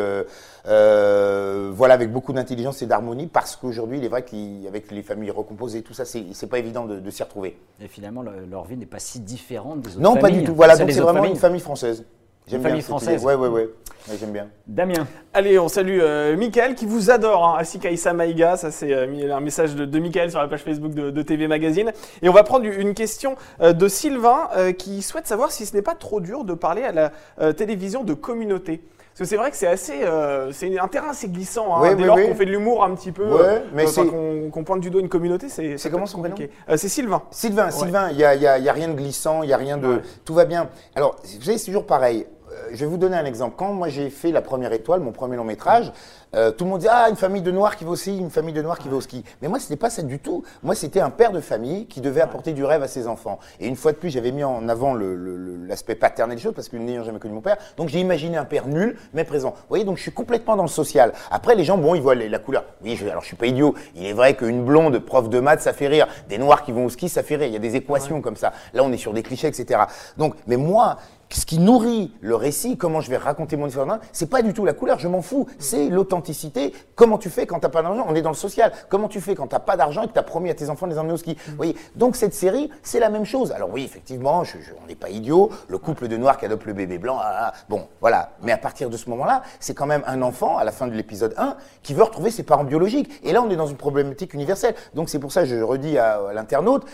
euh, 0.67 1.71
voilà, 1.73 1.93
avec 1.93 2.12
beaucoup 2.12 2.33
d'intelligence 2.33 2.81
et 2.81 2.85
d'harmonie, 2.85 3.27
parce 3.27 3.55
qu'aujourd'hui, 3.55 3.97
il 4.00 4.05
est 4.05 4.09
vrai 4.09 4.23
qu'avec 4.23 4.91
les 4.91 5.03
familles 5.03 5.31
recomposées, 5.31 5.81
tout 5.81 5.93
ça, 5.93 6.03
c'est 6.05 6.47
pas 6.47 6.59
évident 6.59 6.85
de, 6.85 7.00
de 7.00 7.09
s'y 7.12 7.23
retrouver. 7.23 7.57
Et 7.81 7.88
finalement, 7.88 8.21
le- 8.21 8.45
leur 8.50 8.65
vie 8.65 8.77
n'est 8.77 8.85
pas 8.85 9.00
si 9.00 9.19
différente 9.19 9.81
des 9.81 9.91
autres 9.91 10.01
Non, 10.01 10.15
pas 10.15 10.21
familles. 10.21 10.39
du 10.39 10.45
tout. 10.45 10.55
Voilà, 10.55 10.77
donc 10.77 10.91
c'est 10.91 11.00
vraiment 11.00 11.19
familles. 11.19 11.31
une 11.31 11.38
famille 11.39 11.62
française. 11.62 12.03
J'aime 12.47 12.62
famille 12.62 12.73
bien 12.73 12.79
idée. 12.79 12.81
française. 12.88 13.23
Ouais, 13.23 13.35
ouais, 13.35 13.47
ouais. 13.47 13.69
Ouais, 14.09 14.17
J'aime 14.19 14.31
bien. 14.33 14.50
Damien, 14.67 15.07
Allez, 15.33 15.57
on 15.57 15.69
salue 15.69 16.00
euh, 16.01 16.35
Michael 16.35 16.75
qui 16.75 16.85
vous 16.85 17.09
adore, 17.09 17.45
hein, 17.47 17.55
Asika 17.57 17.89
Issa 17.89 18.12
Maïga. 18.12 18.57
Ça, 18.57 18.69
c'est 18.69 18.93
euh, 18.93 19.33
un 19.33 19.39
message 19.39 19.75
de, 19.75 19.85
de 19.85 20.00
Michael 20.00 20.29
sur 20.29 20.41
la 20.41 20.50
page 20.50 20.59
Facebook 20.59 20.93
de, 20.93 21.09
de 21.09 21.21
TV 21.21 21.47
Magazine. 21.47 21.93
Et 22.21 22.27
on 22.27 22.33
va 22.33 22.43
prendre 22.43 22.65
une 22.65 22.93
question 22.95 23.38
euh, 23.62 23.71
de 23.71 23.88
Sylvain 23.88 24.50
euh, 24.57 24.73
qui 24.73 25.01
souhaite 25.01 25.25
savoir 25.25 25.51
si 25.53 25.65
ce 25.65 25.73
n'est 25.73 25.81
pas 25.81 25.95
trop 25.95 26.19
dur 26.19 26.43
de 26.43 26.53
parler 26.53 26.83
à 26.83 26.91
la 26.91 27.12
euh, 27.39 27.53
télévision 27.53 28.03
de 28.03 28.13
communauté. 28.13 28.81
Parce 29.15 29.20
que 29.20 29.25
c'est 29.25 29.38
vrai 29.38 29.51
que 29.51 29.58
c'est 29.58 29.67
assez, 29.67 30.03
euh, 30.03 30.51
c'est 30.51 30.79
un 30.79 30.88
terrain 30.88 31.10
assez 31.12 31.27
glissant. 31.27 31.75
Hein, 31.75 31.79
Oui, 31.84 31.89
dès 31.89 31.96
oui, 31.96 32.03
lors 32.05 32.15
oui. 32.17 32.27
qu'on 32.27 32.34
fait 32.36 32.46
de 32.46 32.51
l'humour 32.51 32.84
un 32.84 32.96
petit 32.96 33.12
peu, 33.12 33.24
Ouais, 33.25 33.41
euh, 33.43 33.60
mais 33.72 33.86
c'est- 33.86 34.01
qu'on 34.08 34.63
pointe 34.63 34.79
du 34.82 34.89
doigt 34.89 35.01
une 35.01 35.10
communauté, 35.10 35.50
c'est. 35.50 35.77
C'est 35.77 35.91
comment 35.91 36.08
son 36.08 36.20
prénom. 36.20 36.36
Euh, 36.70 36.77
C'est 36.77 36.89
Sylvain. 36.89 37.22
Sylvain, 37.29 37.70
Sylvain, 37.70 38.10
il 38.10 38.17
n'y 38.17 38.24
a, 38.24 38.34
y 38.34 38.48
a- 38.48 38.58
il 38.58 38.63
y 38.63 38.70
a 38.70 38.74
rien 38.74 38.88
de 38.88 38.93
glissant, 38.93 39.43
il 39.43 39.48
n'y 39.48 39.53
a 39.53 39.58
rien 39.58 39.77
de. 39.77 39.88
Ouais. 39.98 40.01
Tout 40.25 40.34
va 40.34 40.46
bien. 40.46 40.67
Alors, 40.96 41.15
vous 41.24 41.41
savez, 41.43 41.60
c'est 41.60 41.65
toujours 41.67 41.86
pareil. 41.86 42.25
Euh, 42.53 42.69
Je 42.72 42.77
vais 42.77 42.86
vous 42.86 42.98
donner 42.98 43.17
un 43.17 43.25
exemple. 43.25 43.55
Quand 43.57 43.74
moi 43.74 43.89
j'ai 43.89 44.10
fait 44.10 44.31
La 44.31 44.41
Première 44.41 44.74
Étoile, 44.74 45.00
mon 45.00 45.12
premier 45.12 45.36
long 45.36 45.43
métrage, 45.43 45.91
euh, 46.36 46.51
tout 46.51 46.63
le 46.63 46.72
monde 46.72 46.79
dit 46.81 46.88
Ah, 46.89 47.07
une 47.10 47.15
famille 47.15 47.41
de 47.41 47.51
noirs 47.51 47.75
qui 47.75 47.83
va 47.83 47.91
aussi, 47.91 48.17
une 48.17 48.29
famille 48.29 48.53
de 48.53 48.62
noirs 48.62 48.79
qui 48.79 48.89
va 48.89 48.95
au 48.95 49.01
ski. 49.01 49.24
Mais 49.41 49.48
moi, 49.48 49.60
ce 49.60 49.65
n'était 49.65 49.75
pas 49.75 49.89
ça 49.89 50.01
du 50.01 50.19
tout. 50.19 50.43
Moi, 50.63 50.75
c'était 50.75 51.00
un 51.00 51.10
père 51.10 51.31
de 51.31 51.39
famille 51.39 51.86
qui 51.86 52.01
devait 52.01 52.22
apporter 52.22 52.53
du 52.53 52.63
rêve 52.63 52.83
à 52.83 52.88
ses 52.88 53.07
enfants. 53.07 53.39
Et 53.60 53.67
une 53.67 53.75
fois 53.75 53.91
de 53.91 53.98
plus, 53.98 54.10
j'avais 54.10 54.31
mis 54.31 54.43
en 54.43 54.67
avant 54.69 54.95
l'aspect 54.95 55.95
paternel 55.95 56.38
des 56.38 56.41
choses 56.41 56.53
parce 56.53 56.69
que 56.69 56.77
n'ayant 56.77 57.03
jamais 57.03 57.19
connu 57.19 57.33
mon 57.33 57.41
père, 57.41 57.57
donc 57.77 57.89
j'ai 57.89 58.00
imaginé 58.00 58.38
un 58.38 58.45
père 58.45 58.67
nul 58.67 58.98
mais 59.13 59.24
présent. 59.24 59.51
Vous 59.51 59.69
voyez, 59.69 59.86
donc 59.86 59.98
je 59.98 60.01
suis 60.01 60.12
complètement 60.12 60.55
dans 60.55 60.63
le 60.63 60.69
social. 60.69 61.13
Après, 61.31 61.55
les 61.55 61.63
gens, 61.63 61.77
bon, 61.77 61.95
ils 61.95 62.01
voient 62.01 62.15
la 62.15 62.39
couleur. 62.39 62.65
Oui, 62.83 62.95
je, 62.95 63.07
alors 63.07 63.22
je 63.22 63.27
suis 63.27 63.36
pas 63.36 63.48
idiot. 63.48 63.75
Il 63.95 64.05
est 64.05 64.13
vrai 64.13 64.36
qu'une 64.36 64.63
blonde 64.65 64.98
prof 65.00 65.29
de 65.29 65.39
maths, 65.39 65.62
ça 65.62 65.74
fait 65.74 65.88
rire. 65.88 66.07
Des 66.29 66.38
noirs 66.38 66.63
qui 66.63 66.72
vont 66.72 66.86
au 66.86 66.89
ski, 66.89 67.10
ça 67.10 67.24
fait 67.24 67.36
rire. 67.36 67.48
Il 67.48 67.53
y 67.53 67.57
a 67.57 67.60
des 67.60 67.75
équations 67.75 68.22
comme 68.22 68.36
ça. 68.36 68.53
Là, 68.74 68.83
on 68.83 68.91
est 68.91 68.98
sur 68.98 69.13
des 69.13 69.24
clichés, 69.24 69.48
etc. 69.48 69.81
Donc, 70.17 70.36
mais 70.48 70.57
moi, 70.57 70.98
ce 71.33 71.45
qui 71.45 71.57
nourrit 71.59 72.11
le 72.21 72.35
récit, 72.35 72.77
comment 72.77 73.01
je 73.01 73.09
vais 73.09 73.17
raconter 73.17 73.57
mon 73.57 73.67
histoire, 73.67 73.99
c'est 74.11 74.29
pas 74.29 74.41
du 74.41 74.53
tout 74.53 74.65
la 74.65 74.73
couleur, 74.73 74.99
je 74.99 75.07
m'en 75.07 75.21
fous. 75.21 75.47
C'est 75.59 75.89
l'authenticité. 75.89 76.73
Comment 76.95 77.17
tu 77.17 77.29
fais 77.29 77.45
quand 77.47 77.59
t'as 77.59 77.69
pas 77.69 77.81
d'argent? 77.81 78.05
On 78.07 78.15
est 78.15 78.21
dans 78.21 78.29
le 78.29 78.35
social. 78.35 78.71
Comment 78.89 79.07
tu 79.07 79.19
fais 79.19 79.33
quand 79.35 79.47
t'as 79.47 79.59
pas 79.59 79.75
d'argent 79.75 80.03
et 80.03 80.07
que 80.07 80.13
t'as 80.13 80.21
promis 80.23 80.49
à 80.49 80.53
tes 80.53 80.69
enfants 80.69 80.85
de 80.87 80.91
les 80.93 80.99
emmener 80.99 81.13
au 81.13 81.17
ski? 81.17 81.35
Vous 81.47 81.55
voyez 81.55 81.75
Donc 81.95 82.15
cette 82.15 82.33
série, 82.33 82.69
c'est 82.83 82.99
la 82.99 83.09
même 83.09 83.25
chose. 83.25 83.51
Alors 83.51 83.69
oui, 83.71 83.83
effectivement, 83.83 84.43
je, 84.43 84.59
je- 84.59 84.71
on 84.83 84.87
n'est 84.87 84.95
pas 84.95 85.09
idiot. 85.09 85.49
Le 85.67 85.77
couple 85.77 86.07
de 86.07 86.17
noirs 86.17 86.37
qui 86.37 86.45
adopte 86.45 86.65
le 86.65 86.73
bébé 86.73 86.97
blanc, 86.99 87.17
ah, 87.19 87.35
ah, 87.47 87.53
bon, 87.69 87.87
voilà. 87.99 88.31
Mais 88.43 88.51
à 88.51 88.57
partir 88.57 88.89
de 88.89 88.97
ce 88.97 89.09
moment-là, 89.09 89.41
c'est 89.59 89.73
quand 89.73 89.87
même 89.87 90.03
un 90.05 90.21
enfant, 90.21 90.57
à 90.57 90.63
la 90.63 90.71
fin 90.71 90.87
de 90.87 90.93
l'épisode 90.93 91.33
1, 91.37 91.57
qui 91.81 91.93
veut 91.93 92.03
retrouver 92.03 92.29
ses 92.31 92.43
parents 92.43 92.63
biologiques. 92.63 93.09
Et 93.23 93.31
là, 93.33 93.41
on 93.41 93.49
est 93.49 93.55
dans 93.55 93.67
une 93.67 93.77
problématique 93.77 94.33
universelle. 94.33 94.75
Donc 94.93 95.09
c'est 95.09 95.19
pour 95.19 95.31
ça 95.31 95.41
que 95.41 95.47
je 95.47 95.55
redis 95.61 95.97
à, 95.97 96.27
à 96.29 96.33
l'internaute, 96.33 96.85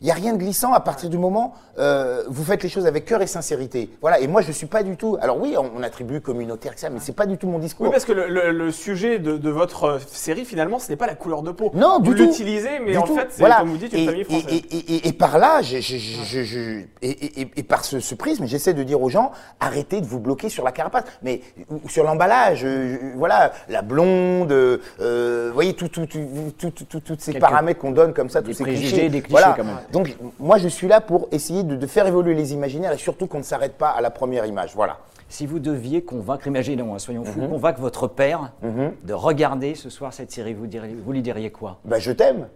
il 0.00 0.04
n'y 0.06 0.10
a 0.10 0.14
rien 0.14 0.32
de 0.32 0.38
glissant 0.38 0.72
à 0.72 0.80
partir 0.80 1.08
du 1.08 1.18
moment 1.18 1.54
euh, 1.78 2.22
vous 2.28 2.44
faites 2.44 2.62
les 2.62 2.68
choses 2.68 2.86
avec 2.86 3.04
cœur 3.04 3.20
et 3.22 3.26
sincérité. 3.26 3.90
Voilà. 4.00 4.20
Et 4.20 4.28
moi, 4.28 4.42
je 4.42 4.52
suis 4.52 4.66
pas 4.66 4.82
du 4.84 4.96
tout. 4.96 5.16
Alors 5.20 5.40
oui, 5.40 5.56
on, 5.58 5.70
on 5.76 5.82
attribue 5.82 6.20
communautaire 6.20 6.74
que 6.74 6.80
ça, 6.80 6.88
mais 6.88 7.00
c'est 7.00 7.16
pas 7.16 7.26
du 7.26 7.36
tout 7.36 7.48
mon 7.48 7.58
discours. 7.58 7.86
Oui, 7.86 7.90
parce 7.92 8.04
que 8.04 8.12
le, 8.12 8.28
le- 8.28 8.52
le 8.52 8.70
sujet 8.70 9.18
de, 9.18 9.36
de 9.36 9.50
votre 9.50 9.84
euh, 9.84 9.98
série, 10.06 10.44
finalement, 10.44 10.78
ce 10.78 10.88
n'est 10.90 10.96
pas 10.96 11.06
la 11.08 11.14
couleur 11.16 11.42
de 11.42 11.50
peau. 11.50 11.72
Non, 11.74 11.98
vous 12.00 12.14
du 12.14 12.20
tout. 12.20 12.26
l'utilisez, 12.28 12.78
mais 12.84 12.92
Du 12.92 12.98
en 12.98 13.02
tout. 13.02 13.16
fait, 13.16 13.26
c'est 13.30 13.40
Voilà. 13.40 13.56
comme 13.56 13.70
vous 13.70 13.76
dites, 13.76 13.92
une 13.92 14.00
et, 14.00 14.06
famille 14.06 14.20
et- 14.20 14.24
française. 14.24 14.46
Et, 14.52 14.76
et- 14.76 14.94
et- 14.96 15.08
et 15.08 15.12
par 15.12 15.38
là, 15.38 15.62
je- 15.62 15.78
je- 15.80 15.96
je- 15.96 16.22
je- 16.24 16.42
je- 16.44 16.80
et, 17.02 17.10
et- 17.10 17.40
et- 17.40 17.50
et 17.56 17.62
par 17.64 17.84
ce, 17.84 17.98
ce 17.98 18.14
prisme, 18.14 18.46
j'essaie 18.46 18.74
de 18.74 18.82
dire 18.84 19.02
aux 19.02 19.08
gens, 19.08 19.32
arrêtez 19.58 20.00
de 20.00 20.06
vous 20.06 20.20
bloquer 20.20 20.48
sur 20.48 20.62
la 20.64 20.70
carapace, 20.70 21.04
mais 21.22 21.40
ou 21.70 21.88
sur 21.88 22.04
l'emballage. 22.04 22.64
euh, 22.64 22.98
je- 23.14 23.18
voilà, 23.18 23.52
la 23.68 23.82
blonde, 23.82 24.52
euh, 24.52 24.78
euh, 25.00 25.46
vous 25.48 25.54
voyez, 25.54 25.74
tout, 25.74 25.88
tout, 25.88 26.06
tout, 26.06 26.20
tout- 26.56 26.70
tout- 26.70 26.84
tout- 26.84 27.00
tous 27.00 27.16
ces 27.18 27.32
paramètres 27.34 27.80
qu'on 27.80 27.90
donne 27.90 28.12
comme 28.14 28.28
ça, 28.30 28.42
tous 28.42 28.48
des 28.48 28.54
ces 28.54 28.62
préjugés, 28.62 28.88
clichés. 28.92 29.08
des 29.08 29.20
clichés 29.22 29.30
voilà. 29.30 29.54
quand 29.56 29.64
même. 29.64 29.76
Donc, 29.92 30.16
moi, 30.38 30.58
je 30.58 30.68
suis 30.68 30.88
là 30.88 31.00
pour 31.00 31.28
essayer 31.32 31.62
de, 31.62 31.76
de 31.76 31.86
faire 31.86 32.06
évoluer 32.06 32.34
les 32.34 32.52
imaginaires 32.52 32.92
et 32.92 32.98
surtout 32.98 33.26
qu'on 33.26 33.38
ne 33.38 33.42
s'arrête 33.44 33.76
pas 33.78 33.90
à 33.90 34.00
la 34.00 34.10
première 34.10 34.46
image. 34.46 34.72
Voilà. 34.74 34.98
Si 35.28 35.46
vous 35.46 35.58
deviez 35.58 36.02
convaincre, 36.02 36.46
imaginons, 36.46 36.94
hein, 36.94 36.98
soyons 36.98 37.24
fous, 37.24 37.40
Mhm. 37.40 37.48
convaincre 37.50 37.80
votre 37.80 38.06
père 38.08 38.52
de 38.62 39.12
regarder 39.14 39.74
ce 39.74 39.90
soir 39.90 40.12
cette 40.12 40.30
série, 40.30 40.54
vous, 40.54 40.66
diriez- 40.66 40.94
vous 40.94 41.12
lui 41.12 41.22
diriez 41.22 41.50
quoi? 41.50 41.78
Ben, 41.84 41.98
je 41.98 42.12
t'aime. 42.12 42.48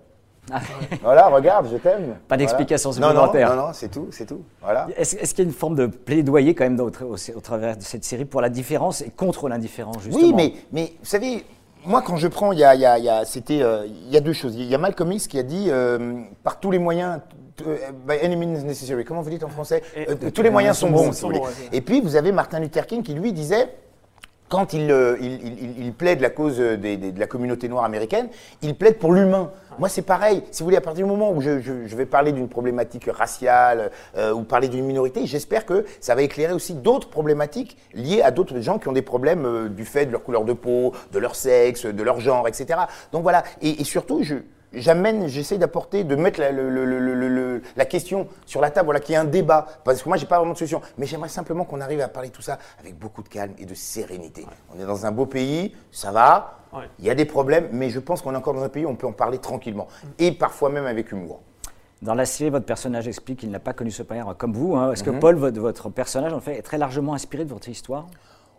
Ah. 0.51 0.61
voilà, 1.03 1.29
regarde, 1.29 1.67
je 1.71 1.77
t'aime. 1.77 2.17
Pas 2.27 2.37
d'explication 2.37 2.91
Voilà. 2.91 3.09
supplémentaire. 3.09 3.49
Non, 3.51 3.55
non, 3.57 3.61
non, 3.63 3.67
non, 3.69 3.73
c'est 3.75 3.89
tout, 3.91 4.09
c'est 4.11 4.27
tout. 4.27 4.43
Voilà. 4.63 4.87
Est-ce 4.97 5.17
qu'il 5.35 5.45
y 5.45 5.47
a 5.47 5.51
une 5.51 5.55
forme 5.57 5.75
de 5.75 5.87
plaidoyer 5.87 6.55
quand 6.55 6.65
même 6.65 6.81
au 6.81 7.41
travers 7.41 7.77
de 7.77 7.83
cette 7.83 8.05
série 8.05 8.25
pour 8.25 8.41
la 8.41 8.49
différence 8.49 9.03
et 9.03 9.11
contre 9.11 9.49
l'indifférence 9.49 10.03
justement? 10.03 10.27
Oui, 10.27 10.33
mais, 10.35 10.53
mais 10.73 10.93
vous 11.01 11.07
savez, 11.07 11.45
moi 11.85 12.03
quand 12.03 12.17
je 12.17 12.29
prends, 12.29 12.53
il 12.53 12.59
y 12.59 12.65
a, 12.65 12.75
il 12.75 12.81
y 12.81 12.87
a- 12.87 12.99
y 12.99 13.09
a- 13.09 13.25
c'était, 13.25 13.63
euh, 13.63 13.87
il 13.87 14.11
y 14.13 14.17
a 14.17 14.21
deux 14.21 14.33
choses. 14.33 14.55
Il 14.57 14.65
y 14.65 14.75
a 14.75 14.79
Malcolm 14.79 15.11
X 15.13 15.27
qui 15.27 15.39
a 15.39 15.43
dit 15.43 15.67
euh, 15.69 16.21
par 16.43 16.61
tous 16.61 16.71
les 16.71 16.79
moyens. 16.79 17.21
euh, 17.67 17.77
By 18.07 18.15
any 18.23 18.37
means 18.37 18.63
necessary. 18.65 19.05
Comment 19.05 19.21
vous 19.23 19.31
dites 19.31 19.43
en 19.45 19.49
français? 19.49 19.83
Et- 19.97 20.31
Tous 20.31 20.43
les 20.43 20.51
moyens 20.51 20.77
sont 20.79 20.91
bons, 20.91 21.13
si 21.13 21.23
vous 21.23 21.29
voulez. 21.29 21.41
Et 21.73 21.81
puis 21.81 22.01
vous 22.01 22.15
avez 22.17 22.31
Martin 22.33 22.61
Luther 22.61 22.87
King 22.87 23.03
qui 23.03 23.15
lui 23.15 23.33
disait 23.33 23.69
quand 24.49 24.73
il, 24.73 24.91
euh, 24.91 25.17
il, 25.21 25.33
il- 25.47 25.59
il- 25.63 25.85
il 25.87 25.93
plaide 25.93 26.21
la 26.21 26.31
cause 26.31 26.59
des- 26.59 26.97
des- 26.97 27.13
de 27.13 27.21
la 27.21 27.27
communauté 27.27 27.69
noire 27.69 27.85
américaine, 27.85 28.29
il 28.63 28.75
plaide 28.75 28.99
pour 28.99 29.13
l'humain. 29.13 29.51
Moi, 29.79 29.89
c'est 29.89 30.03
pareil. 30.03 30.43
Si 30.51 30.63
vous 30.63 30.67
voulez, 30.67 30.77
à 30.77 30.81
partir 30.81 31.05
du 31.05 31.11
moment 31.11 31.31
où 31.33 31.41
je, 31.41 31.61
je- 31.61 31.87
je 31.87 31.97
vais 31.97 32.07
parler 32.07 32.33
d'une 32.33 32.49
problématique 32.49 33.09
raciale 33.13 33.91
euh, 34.17 34.33
ou 34.33 34.43
parler 34.43 34.69
d'une 34.69 34.85
minorité, 34.85 35.27
j'espère 35.27 35.65
que 35.67 35.85
ça 36.01 36.15
va 36.15 36.23
éclairer 36.23 36.53
aussi 36.53 36.75
d'autres 36.75 37.09
problématiques 37.11 37.77
liées 37.95 38.23
à 38.23 38.31
d'autres 38.31 38.61
gens 38.61 38.79
qui 38.79 38.89
ont 38.89 38.93
des 38.93 39.03
problèmes 39.03 39.45
euh, 39.47 39.69
du 39.69 39.85
fait 39.85 40.07
de 40.07 40.11
leur 40.13 40.25
couleur 40.25 40.45
de 40.45 40.53
peau, 40.53 40.93
de 41.13 41.19
leur 41.19 41.37
sexe, 41.37 41.87
de 41.87 42.03
leur 42.03 42.19
genre, 42.21 42.49
etc. 42.49 42.81
Donc 43.13 43.23
voilà. 43.23 43.45
Et, 43.63 43.81
et 43.81 43.85
surtout, 43.85 44.23
je 44.23 44.37
j'amène, 44.73 45.27
j'essaie 45.29 45.59
d'apporter, 45.59 46.05
de 46.05 46.15
mettre 46.17 46.41
la, 46.41 46.53
le- 46.53 46.69
le- 46.71 46.85
le- 46.85 46.99
le- 47.15 47.29
le- 47.29 47.63
la 47.77 47.85
question 47.85 48.29
sur 48.47 48.61
la 48.61 48.71
table, 48.71 48.87
voilà, 48.87 49.01
qu'il 49.01 49.13
y 49.13 49.17
ait 49.17 49.21
un 49.21 49.25
débat. 49.25 49.67
Parce 49.85 50.03
que 50.03 50.09
moi, 50.09 50.17
j'ai 50.19 50.27
pas 50.27 50.39
vraiment 50.39 50.53
de 50.53 50.59
solution. 50.59 50.81
Mais 50.99 51.07
j'aimerais 51.07 51.29
simplement 51.29 51.65
qu'on 51.65 51.81
arrive 51.81 52.01
à 52.01 52.09
parler 52.09 52.29
de 52.29 52.35
tout 52.35 52.43
ça 52.43 52.59
avec 52.81 52.99
beaucoup 52.99 53.23
de 53.23 53.29
calme 53.29 53.53
et 53.59 53.65
de 53.67 53.75
sérénité. 53.75 54.47
On 54.75 54.81
est 54.81 54.87
dans 54.87 55.07
un 55.07 55.13
beau 55.13 55.27
pays, 55.27 55.75
ça 55.93 56.11
va. 56.13 56.59
Ouais. 56.73 56.85
Il 56.99 57.05
y 57.07 57.11
a 57.11 57.15
des 57.15 57.25
problèmes, 57.25 57.69
mais 57.73 57.91
je 57.91 57.99
pense 57.99 58.21
qu'on 58.23 58.35
est 58.35 58.37
encore 58.37 58.55
dans 58.55 58.63
un 58.63 58.69
pays 58.69 58.85
où 58.85 58.89
on 58.91 58.97
peut 58.97 59.07
en 59.07 59.13
parler 59.13 59.39
tranquillement. 59.39 59.89
Et 60.19 60.33
parfois 60.33 60.69
même 60.71 60.87
avec 60.87 61.13
humour. 61.13 61.41
Dans 62.03 62.15
la 62.15 62.27
série, 62.27 62.51
votre 62.51 62.67
personnage 62.67 63.09
explique 63.09 63.41
qu'il 63.41 63.51
n'a 63.51 63.59
pas 63.59 63.73
connu 63.73 63.91
ce 63.91 64.03
père 64.05 64.35
comme 64.39 64.53
vous. 64.53 64.77
hein. 64.77 64.93
Est-ce 64.93 65.03
que 65.03 65.11
Paul, 65.11 65.35
votre, 65.37 65.59
votre 65.61 65.89
personnage, 65.91 66.33
en 66.33 66.41
fait, 66.41 66.55
est 66.57 66.63
très 66.63 66.79
largement 66.79 67.15
inspiré 67.15 67.45
de 67.45 67.51
votre 67.53 67.69
histoire? 67.69 68.07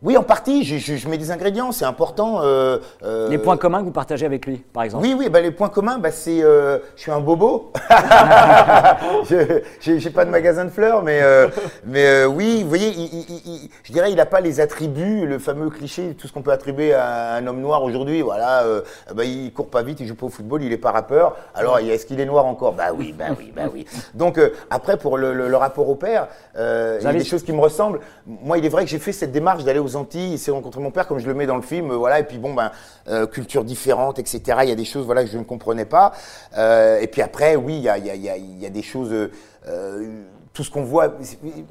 Oui, 0.02 0.16
en 0.16 0.24
partie, 0.24 0.64
je, 0.64 0.78
je- 0.78 0.96
je 0.96 1.10
mets 1.10 1.18
des 1.18 1.30
ingrédients, 1.30 1.74
c'est 1.74 1.84
important. 1.84 2.40
euh, 2.42 2.78
euh, 3.04 3.28
Les 3.30 3.38
points 3.38 3.58
communs 3.58 3.80
que 3.80 3.84
vous 3.86 3.92
partagez 3.92 4.26
avec 4.26 4.46
lui, 4.46 4.58
par 4.72 4.84
exemple 4.84 5.04
Oui, 5.06 5.14
oui, 5.18 5.28
bah, 5.28 5.42
les 5.42 5.52
points 5.52 5.68
communs, 5.68 5.98
bah, 6.00 6.10
c'est 6.12 6.42
euh, 6.42 6.78
je 6.96 7.02
suis 7.02 7.12
un 7.12 7.20
bobo. 7.20 7.74
je 9.30 9.62
j'ai 9.98 10.10
pas 10.10 10.24
de 10.24 10.30
magasin 10.30 10.64
de 10.66 10.70
fleurs, 10.70 11.04
mais, 11.04 11.20
euh, 11.22 11.48
mais 11.86 12.24
oui, 12.26 12.64
vous 12.64 12.70
voyez, 12.70 12.88
il- 12.90 13.14
il- 13.14 13.26
il- 13.30 13.42
il- 13.66 13.70
je 13.84 13.92
dirais 13.92 14.10
il 14.12 14.16
n'a 14.16 14.26
pas 14.26 14.40
les 14.40 14.62
attributs, 14.62 15.26
le 15.26 15.38
fameux 15.38 15.70
cliché, 15.70 16.16
tout 16.18 16.28
ce 16.28 16.34
qu'on 16.34 16.42
peut 16.44 16.52
attribuer 16.52 16.94
à 16.94 17.34
un 17.34 17.46
homme 17.48 17.60
noir 17.60 17.84
aujourd'hui. 17.84 18.22
Voilà, 18.22 18.64
euh, 18.64 18.82
bah, 19.14 19.26
il 19.26 19.52
court 19.52 19.68
pas 19.70 19.84
vite, 19.84 20.00
il 20.00 20.08
joue 20.08 20.16
pas 20.16 20.28
au 20.28 20.30
football, 20.30 20.64
il 20.64 20.72
est 20.72 20.78
pas 20.78 20.92
rappeur. 20.92 21.36
Alors, 21.56 21.78
est-ce 21.80 22.06
qu'il 22.06 22.20
est 22.22 22.26
noir 22.26 22.46
encore? 22.46 22.72
Bah 22.74 22.92
oui, 22.98 23.14
bah 23.18 23.26
oui, 23.38 23.52
bah 23.54 23.64
oui. 23.74 23.86
Donc 24.14 24.40
après, 24.70 24.96
pour 24.98 25.18
le, 25.18 25.34
le- 25.34 25.50
le 25.50 25.58
rapport 25.58 25.90
au 25.90 25.96
père, 25.96 26.28
il 26.56 27.04
y 27.04 27.08
a 27.08 27.12
des 27.14 27.26
choses 27.26 27.44
qui 27.44 27.52
me 27.52 27.60
ressemblent. 27.60 28.00
Moi, 28.26 28.58
il 28.60 28.66
est 28.66 28.70
vrai 28.70 28.84
que 28.86 28.90
j'ai 28.90 29.00
fait 29.00 29.12
cette 29.12 29.32
démarche 29.34 29.64
d'aller 29.66 29.80
aux 29.80 29.89
Antilles, 29.96 30.34
essayer 30.34 30.52
de 30.52 30.56
rencontrer 30.58 30.82
mon 30.82 30.92
père, 30.92 31.08
comme 31.08 31.20
je 31.20 31.28
le 31.28 31.34
mets 31.34 31.46
dans 31.46 31.56
le 31.56 31.62
film, 31.62 31.92
euh, 31.92 31.96
voilà. 31.98 32.20
Et 32.20 32.24
puis 32.24 32.38
bon, 32.38 32.54
ben, 32.54 32.72
euh, 33.08 33.26
culture 33.28 33.64
différente, 33.64 34.20
etc. 34.20 34.42
Il 34.64 34.70
y 34.70 34.72
a 34.72 34.76
des 34.76 34.86
choses, 34.86 35.06
voilà, 35.06 35.24
que 35.24 35.30
je 35.30 35.38
ne 35.38 35.44
comprenais 35.44 35.86
pas. 35.86 36.14
Euh, 36.58 37.00
et 37.00 37.08
puis 37.08 37.22
après, 37.22 37.56
oui, 37.56 37.76
il 37.78 37.92
il 38.06 38.16
il 38.16 38.22
y 38.24 38.30
a- 38.30 38.38
il 38.38 38.60
y 38.60 38.66
a 38.66 38.70
des 38.70 38.84
choses. 38.84 39.14
Euh, 40.60 40.60
euh, 40.60 40.60
tout 40.60 40.64
ce 40.64 40.72
qu'on 40.72 40.84
voit, 40.84 41.14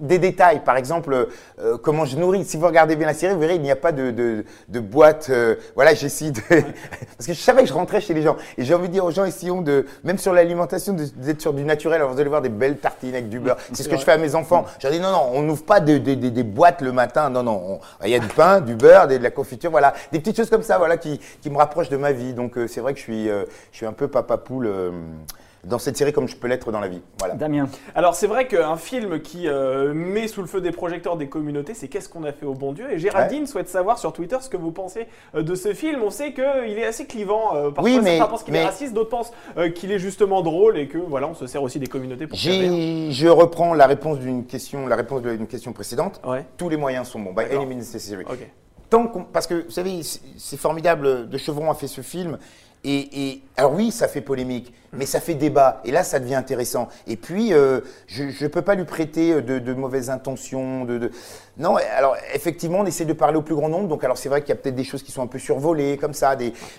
des 0.01 0.19
détails, 0.19 0.61
par 0.65 0.77
exemple, 0.77 1.29
euh, 1.61 1.77
comment 1.83 2.05
je 2.07 2.17
nourris. 2.17 2.45
Si 2.45 2.57
vous 2.57 2.67
regardez 2.67 2.97
bien 2.97 3.07
la 3.07 3.15
série, 3.15 3.35
vous 3.35 3.41
verrez, 3.41 3.57
il 3.57 3.61
n'y 3.63 3.71
a 3.71 3.77
pas 3.77 3.93
de, 3.93 4.11
de, 4.11 4.45
de 4.69 4.81
boîte. 4.81 5.27
euh, 5.31 5.57
voilà, 5.75 5.95
j'essaie 5.95 6.31
de. 6.31 6.41
Parce 6.49 7.27
que 7.27 7.33
je 7.35 7.41
savais 7.41 7.63
que 7.63 7.69
je 7.69 7.75
rentrais 7.75 8.01
chez 8.01 8.15
les 8.15 8.23
gens. 8.23 8.37
Et 8.57 8.65
j'ai 8.65 8.75
envie 8.75 8.89
de 8.89 8.93
dire 8.95 9.05
aux 9.05 9.11
gens, 9.11 9.25
essayons 9.25 9.61
de, 9.63 9.85
même 10.05 10.17
sur 10.19 10.33
l'alimentation, 10.33 10.95
d'être 10.95 11.41
sur 11.41 11.53
du 11.53 11.65
naturel. 11.65 12.01
Alors 12.01 12.13
vous 12.13 12.21
allez 12.21 12.29
voir 12.31 12.41
des 12.43 12.49
belles 12.49 12.79
tartines 12.79 13.15
avec 13.15 13.29
du 13.29 13.41
beurre. 13.41 13.57
C'est 13.73 13.83
ce 13.83 13.89
que 13.89 13.97
je 13.97 14.05
fais 14.05 14.13
à 14.13 14.19
mes 14.19 14.35
enfants. 14.35 14.65
Je 14.81 14.87
leur 14.87 14.93
dis, 14.97 15.01
non, 15.03 15.11
non, 15.13 15.31
on 15.35 15.43
n'ouvre 15.43 15.65
pas 15.65 15.81
de- 15.81 15.99
de- 15.99 16.15
de- 16.15 16.29
des 16.31 16.43
boîtes 16.45 16.81
le 16.81 16.93
matin. 16.93 17.29
Non, 17.31 17.43
non. 17.43 17.81
on- 18.01 18.05
Il 18.07 18.11
y 18.11 18.15
a 18.15 18.19
du 18.21 18.29
pain, 18.29 18.61
du 18.61 18.75
beurre, 18.75 19.07
des- 19.09 19.19
de 19.19 19.23
la 19.25 19.31
confiture. 19.31 19.71
Voilà. 19.71 19.93
Des 20.13 20.21
petites 20.21 20.37
choses 20.37 20.51
comme 20.51 20.63
ça, 20.63 20.79
voilà, 20.79 20.97
qui, 20.97 21.21
qui 21.43 21.51
me 21.51 21.57
rapprochent 21.59 21.91
de 21.91 21.97
ma 21.97 22.13
vie. 22.13 22.33
Donc 22.33 22.57
euh, 22.57 22.67
c'est 22.69 22.81
vrai 22.81 22.93
que 22.95 22.99
je 22.99 23.05
suis, 23.05 23.29
euh, 23.29 23.45
je 23.73 23.77
suis 23.79 23.87
un 23.87 23.93
peu 23.93 24.09
papa 24.09 24.37
poule. 24.39 24.67
Dans 25.65 25.79
cette 25.79 25.97
série 25.97 26.13
comme 26.13 26.29
je 26.29 26.37
peux 26.37 26.47
l'être 26.49 26.71
dans 26.73 26.81
la 26.81 26.89
vie. 26.89 27.01
Voilà. 27.19 27.35
Damien 27.35 27.69
Alors 27.95 28.15
c'est 28.15 28.27
vrai 28.27 28.47
qu'un 28.47 28.77
film 28.77 29.21
qui 29.21 29.49
euh, 29.49 29.93
met 29.93 30.29
sous 30.29 30.41
le 30.41 30.47
feu 30.47 30.61
des 30.61 30.71
projecteurs 30.71 31.17
des 31.17 31.29
communautés, 31.29 31.75
c'est 31.75 31.89
Qu'est-ce 31.89 32.09
qu'on 32.09 32.25
a 32.25 32.33
fait 32.33 32.47
au 32.47 32.55
bon 32.55 32.73
Dieu? 32.73 32.87
Et 32.93 32.99
Géraldine 32.99 33.47
souhaite 33.47 33.69
savoir 33.69 33.99
sur 33.99 34.13
Twitter 34.13 34.37
ce 34.41 34.49
que 34.49 34.57
vous 34.57 34.71
pensez 34.71 35.07
euh, 35.35 35.43
de 35.43 35.55
ce 35.55 35.75
film. 35.75 36.03
On 36.03 36.11
sait 36.11 36.33
qu'il 36.33 36.45
est 36.79 36.85
assez 36.87 37.07
clivant. 37.07 37.55
euh, 37.57 37.71
parfois 37.71 37.83
Oui, 37.85 38.01
mais- 38.03 38.19
certains 38.19 38.31
pensent 38.31 38.45
qu'il 38.45 38.57
est 38.57 38.65
raciste, 38.65 38.95
d'autres 38.95 39.11
pensent 39.11 39.33
euh, 39.57 39.71
qu'il 39.71 39.91
est 39.93 39.99
justement 39.99 40.43
drôle 40.43 40.79
et 40.79 40.87
que 40.89 40.99
voilà, 40.99 41.27
on 41.29 41.35
se 41.35 41.47
sert 41.47 41.63
aussi 41.63 41.79
des 41.79 41.87
communautés 41.87 42.27
pour 42.27 42.39
faire 42.39 42.49
je 43.11 43.29
reprends 43.29 43.75
la 43.75 43.87
réponse 43.87 44.19
d'une 44.19 44.45
question, 44.47 44.87
la 44.87 44.97
réponse 44.97 45.23
d'une 45.23 45.47
question 45.47 45.73
précédente. 45.73 46.21
Ouais. 46.27 46.45
Tous 46.57 46.69
les 46.69 46.77
moyens 46.77 47.09
sont 47.09 47.19
bons. 47.21 47.31
By 47.31 47.45
D'accord. 47.45 47.63
any 47.63 47.67
means 47.67 47.79
necessary. 47.79 48.25
Ok. 48.29 48.39
Tant 48.91 49.07
qu'on- 49.07 49.25
parce 49.25 49.47
que 49.47 49.65
vous 49.65 49.71
savez, 49.71 50.03
c'est 50.03 50.21
c'est 50.39 50.57
formidable. 50.57 51.29
De 51.29 51.37
Chevron 51.39 51.71
a 51.71 51.75
fait 51.75 51.89
ce 51.89 52.01
film. 52.01 52.39
Et, 52.85 53.41
alors 53.57 53.75
oui, 53.75 53.91
ça 53.91 54.09
fait 54.09 54.21
polémique, 54.21 54.73
mais 54.93 55.05
ça 55.05 55.21
fait 55.21 55.35
débat. 55.35 55.81
Et 55.85 55.91
là, 55.91 56.05
ça 56.05 56.21
devient 56.21 56.37
intéressant. 56.37 56.89
Et 57.07 57.17
puis, 57.17 57.53
euh, 57.53 57.81
je 58.07 58.25
ne 58.25 58.49
peux 58.49 58.63
pas 58.63 58.75
lui 58.75 58.85
prêter 58.85 59.43
de, 59.43 59.75
mauvaises 59.75 60.11
intentions. 60.11 60.85
De, 60.85 61.11
Non, 61.59 61.77
alors 61.97 62.17
effectivement, 62.35 62.79
on 62.81 62.87
essaie 62.87 63.05
de 63.05 63.13
parler 63.13 63.37
au 63.37 63.43
plus 63.43 63.55
grand 63.55 63.69
nombre. 63.69 63.89
Donc, 63.89 64.05
alors 64.05 64.17
c'est 64.17 64.29
vrai 64.29 64.43
qu'il 64.43 64.51
y 64.51 64.53
a 64.53 64.57
peut-être 64.57 64.77
des 64.77 64.85
choses 64.85 65.03
qui 65.03 65.13
sont 65.13 65.23
un 65.23 65.27
peu 65.27 65.39
survolées, 65.39 65.97
comme 65.99 66.15
ça. 66.15 66.37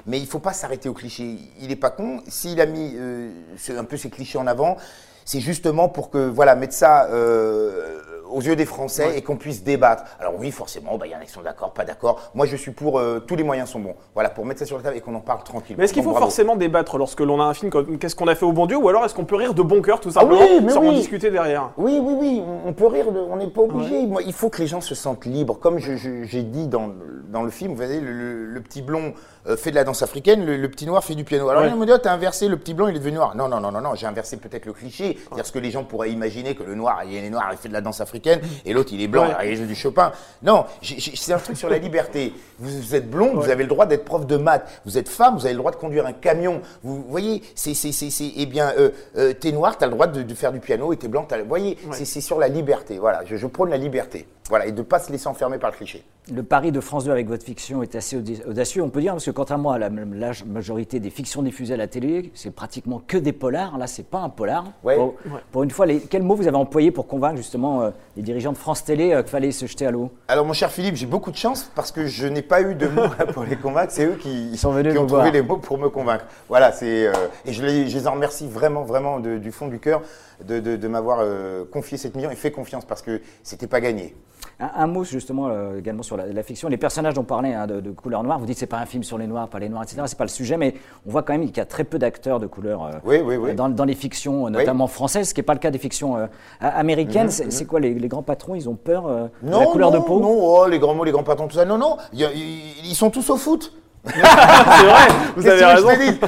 Mais 0.07 0.19
il 0.19 0.27
faut 0.27 0.39
pas 0.39 0.53
s'arrêter 0.53 0.89
aux 0.89 0.93
clichés. 0.93 1.37
Il 1.59 1.67
n'est 1.67 1.75
pas 1.75 1.91
con. 1.91 2.21
S'il 2.27 2.61
a 2.61 2.65
mis 2.65 2.93
euh, 2.95 3.31
un 3.77 3.83
peu 3.83 3.97
ces 3.97 4.09
clichés 4.09 4.37
en 4.37 4.47
avant, 4.47 4.77
c'est 5.25 5.41
justement 5.41 5.89
pour 5.89 6.09
que, 6.09 6.27
voilà, 6.29 6.55
mettre 6.55 6.73
ça 6.73 7.05
euh, 7.11 7.99
aux 8.31 8.41
yeux 8.41 8.55
des 8.55 8.65
Français 8.65 9.17
et 9.17 9.21
qu'on 9.21 9.37
puisse 9.37 9.63
débattre. 9.63 10.03
Alors 10.19 10.33
oui, 10.37 10.51
forcément, 10.51 10.97
bah, 10.97 11.05
il 11.07 11.11
y 11.11 11.15
en 11.15 11.19
a 11.19 11.25
qui 11.25 11.31
sont 11.31 11.41
d'accord, 11.41 11.73
pas 11.73 11.85
d'accord. 11.85 12.31
Moi, 12.35 12.45
je 12.45 12.55
suis 12.55 12.71
pour 12.71 12.99
euh, 12.99 13.19
tous 13.19 13.35
les 13.35 13.43
moyens 13.43 13.69
sont 13.69 13.79
bons. 13.79 13.95
Voilà, 14.13 14.29
pour 14.29 14.45
mettre 14.45 14.59
ça 14.59 14.65
sur 14.65 14.77
la 14.77 14.83
table 14.83 14.97
et 14.97 15.01
qu'on 15.01 15.15
en 15.15 15.19
parle 15.19 15.43
tranquillement. 15.43 15.77
Mais 15.79 15.85
est-ce 15.85 15.93
qu'il 15.93 16.03
faut 16.03 16.11
bravo. 16.11 16.25
forcément 16.25 16.55
débattre 16.55 16.97
lorsque 16.97 17.19
l'on 17.21 17.41
a 17.41 17.45
un 17.45 17.53
film 17.53 17.71
comme 17.71 17.97
Qu'est-ce 17.97 18.15
qu'on 18.15 18.27
a 18.27 18.35
fait 18.35 18.45
au 18.45 18.51
bon 18.53 18.65
Dieu 18.65 18.77
Ou 18.77 18.87
alors 18.89 19.05
est-ce 19.05 19.13
qu'on 19.15 19.25
peut 19.25 19.35
rire 19.35 19.53
de 19.53 19.61
bon 19.61 19.81
cœur 19.81 19.99
tout 19.99 20.11
Ah 20.15 20.25
oui, 20.25 20.37
simplement 20.37 20.69
sans 20.69 20.85
en 20.87 20.91
discuter 20.93 21.31
derrière? 21.31 21.71
Oui, 21.77 21.99
oui, 22.01 22.13
oui, 22.19 22.43
on- 22.65 22.73
peut 22.73 22.87
rire, 22.87 23.11
de- 23.11 23.19
on 23.19 23.35
n'est 23.37 23.47
pas 23.47 23.61
obligé. 23.61 24.05
Moi, 24.05 24.21
il 24.25 24.33
faut 24.33 24.49
que 24.49 24.59
les 24.61 24.67
gens 24.67 24.81
se 24.81 24.95
sentent 24.95 25.25
libres. 25.25 25.57
Comme 25.59 25.79
j'ai 25.79 26.43
dit 26.43 26.67
dans, 26.67 26.87
le- 26.87 27.23
dans 27.29 27.43
le 27.43 27.49
film, 27.51 27.71
vous 27.71 27.77
voyez, 27.77 27.99
le, 27.99 28.11
le- 28.11 28.45
le 28.45 28.61
petit 28.61 28.81
blond 28.81 29.13
euh, 29.47 29.55
fait 29.57 29.71
de 29.71 29.75
la 29.75 29.83
danse 29.83 30.01
africaine, 30.03 30.45
le, 30.45 30.57
le 30.57 30.69
petit 30.69 30.85
noir 30.85 31.03
fait 31.03 31.15
du 31.15 31.23
piano. 31.23 31.47
Alors, 31.49 31.63
Ouais. 31.63 31.71
on 31.73 31.77
me 31.77 31.85
dit, 31.85 31.91
oh, 31.93 31.97
t'as 31.97 32.11
inversé, 32.13 32.47
le 32.47 32.57
petit 32.57 32.73
blanc, 32.73 32.87
il 32.87 32.95
est 32.95 32.99
devenu 32.99 33.15
noir. 33.17 33.35
Non, 33.35 33.47
non, 33.47 33.59
non, 33.59 33.71
non, 33.71 33.81
non, 33.81 33.95
j'ai 33.95 34.05
inversé 34.05 34.37
peut-être 34.37 34.65
le 34.65 34.73
cliché. 34.73 35.17
C'est-à-dire 35.23 35.45
ce 35.45 35.51
que 35.51 35.59
les 35.59 35.71
gens 35.71 35.83
pourraient 35.83 36.11
imaginer 36.11 36.55
que 36.55 36.63
le 36.63 36.75
noir, 36.75 37.01
il 37.05 37.15
est 37.15 37.29
noir, 37.29 37.47
il 37.51 37.57
fait 37.57 37.69
de 37.69 37.73
la 37.73 37.81
danse 37.81 38.01
africaine. 38.01 38.18
Africaine, 38.19 38.41
et 38.65 38.73
l'autre 38.73 38.89
il 38.93 39.01
est 39.01 39.07
blanc, 39.07 39.27
Ouais. 39.27 39.51
il 39.51 39.55
joue 39.57 39.65
du 39.65 39.75
Chopin. 39.75 40.11
Non, 40.43 40.65
c'est 40.81 41.33
un 41.33 41.37
truc 41.37 41.57
sur 41.57 41.69
la 41.69 41.77
liberté. 41.77 42.33
Vous, 42.59 42.69
vous 42.69 42.95
êtes 42.95 43.09
blond, 43.09 43.33
vous 43.35 43.49
avez 43.49 43.63
le 43.63 43.69
droit 43.69 43.85
d'être 43.85 44.05
prof 44.05 44.25
de 44.25 44.37
maths. 44.37 44.81
Vous 44.85 44.97
êtes 44.97 45.09
femme, 45.09 45.35
vous 45.35 45.45
avez 45.45 45.53
le 45.53 45.59
droit 45.59 45.71
de 45.71 45.77
conduire 45.77 46.05
un 46.05 46.13
camion. 46.13 46.61
Vous 46.83 47.03
voyez, 47.07 47.41
c'est, 47.55 47.73
c'est, 47.73 47.91
c'est, 47.91 48.09
c'est- 48.09 48.31
eh 48.35 48.45
bien, 48.45 48.73
euh, 48.77 48.89
euh, 49.17 49.33
t'es 49.33 49.51
noir, 49.51 49.77
t'as 49.77 49.85
le 49.87 49.93
droit 49.93 50.07
de, 50.07 50.23
de 50.23 50.33
faire 50.33 50.51
du 50.51 50.59
piano, 50.59 50.91
et 50.93 50.97
t'es 50.97 51.07
blanc, 51.07 51.25
t'as, 51.27 51.37
le- 51.37 51.43
vous 51.43 51.49
voyez, 51.49 51.77
c'est, 51.91 52.05
c'est 52.05 52.21
sur 52.21 52.39
la 52.39 52.47
liberté. 52.47 52.97
Voilà, 52.99 53.21
je, 53.25 53.35
je 53.35 53.47
prône 53.47 53.69
la 53.69 53.77
liberté. 53.77 54.27
Voilà, 54.49 54.65
et 54.65 54.71
de 54.71 54.81
pas 54.81 54.97
se 54.97 55.11
laisser 55.11 55.27
enfermer 55.27 55.59
par 55.59 55.69
le 55.69 55.75
cliché. 55.75 56.03
Le 56.33 56.41
pari 56.41 56.71
de 56.71 56.79
France 56.79 57.03
2 57.05 57.11
avec 57.11 57.27
votre 57.27 57.45
fiction 57.45 57.83
est 57.83 57.93
assez 57.93 58.17
audacieux, 58.47 58.81
on 58.81 58.89
peut 58.89 58.99
dire, 58.99 59.13
parce 59.13 59.25
que 59.25 59.29
contrairement 59.31 59.71
à 59.71 59.77
la 59.77 59.89
large 59.89 60.43
majorité 60.43 60.99
des 60.99 61.11
fictions 61.11 61.43
diffusées 61.43 61.75
à 61.75 61.77
la 61.77 61.85
télé, 61.87 62.31
c'est 62.33 62.49
pratiquement 62.49 62.99
que 63.05 63.17
des 63.17 63.31
polars. 63.31 63.77
Là, 63.77 63.85
c'est 63.85 64.07
pas 64.07 64.17
un 64.19 64.29
polar. 64.29 64.65
Ouais. 64.83 64.95
Pour, 64.95 65.13
pour 65.51 65.61
une 65.63 65.69
fois, 65.69 65.85
les, 65.85 65.99
quels 65.99 66.23
mots 66.23 66.33
vous 66.35 66.47
avez 66.47 66.57
employés 66.57 66.89
pour 66.89 67.05
convaincre 67.05 67.37
justement 67.37 67.83
euh, 67.83 67.89
les 68.19 68.23
dirigeants 68.23 68.51
de 68.51 68.57
France 68.57 68.83
Télé 68.83 69.13
euh, 69.13 69.21
qu'il 69.21 69.31
fallait 69.31 69.51
se 69.53 69.65
jeter 69.65 69.85
à 69.87 69.91
l'eau 69.91 70.11
Alors, 70.27 70.45
mon 70.45 70.51
cher 70.51 70.69
Philippe, 70.71 70.95
j'ai 70.97 71.05
beaucoup 71.05 71.31
de 71.31 71.37
chance 71.37 71.71
parce 71.73 71.93
que 71.93 72.05
je 72.05 72.27
n'ai 72.27 72.41
pas 72.41 72.61
eu 72.61 72.75
de 72.75 72.87
mots 72.87 73.07
pour 73.33 73.45
les 73.45 73.55
convaincre. 73.55 73.93
C'est 73.93 74.05
eux 74.05 74.17
qui, 74.19 74.57
sont 74.57 74.71
venus 74.73 74.91
qui 74.91 74.99
ont 74.99 75.05
trouvé 75.07 75.21
voir. 75.21 75.31
les 75.33 75.41
mots 75.41 75.55
pour 75.55 75.77
me 75.77 75.87
convaincre. 75.87 76.25
Voilà, 76.49 76.73
c'est 76.73 77.07
euh, 77.07 77.13
et 77.45 77.53
je 77.53 77.63
les, 77.65 77.87
je 77.87 77.97
les 77.97 78.07
en 78.07 78.11
remercie 78.11 78.45
vraiment, 78.49 78.83
vraiment 78.83 79.21
de- 79.21 79.37
du 79.37 79.53
fond 79.53 79.69
du 79.69 79.79
cœur 79.79 80.01
de, 80.45 80.59
de- 80.59 80.75
de 80.75 80.87
m'avoir 80.89 81.19
euh, 81.21 81.63
confié 81.71 81.97
cette 81.97 82.13
mission 82.15 82.29
et 82.29 82.35
fait 82.35 82.51
confiance 82.51 82.83
parce 82.83 83.01
que 83.01 83.21
c'était 83.41 83.67
pas 83.67 83.79
gagné. 83.79 84.13
Un, 84.61 84.83
un 84.83 84.87
mot 84.87 85.03
justement 85.05 85.47
euh, 85.49 85.77
également 85.79 86.03
sur 86.03 86.17
la, 86.17 86.25
la 86.25 86.43
fiction. 86.43 86.67
Les 86.67 86.75
personnages 86.77 87.13
dont 87.13 87.21
on 87.21 87.23
parlait 87.23 87.53
hein, 87.53 87.65
de, 87.65 87.79
de 87.79 87.91
couleur 87.91 88.23
noire, 88.23 88.39
vous 88.39 88.45
dites 88.45 88.55
que 88.55 88.59
c'est 88.59 88.65
pas 88.65 88.77
un 88.79 88.85
film 88.85 89.03
sur 89.03 89.17
les 89.17 89.25
noirs, 89.25 89.47
pas 89.47 89.59
les 89.59 89.69
noirs, 89.69 89.83
etc. 89.83 90.01
C'est 90.05 90.17
pas 90.17 90.25
le 90.25 90.29
sujet, 90.29 90.57
mais 90.57 90.73
on 91.07 91.11
voit 91.11 91.23
quand 91.23 91.31
même 91.33 91.45
qu'il 91.47 91.57
y 91.57 91.61
a 91.61 91.65
très 91.65 91.85
peu 91.85 91.97
d'acteurs 91.97 92.39
de 92.41 92.45
couleur 92.47 92.83
euh, 92.83 92.91
Oui, 93.05 93.21
oui, 93.23 93.37
oui. 93.37 93.53
Dans, 93.55 93.69
dans 93.69 93.85
les 93.85 93.95
fictions, 93.95 94.47
euh, 94.47 94.49
notamment 94.49 94.87
françaises, 94.87 95.29
ce 95.29 95.33
qui 95.33 95.39
n'est 95.39 95.45
pas 95.45 95.53
le 95.53 95.59
cas 95.59 95.71
des 95.71 95.79
fictions 95.79 96.17
euh, 96.17 96.25
a- 96.59 96.77
américaines. 96.77 97.29
C'est 97.29 97.51
c'est 97.51 97.65
quoi 97.65 97.79
les, 97.79 97.93
les 97.93 98.07
grands 98.09 98.21
patrons? 98.23 98.53
Ils 98.55 98.67
ont 98.67 98.75
peur 98.75 99.07
de 99.41 99.49
la 99.49 99.65
couleur 99.67 99.91
non, 99.91 99.99
de 99.99 100.03
peau? 100.03 100.19
Non, 100.19 100.37
oh, 100.37 100.67
les 100.67 100.77
grands 100.79 100.93
mots, 100.93 101.05
les 101.05 101.11
grands 101.11 101.23
patrons, 101.23 101.47
tout 101.47 101.55
ça. 101.55 101.63
Non, 101.65 101.77
non, 101.77 101.95
ils 102.13 102.95
sont 102.95 103.09
tous 103.09 103.29
au 103.29 103.37
foot. 103.37 103.73
C'est 104.05 104.13
vrai, 104.21 105.07
vous 105.35 105.45
avez 105.45 105.65
raison. 105.65 105.87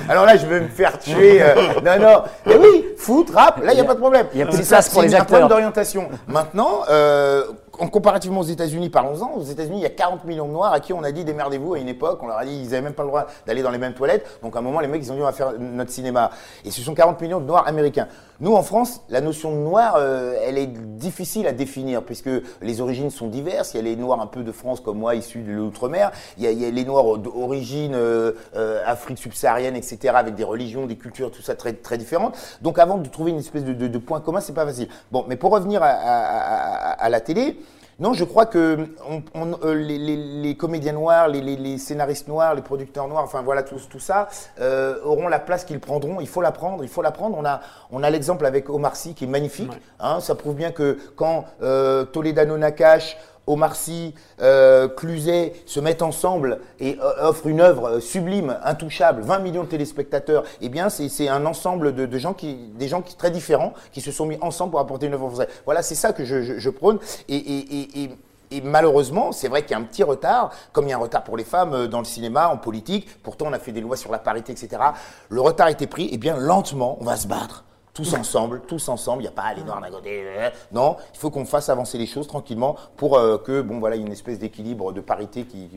Alors 0.09 0.25
là, 0.25 0.35
je 0.35 0.45
vais 0.45 0.59
me 0.59 0.67
faire 0.67 0.99
tuer. 0.99 1.41
euh, 1.41 1.55
non, 1.85 1.99
non. 2.01 2.21
Mais 2.45 2.57
oui, 2.57 2.85
foot, 2.97 3.29
rap, 3.33 3.63
là, 3.63 3.71
il 3.71 3.75
n'y 3.75 3.81
a 3.81 3.85
pas 3.85 3.93
de 3.93 3.99
problème. 3.99 4.27
il 4.33 4.39
y 4.39 4.41
a 4.41 4.45
plus 4.45 4.51
de 4.51 4.57
C'est 4.57 4.63
ça, 4.63 4.75
place 4.77 4.89
pour 4.89 5.01
c'est 5.01 5.07
les 5.07 5.15
un 5.15 5.19
problème 5.19 5.43
acteurs. 5.43 5.57
d'orientation. 5.57 6.09
Maintenant, 6.27 6.81
euh, 6.89 7.45
en 7.79 7.87
comparativement 7.87 8.41
aux 8.41 8.43
États-Unis, 8.43 8.89
parlons-en. 8.89 9.31
Aux 9.35 9.43
États-Unis, 9.43 9.77
il 9.79 9.83
y 9.83 9.85
a 9.85 9.89
40 9.89 10.25
millions 10.25 10.47
de 10.47 10.51
Noirs 10.51 10.73
à 10.73 10.79
qui 10.79 10.93
on 10.93 11.03
a 11.03 11.11
dit 11.11 11.23
démerdez-vous 11.23 11.73
à 11.75 11.79
une 11.79 11.87
époque. 11.87 12.19
On 12.21 12.27
leur 12.27 12.37
a 12.37 12.45
dit 12.45 12.51
ils 12.55 12.65
n'avaient 12.65 12.81
même 12.81 12.93
pas 12.93 13.03
le 13.03 13.09
droit 13.09 13.27
d'aller 13.47 13.61
dans 13.63 13.71
les 13.71 13.77
mêmes 13.77 13.93
toilettes. 13.93 14.39
Donc 14.43 14.55
à 14.55 14.59
un 14.59 14.61
moment, 14.61 14.79
les 14.81 14.87
mecs, 14.87 15.01
ils 15.03 15.11
ont 15.11 15.15
dit 15.15 15.21
on 15.21 15.31
faire 15.31 15.53
notre 15.59 15.91
cinéma. 15.91 16.31
Et 16.65 16.71
ce 16.71 16.81
sont 16.81 16.93
40 16.93 17.19
millions 17.21 17.39
de 17.39 17.45
Noirs 17.45 17.67
américains. 17.67 18.07
Nous, 18.39 18.53
en 18.55 18.63
France, 18.63 19.01
la 19.09 19.21
notion 19.21 19.51
de 19.51 19.57
noir, 19.57 19.95
euh, 19.97 20.33
elle 20.43 20.57
est 20.57 20.65
difficile 20.67 21.45
à 21.45 21.51
définir 21.51 22.01
puisque 22.03 22.29
les 22.61 22.81
origines 22.81 23.11
sont 23.11 23.27
diverses. 23.27 23.73
Il 23.73 23.77
y 23.77 23.79
a 23.79 23.83
les 23.83 23.95
Noirs 23.95 24.19
un 24.19 24.25
peu 24.27 24.41
de 24.43 24.51
France 24.51 24.79
comme 24.81 24.97
moi, 24.97 25.13
issus 25.15 25.41
de 25.41 25.51
l'outre-mer. 25.51 26.11
Il 26.39 26.43
y 26.51 26.65
a 26.65 26.69
les 26.71 26.83
Noirs 26.85 27.19
d'origine 27.19 27.93
euh, 27.95 28.31
euh, 28.55 28.81
Afrique 28.85 29.19
subsaharienne, 29.19 29.75
etc., 29.75 30.13
avec 30.15 30.33
des 30.35 30.43
religions, 30.43 30.87
des 30.87 30.95
cultures, 30.97 31.29
tout 31.31 31.41
ça 31.43 31.53
très, 31.55 31.73
très 31.73 31.97
différentes. 31.99 32.35
Donc 32.61 32.79
avant 32.79 32.97
de 32.97 33.07
trouver 33.07 33.31
une 33.31 33.37
espèce 33.39 33.63
de, 33.63 33.73
de- 33.73 33.87
de 33.87 33.97
point 33.99 34.19
commun, 34.21 34.39
c'est 34.41 34.53
pas 34.53 34.65
facile. 34.65 34.87
Bon, 35.11 35.23
mais 35.27 35.35
pour 35.35 35.51
revenir 35.51 35.83
à, 35.83 35.87
à- 35.89 36.91
à- 36.91 36.91
à 36.93 37.09
la 37.09 37.21
télé, 37.21 37.59
non, 37.99 38.13
je 38.13 38.23
crois 38.23 38.45
que 38.47 38.87
on- 39.09 39.21
on- 39.35 39.59
euh, 39.63 39.73
les, 39.75 39.97
les- 39.99 40.15
les 40.41 40.55
comédiens 40.57 40.93
noirs, 40.93 41.27
les, 41.27 41.41
les- 41.41 41.55
les 41.55 41.77
scénaristes 41.77 42.27
noirs, 42.27 42.55
les 42.55 42.61
producteurs 42.61 43.07
noirs, 43.07 43.23
enfin 43.23 43.41
voilà 43.43 43.61
tout, 43.63 43.75
tout 43.89 43.99
ça, 43.99 44.27
euh, 44.59 44.95
auront 45.03 45.27
la 45.27 45.39
place 45.39 45.65
qu'ils 45.65 45.79
prendront. 45.79 46.19
Il 46.19 46.27
faut 46.27 46.41
la 46.41 46.51
prendre, 46.51 46.83
il 46.83 46.89
faut 46.89 47.01
la 47.03 47.11
prendre. 47.11 47.37
On 47.37 47.45
a, 47.45 47.61
on 47.91 48.01
a 48.03 48.09
l'exemple 48.09 48.45
avec 48.45 48.69
Omar 48.69 48.95
Sy 48.95 49.13
qui 49.13 49.25
est 49.25 49.27
magnifique. 49.27 49.71
hein, 49.99 50.19
ça 50.19 50.33
prouve 50.35 50.55
bien 50.55 50.71
que 50.71 50.97
quand 51.15 51.45
euh, 51.61 52.05
Toledano 52.05 52.57
Nakash, 52.57 53.17
Omar 53.47 53.75
Sy, 53.75 54.13
euh, 54.41 54.87
Cluzet 54.87 55.53
se 55.65 55.79
mettent 55.79 56.01
ensemble 56.01 56.59
et 56.79 56.97
euh, 57.01 57.29
offrent 57.29 57.47
une 57.47 57.61
œuvre 57.61 57.89
euh, 57.89 57.99
sublime, 57.99 58.57
intouchable, 58.63 59.21
20 59.23 59.39
millions 59.39 59.63
de 59.63 59.69
téléspectateurs, 59.69 60.43
eh 60.61 60.69
bien 60.69 60.89
c'est 60.89 61.27
un 61.27 61.45
ensemble 61.45 61.93
de, 61.93 62.17
gens 62.17 62.33
qui, 62.33 62.55
des 62.75 62.87
gens 62.87 63.01
qui 63.01 63.15
très 63.15 63.31
différents, 63.31 63.73
qui 63.91 64.01
se 64.01 64.11
sont 64.11 64.25
mis 64.25 64.37
ensemble 64.41 64.71
pour 64.71 64.79
apporter 64.79 65.07
une 65.07 65.13
œuvre 65.13 65.27
française. 65.29 65.47
Voilà, 65.65 65.81
c'est 65.81 65.95
ça 65.95 66.13
que 66.13 66.23
je, 66.23 66.69
prône. 66.69 66.99
Et, 67.27 67.35
et- 67.35 68.61
malheureusement, 68.63 69.31
c'est 69.31 69.47
vrai 69.47 69.61
qu'il 69.61 69.71
y 69.71 69.73
a 69.75 69.77
un 69.77 69.83
petit 69.83 70.03
retard, 70.03 70.51
comme 70.73 70.85
il 70.85 70.89
y 70.89 70.93
a 70.93 70.97
un 70.97 70.99
retard 70.99 71.23
pour 71.23 71.37
les 71.37 71.45
femmes 71.45 71.87
dans 71.87 71.99
le 71.99 72.05
cinéma, 72.05 72.49
en 72.49 72.57
politique. 72.57 73.07
Pourtant, 73.23 73.45
on 73.47 73.53
a 73.53 73.59
fait 73.59 73.71
des 73.71 73.79
lois 73.79 73.95
sur 73.95 74.11
la 74.11 74.19
parité, 74.19 74.51
etc. 74.51 74.81
Le 75.29 75.39
retard 75.39 75.69
été 75.69 75.87
pris. 75.87 76.09
Et 76.11 76.17
bien, 76.17 76.35
lentement, 76.37 76.97
on 76.99 77.05
va 77.05 77.15
se 77.15 77.27
battre. 77.27 77.63
Tous 77.93 78.13
ensemble, 78.13 78.61
tous 78.67 78.87
ensemble, 78.87 79.19
il 79.21 79.23
n'y 79.23 79.27
a 79.27 79.31
pas 79.31 79.53
les 79.53 79.63
noirs 79.63 79.81
d'un 79.81 79.89
côté. 79.89 80.21
euh, 80.23 80.49
Non, 80.71 80.95
il 81.13 81.19
faut 81.19 81.29
qu'on 81.29 81.43
fasse 81.43 81.67
avancer 81.67 81.97
les 81.97 82.05
choses 82.05 82.25
tranquillement 82.25 82.77
pour 82.95 83.17
euh, 83.17 83.37
que, 83.37 83.61
bon, 83.61 83.79
voilà, 83.79 83.97
il 83.97 83.99
y 83.99 84.01
ait 84.03 84.07
une 84.07 84.13
espèce 84.13 84.39
d'équilibre, 84.39 84.93
de 84.93 85.01
parité, 85.01 85.43
qui, 85.43 85.67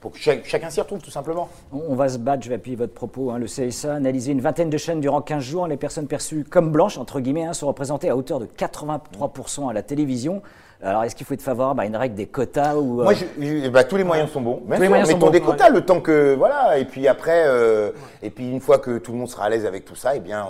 pour 0.00 0.12
que 0.12 0.18
chacun 0.18 0.70
s'y 0.70 0.80
retrouve, 0.80 1.00
tout 1.00 1.10
simplement. 1.10 1.48
On 1.72 1.80
on 1.88 1.94
va 1.96 2.08
se 2.08 2.18
battre, 2.18 2.44
je 2.44 2.48
vais 2.48 2.54
appuyer 2.54 2.76
votre 2.76 2.94
propos. 2.94 3.32
hein. 3.32 3.38
Le 3.38 3.46
CSA 3.46 3.92
a 3.92 3.96
analysé 3.96 4.30
une 4.30 4.40
vingtaine 4.40 4.70
de 4.70 4.78
chaînes 4.78 5.00
durant 5.00 5.20
15 5.20 5.42
jours. 5.42 5.66
Les 5.66 5.76
personnes 5.76 6.06
perçues 6.06 6.44
comme 6.44 6.70
blanches, 6.70 6.96
entre 6.96 7.18
guillemets, 7.18 7.44
hein, 7.44 7.52
sont 7.54 7.66
représentées 7.66 8.08
à 8.08 8.16
hauteur 8.16 8.38
de 8.38 8.46
83% 8.46 9.68
à 9.68 9.72
la 9.72 9.82
télévision. 9.82 10.42
Alors, 10.84 11.02
est-ce 11.04 11.16
qu'il 11.16 11.26
faut 11.26 11.34
être 11.34 11.42
favorable 11.42 11.80
à 11.80 11.86
une 11.86 11.96
règle 11.96 12.14
des 12.14 12.26
quotas 12.26 12.76
ou, 12.76 13.00
euh, 13.00 13.04
Moi, 13.04 13.14
je, 13.14 13.24
je- 13.38 13.68
bah, 13.68 13.84
tous 13.84 13.96
les 13.96 14.04
moyens 14.04 14.30
sont 14.30 14.40
bons. 14.40 14.60
Bien 14.64 14.76
Tous 14.76 14.82
les 14.82 15.04
sont 15.06 15.16
bons, 15.18 15.30
des 15.30 15.38
ouais. 15.40 15.44
quotas 15.44 15.70
le 15.70 15.80
temps 15.84 16.00
que 16.00 16.34
voilà. 16.34 16.78
Et 16.78 16.84
puis 16.84 17.08
après, 17.08 17.44
euh, 17.46 17.90
et 18.22 18.30
puis 18.30 18.50
une 18.50 18.60
fois 18.60 18.78
que 18.78 18.98
tout 18.98 19.12
le 19.12 19.18
monde 19.18 19.28
sera 19.28 19.44
à 19.44 19.48
l'aise 19.48 19.64
avec 19.66 19.84
tout 19.84 19.96
ça, 19.96 20.14
eh 20.14 20.20
bien, 20.20 20.46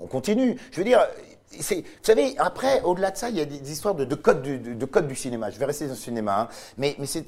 on, 0.00 0.04
on 0.04 0.06
continue. 0.06 0.56
Je 0.70 0.78
veux 0.78 0.84
dire. 0.84 1.00
Vous 1.56 1.62
savez, 2.02 2.34
après, 2.38 2.82
au-delà 2.82 3.12
de 3.12 3.16
ça, 3.16 3.28
il 3.28 3.36
y 3.36 3.40
a 3.40 3.44
des, 3.44 3.58
des 3.58 3.70
histoires 3.70 3.94
de, 3.94 4.04
de 4.04 4.14
codes 4.16 4.42
du, 4.42 4.58
de, 4.58 4.74
de 4.74 4.84
codes 4.86 5.06
du 5.06 5.14
cinéma. 5.14 5.50
Je 5.50 5.58
vais 5.60 5.66
rester 5.66 5.84
dans 5.84 5.92
le 5.92 5.96
cinéma, 5.96 6.40
hein. 6.40 6.48
mais, 6.78 6.96
mais 6.98 7.06
c'est, 7.06 7.24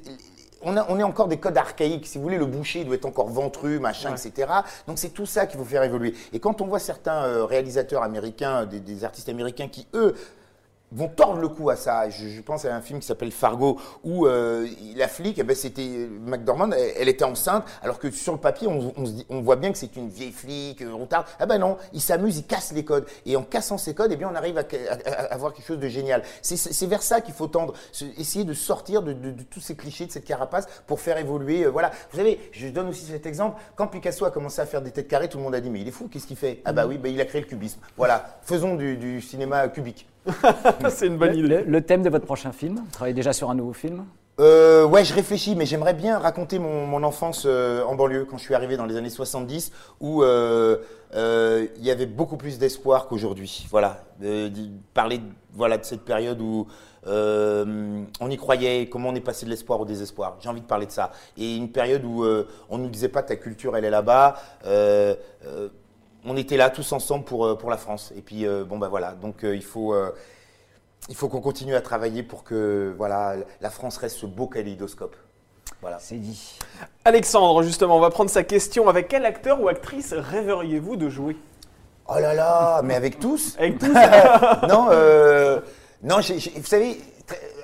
on, 0.63 0.77
a, 0.77 0.85
on 0.89 0.99
est 0.99 1.05
encore 1.05 1.29
des 1.29 1.37
codes 1.37 1.57
archaïques. 1.57 2.07
Si 2.09 2.19
vous 2.19 2.25
voulez, 2.25 2.39
le 2.39 2.47
boucher 2.47 2.83
doit 2.83 2.97
être 2.97 3.07
encore 3.07 3.29
ventru, 3.29 3.79
machin, 3.79 4.11
etc. 4.17 4.49
Donc 4.89 4.99
c'est 4.99 5.11
tout 5.11 5.27
ça 5.27 5.47
qu'il 5.47 5.61
faut 5.61 5.65
faire 5.65 5.85
évoluer. 5.85 6.13
Et 6.33 6.41
quand 6.41 6.61
on 6.61 6.67
voit 6.67 6.81
certains 6.81 7.23
euh, 7.25 7.45
réalisateurs 7.45 8.03
américains, 8.03 8.67
des, 8.67 8.81
des 8.81 9.05
artistes 9.05 9.29
américains 9.29 9.69
qui, 9.69 9.87
eux, 9.95 10.15
vont 10.93 11.09
tordre 11.09 11.41
le 11.41 11.49
cou 11.49 11.71
à 11.71 11.77
ça. 11.77 12.09
Je, 12.09 12.41
pense 12.41 12.65
à 12.65 12.75
un 12.75 12.81
film 12.81 13.01
qui 13.01 13.07
s'appelle 13.07 13.33
Fargo 13.33 13.81
où 14.05 14.27
euh, 14.27 14.67
la 14.97 15.09
flic, 15.09 15.39
eh 15.39 15.43
ben, 15.43 15.57
c'était 15.57 16.09
McDormand, 16.25 16.71
elle, 16.73 16.93
elle 16.97 17.09
était 17.09 17.25
enceinte, 17.25 17.65
alors 17.83 17.99
que 17.99 18.11
sur 18.11 18.33
le 18.33 18.39
papier, 18.39 18.69
on, 18.69 19.41
voit 19.41 19.57
bien 19.57 19.73
que 19.73 19.79
c'est 19.79 19.97
une 19.97 20.09
vieille 20.09 20.33
flic, 20.33 20.83
euh, 20.83 20.93
on 20.93 21.07
tarde. 21.07 21.27
Ah 21.39 21.47
ben 21.47 21.59
non, 21.59 21.77
il 21.93 22.01
s'amuse, 22.01 22.39
il 22.39 22.45
casse 22.45 22.73
les 22.73 22.85
codes. 22.85 23.07
Et 23.25 23.37
en 23.37 23.43
cassant 23.43 23.79
ces 23.79 23.95
codes, 23.95 24.11
eh 24.13 24.17
bien, 24.17 24.29
on 24.31 24.35
arrive 24.35 24.59
à, 24.59 24.63
avoir 25.31 25.53
quelque 25.53 25.67
chose 25.67 25.79
de 25.79 25.89
génial. 25.89 26.23
C'est- 26.43 26.87
vers 26.87 27.03
ça 27.03 27.21
qu'il 27.21 27.35
faut 27.35 27.49
tendre, 27.49 27.75
essayer 28.17 28.45
de 28.45 28.55
sortir 28.55 29.03
de, 29.03 29.13
tous 29.51 29.59
ces 29.59 29.75
clichés, 29.75 30.07
de 30.07 30.13
cette 30.13 30.25
carapace, 30.25 30.69
pour 30.87 31.01
faire 31.01 31.19
évoluer. 31.19 31.65
euh, 31.65 31.71
voilà. 31.71 31.91
Vous 32.13 32.19
savez, 32.19 32.39
je 32.53 32.69
donne 32.69 32.89
aussi 32.89 33.05
cet 33.05 33.27
exemple. 33.27 33.61
Quand 33.75 33.89
Picasso 33.89 34.25
a 34.25 34.31
commencé 34.31 34.61
à 34.61 34.67
faire 34.67 34.83
des 34.83 34.93
têtes 34.93 35.09
carrées, 35.09 35.29
tout 35.29 35.39
le 35.39 35.43
monde 35.43 35.55
a 35.57 35.61
dit 35.61 35.69
mais 35.69 35.81
il 35.81 35.89
est 35.89 35.93
fou, 35.93 36.09
qu'est-ce 36.09 36.29
qu'il 36.29 36.37
fait? 36.37 36.63
Ah 36.65 36.73
bah 36.73 36.87
oui, 36.87 36.97
bah, 36.97 37.09
il 37.09 37.21
a 37.21 37.25
créé 37.25 37.41
le 37.41 37.47
cubisme. 37.49 37.81
Voilà, 37.97 38.39
faisons 38.43 38.77
du 38.77 39.21
cinéma 39.21 39.67
cubique. 39.69 40.07
C'est 40.91 41.07
une 41.07 41.17
bonne 41.19 41.31
le, 41.33 41.39
idée. 41.39 41.49
le- 41.63 41.65
le 41.65 41.81
thème 41.83 42.03
de 42.03 42.11
votre 42.11 42.27
prochain 42.27 42.53
film 42.53 42.77
Vous 42.77 42.91
travaillez 42.93 43.15
déjà 43.15 43.33
sur 43.33 43.51
un 43.51 43.55
nouveau 43.55 43.73
film 43.73 44.05
Euh, 44.41 44.85
ouais, 44.85 45.05
je 45.05 45.15
réfléchis, 45.15 45.55
mais 45.57 45.67
j'aimerais 45.67 45.95
bien 45.95 46.19
raconter 46.19 46.59
mon, 46.59 46.87
mon 46.87 47.03
enfance 47.03 47.45
euh, 47.47 47.83
en 47.85 47.95
banlieue 47.95 48.25
quand 48.29 48.37
je 48.39 48.43
suis 48.43 48.55
arrivé 48.55 48.77
dans 48.77 48.85
les 48.87 48.97
années 48.97 49.09
70, 49.11 49.73
où 50.01 50.23
euh, 50.23 50.77
euh, 51.15 51.67
il 51.79 51.85
y 51.85 51.91
avait 51.91 52.07
beaucoup 52.07 52.37
plus 52.37 52.59
d'espoir 52.59 53.07
qu'aujourd'hui. 53.09 53.67
Voilà, 53.71 54.03
Euh, 54.23 54.51
parler 54.95 55.21
voilà 55.55 55.79
de 55.79 55.85
cette 55.85 56.03
période 56.05 56.41
où 56.41 56.67
euh, 57.07 58.03
on 58.21 58.31
y 58.31 58.37
croyait, 58.37 58.89
comment 58.91 59.11
on 59.11 59.15
est 59.15 59.21
passé 59.21 59.47
de 59.47 59.51
l'espoir 59.51 59.81
au 59.81 59.85
désespoir. 59.85 60.37
J'ai 60.41 60.49
envie 60.49 60.61
de 60.61 60.67
parler 60.67 60.87
de 60.87 60.91
ça. 60.91 61.13
Et 61.39 61.57
une 61.57 61.71
période 61.71 62.05
où 62.05 62.25
euh, 62.25 62.47
on 62.69 62.79
nous 62.79 62.89
disait 62.91 63.09
pas 63.09 63.23
ta 63.23 63.37
culture, 63.37 63.77
elle 63.77 63.85
est 63.85 63.91
là-bas. 63.91 64.35
Euh, 64.67 65.15
euh, 65.47 65.69
on 66.27 66.37
était 66.37 66.57
là 66.57 66.71
tous 66.71 66.93
ensemble 66.93 67.25
pour, 67.25 67.47
euh, 67.47 67.55
pour 67.55 67.71
la 67.71 67.77
France. 67.77 68.13
Et 68.17 68.21
puis, 68.21 68.47
euh, 68.47 68.65
bon, 68.65 68.79
bah 68.79 68.89
voilà. 68.89 69.13
Donc, 69.13 69.45
euh, 69.45 69.55
il 69.55 69.65
faut, 69.65 69.95
euh, 69.95 70.11
il 71.09 71.15
faut 71.15 71.29
qu'on 71.29 71.41
continue 71.41 71.75
à 71.75 71.81
travailler 71.81 72.23
pour 72.23 72.45
que 72.45 72.93
voilà, 72.97 73.37
la 73.61 73.71
France 73.71 73.97
reste 73.97 74.17
ce 74.17 74.27
beau 74.27 74.47
kaléidoscope. 74.47 75.17
Voilà. 75.81 75.99
C'est 76.01 76.17
dit. 76.17 76.59
Alexandre, 77.05 77.63
justement, 77.63 77.97
on 77.97 78.01
va 78.01 78.11
prendre 78.11 78.31
sa 78.31 78.43
question. 78.43 78.89
Avec 78.89 79.09
quel 79.09 79.25
acteur 79.25 79.61
ou 79.61 79.69
actrice 79.69 80.13
rêveriez-vous 80.13 80.97
de 80.97 81.09
jouer? 81.09 81.37
Oh 82.09 82.19
là 82.19 82.35
là, 82.35 82.83
mais 82.85 82.95
avec 82.95 83.19
tous? 83.19 83.57
Avec 83.59 83.79
tous 83.79 83.93
Non, 84.69 84.89
euh, 84.91 85.61
non 86.03 86.19
vous 86.19 86.65
savez, 86.67 87.01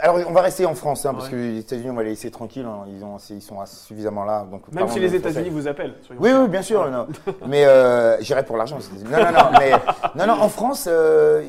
alors 0.02 0.18
on 0.28 0.32
va 0.32 0.40
rester 0.40 0.66
en 0.66 0.74
France, 0.74 1.06
hein, 1.06 1.14
parce 1.14 1.28
que 1.28 1.36
les 1.36 1.58
États-Unis, 1.58 1.90
on 1.90 1.94
va 1.94 2.02
les 2.02 2.10
laisser 2.10 2.30
tranquilles, 2.30 2.66
hein, 2.66 2.84
ils, 2.88 3.04
ont, 3.04 3.18
ils 3.30 3.40
sont 3.40 3.64
suffisamment 3.66 4.24
là. 4.24 4.44
Donc 4.50 4.62
Même 4.72 4.88
si 4.88 4.98
les. 4.98 5.14
États-Unis 5.14 5.50
vous 5.50 5.68
appellent. 5.68 5.94
Oui, 6.18 6.30
oui, 6.32 6.48
bien 6.48 6.62
sûr. 6.62 6.90
Non. 6.90 7.06
Mais 7.46 7.64
euh, 7.64 8.20
j'irai 8.20 8.44
pour 8.44 8.56
l'argent. 8.56 8.78
Non, 9.08 9.18
non, 9.18 9.30
non. 9.30 9.58
Mais, 9.58 9.70
non, 10.16 10.26
non, 10.26 10.42
en 10.42 10.48
France, 10.48 10.88
euh, 10.90 11.44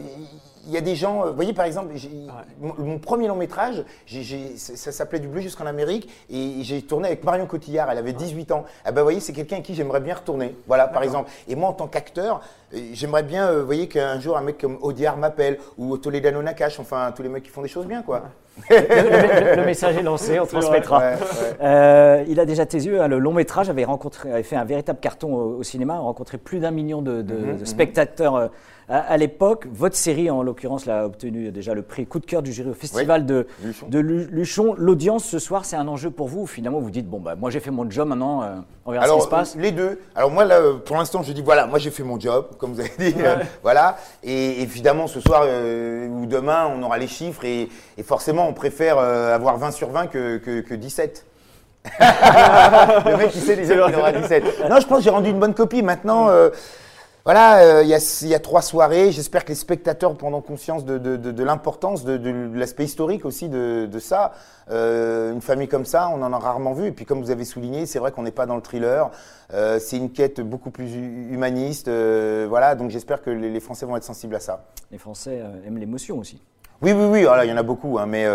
il 0.67 0.71
y 0.71 0.77
a 0.77 0.81
des 0.81 0.95
gens, 0.95 1.23
euh, 1.25 1.29
vous 1.29 1.35
voyez 1.35 1.53
par 1.53 1.65
exemple, 1.65 1.95
mon, 2.59 2.99
premier 2.99 3.27
long 3.27 3.35
métrage, 3.35 3.83
ça, 4.07 4.75
ça 4.75 4.91
s'appelait 4.91 5.19
Du 5.19 5.27
bleu 5.27 5.41
jusqu'en 5.41 5.65
Amérique 5.65 6.07
et 6.29 6.57
j'ai 6.61 6.83
tourné 6.83 7.07
avec 7.07 7.23
Marion 7.23 7.47
Cotillard, 7.47 7.89
elle 7.89 7.97
avait 7.97 8.13
18 8.13 8.51
ans. 8.51 8.65
Ah 8.85 8.91
ben 8.91 9.01
vous 9.01 9.05
voyez, 9.05 9.19
c'est 9.19 9.33
quelqu'un 9.33 9.57
à 9.57 9.61
qui 9.61 9.73
j'aimerais 9.73 9.99
bien 9.99 10.13
retourner, 10.13 10.55
voilà 10.67 10.87
par 10.87 11.01
exemple. 11.01 11.31
Et 11.47 11.55
moi 11.55 11.69
en 11.69 11.73
tant 11.73 11.87
qu'acteur, 11.87 12.41
j'aimerais 12.93 13.23
bien, 13.23 13.51
vous 13.51 13.65
voyez, 13.65 13.87
qu'un 13.87 14.19
jour 14.19 14.37
un 14.37 14.41
mec 14.41 14.59
comme 14.59 14.77
Audiard 14.81 15.17
m'appelle 15.17 15.57
ou 15.79 15.97
Toledano 15.97 16.43
Nakash, 16.43 16.79
enfin 16.79 17.11
tous 17.15 17.23
les 17.23 17.29
mecs 17.29 17.43
qui 17.43 17.49
font 17.49 17.63
des 17.63 17.67
choses 17.67 17.87
bien 17.87 18.03
quoi. 18.03 18.21
Le, 18.69 18.75
le- 18.75 19.55
le 19.57 19.65
message 19.65 19.97
est 19.97 20.03
lancé, 20.03 20.39
on 20.39 20.45
transmettra. 20.45 20.99
Ouais, 20.99 21.05
ouais. 21.13 21.17
Euh, 21.63 22.23
il 22.27 22.39
a 22.39 22.45
déjà 22.45 22.65
tes 22.65 22.77
yeux. 22.77 23.01
hein, 23.01 23.07
le 23.07 23.17
long 23.19 23.33
métrage 23.33 23.69
avait, 23.69 23.83
rencontré, 23.83 24.31
avait 24.31 24.43
fait 24.43 24.55
un 24.55 24.63
véritable 24.65 24.99
carton 24.99 25.33
au, 25.33 25.57
au 25.57 25.63
cinéma, 25.63 25.95
a 25.95 25.99
rencontré 25.99 26.37
plus 26.37 26.59
d'un 26.59 26.71
million 26.71 27.01
de, 27.01 27.21
de- 27.21 27.33
Mhm, 27.33 27.57
de 27.57 27.65
spectateurs 27.65 28.35
euh, 28.35 28.47
à, 28.89 28.99
à 28.99 29.17
l'époque. 29.17 29.67
Votre 29.71 29.95
série, 29.95 30.29
en 30.29 30.43
l'occurrence, 30.43 30.85
l'a 30.85 31.05
obtenu 31.05 31.51
déjà 31.51 31.73
le 31.73 31.81
prix 31.81 32.05
coup 32.05 32.19
de 32.19 32.25
cœur 32.25 32.41
du 32.41 32.51
jury 32.53 32.69
au 32.69 32.73
festival 32.73 33.25
de, 33.25 33.47
Luchon. 33.63 33.87
de 33.87 33.99
Luchon. 33.99 34.75
L'audience 34.77 35.23
ce 35.25 35.39
soir, 35.39 35.65
c'est 35.65 35.75
un 35.75 35.87
enjeu 35.87 36.09
pour 36.11 36.27
vous. 36.27 36.41
ou 36.41 36.47
Finalement, 36.47 36.79
vous 36.79 36.91
dites 36.91 37.07
bon 37.09 37.19
bah 37.19 37.35
moi 37.35 37.49
j'ai 37.49 37.59
fait 37.59 37.71
mon 37.71 37.89
job, 37.89 38.07
maintenant 38.07 38.43
euh, 38.43 38.55
on 38.85 38.91
verra 38.91 39.07
ce 39.07 39.13
qui 39.13 39.21
se 39.21 39.27
passe. 39.27 39.55
les 39.55 39.71
deux. 39.71 39.99
Alors, 40.15 40.31
moi, 40.31 40.45
là, 40.45 40.59
pour 40.85 40.97
l'instant, 40.97 41.23
je 41.23 41.31
dis 41.31 41.41
voilà, 41.41 41.65
moi, 41.67 41.79
j'ai 41.79 41.91
fait 41.91 42.03
mon 42.03 42.19
job, 42.19 42.47
comme 42.57 42.73
vous 42.73 42.79
avez 42.81 42.91
dit. 42.97 43.15
euh, 43.19 43.35
voilà. 43.61 43.97
Et 44.23 44.61
évidemment, 44.61 45.07
ce 45.07 45.19
soir 45.19 45.43
euh, 45.45 46.07
ou 46.07 46.25
demain, 46.25 46.67
on 46.75 46.81
aura 46.83 46.97
les 46.97 47.07
chiffres. 47.07 47.45
Et, 47.45 47.69
et 47.97 48.03
forcément, 48.03 48.47
on 48.47 48.53
préfère 48.53 48.97
avoir 48.97 49.57
20 49.57 49.71
sur 49.71 49.89
20 49.89 50.07
que, 50.07 50.37
que, 50.37 50.61
que 50.61 50.73
17. 50.73 51.25
le 51.99 53.17
mec, 53.17 53.31
il 53.35 53.41
sait 53.41 53.55
déjà 53.55 53.85
qu'il 53.85 53.95
aura 53.95 54.11
17. 54.11 54.69
Non, 54.69 54.79
je 54.79 54.87
pense 54.87 54.99
que 54.99 55.03
j'ai 55.03 55.09
rendu 55.09 55.29
une 55.29 55.39
bonne 55.39 55.53
copie. 55.53 55.81
Maintenant, 55.83 56.29
euh, 56.29 56.49
voilà, 57.25 57.59
euh, 57.59 57.83
il 57.83 57.87
y, 57.89 57.93
a, 57.93 58.19
il 58.21 58.27
y 58.27 58.35
a 58.35 58.39
trois 58.39 58.61
soirées. 58.61 59.11
J'espère 59.13 59.45
que 59.45 59.49
les 59.49 59.55
spectateurs 59.55 60.13
prendront 60.17 60.41
conscience 60.41 60.83
de, 60.83 60.97
de- 60.97 61.15
de- 61.15 61.31
de 61.31 61.43
l'importance, 61.43 62.03
de, 62.03 62.17
l'aspect 62.53 62.83
historique 62.83 63.23
aussi 63.23 63.47
de, 63.47 63.87
ça. 63.99 64.33
Euh, 64.69 65.31
une 65.31 65.41
famille 65.41 65.69
comme 65.69 65.85
ça, 65.85 66.09
on 66.09 66.21
en 66.21 66.33
a 66.33 66.37
rarement 66.37 66.73
vu. 66.73 66.87
Et 66.87 66.91
puis, 66.91 67.05
comme 67.05 67.21
vous 67.21 67.31
avez 67.31 67.45
souligné, 67.45 67.85
c'est 67.85 67.99
vrai 67.99 68.11
qu'on 68.11 68.23
n'est 68.23 68.31
pas 68.31 68.45
dans 68.45 68.55
le 68.57 68.61
thriller. 68.61 69.09
Euh, 69.53 69.79
c'est 69.79 69.95
une 69.97 70.11
quête 70.11 70.41
beaucoup 70.41 70.69
plus 70.69 70.93
hu- 70.93 71.29
humaniste. 71.31 71.87
voilà, 71.89 72.75
donc 72.75 72.89
j'espère 72.91 73.21
que 73.21 73.29
les, 73.29 73.49
les 73.49 73.59
Français 73.61 73.85
vont 73.85 73.95
être 73.95 74.03
sensibles 74.03 74.35
à 74.35 74.41
ça. 74.41 74.65
Les 74.91 74.97
Français 74.97 75.41
aiment 75.65 75.77
l'émotion 75.77 76.17
aussi. 76.17 76.41
Oui, 76.81 76.91
oui, 76.91 77.05
oui. 77.05 77.23
voilà, 77.23 77.45
il 77.45 77.49
y 77.49 77.53
en 77.53 77.57
a 77.57 77.63
beaucoup, 77.63 77.99
hein, 77.99 78.05
mais 78.05 78.25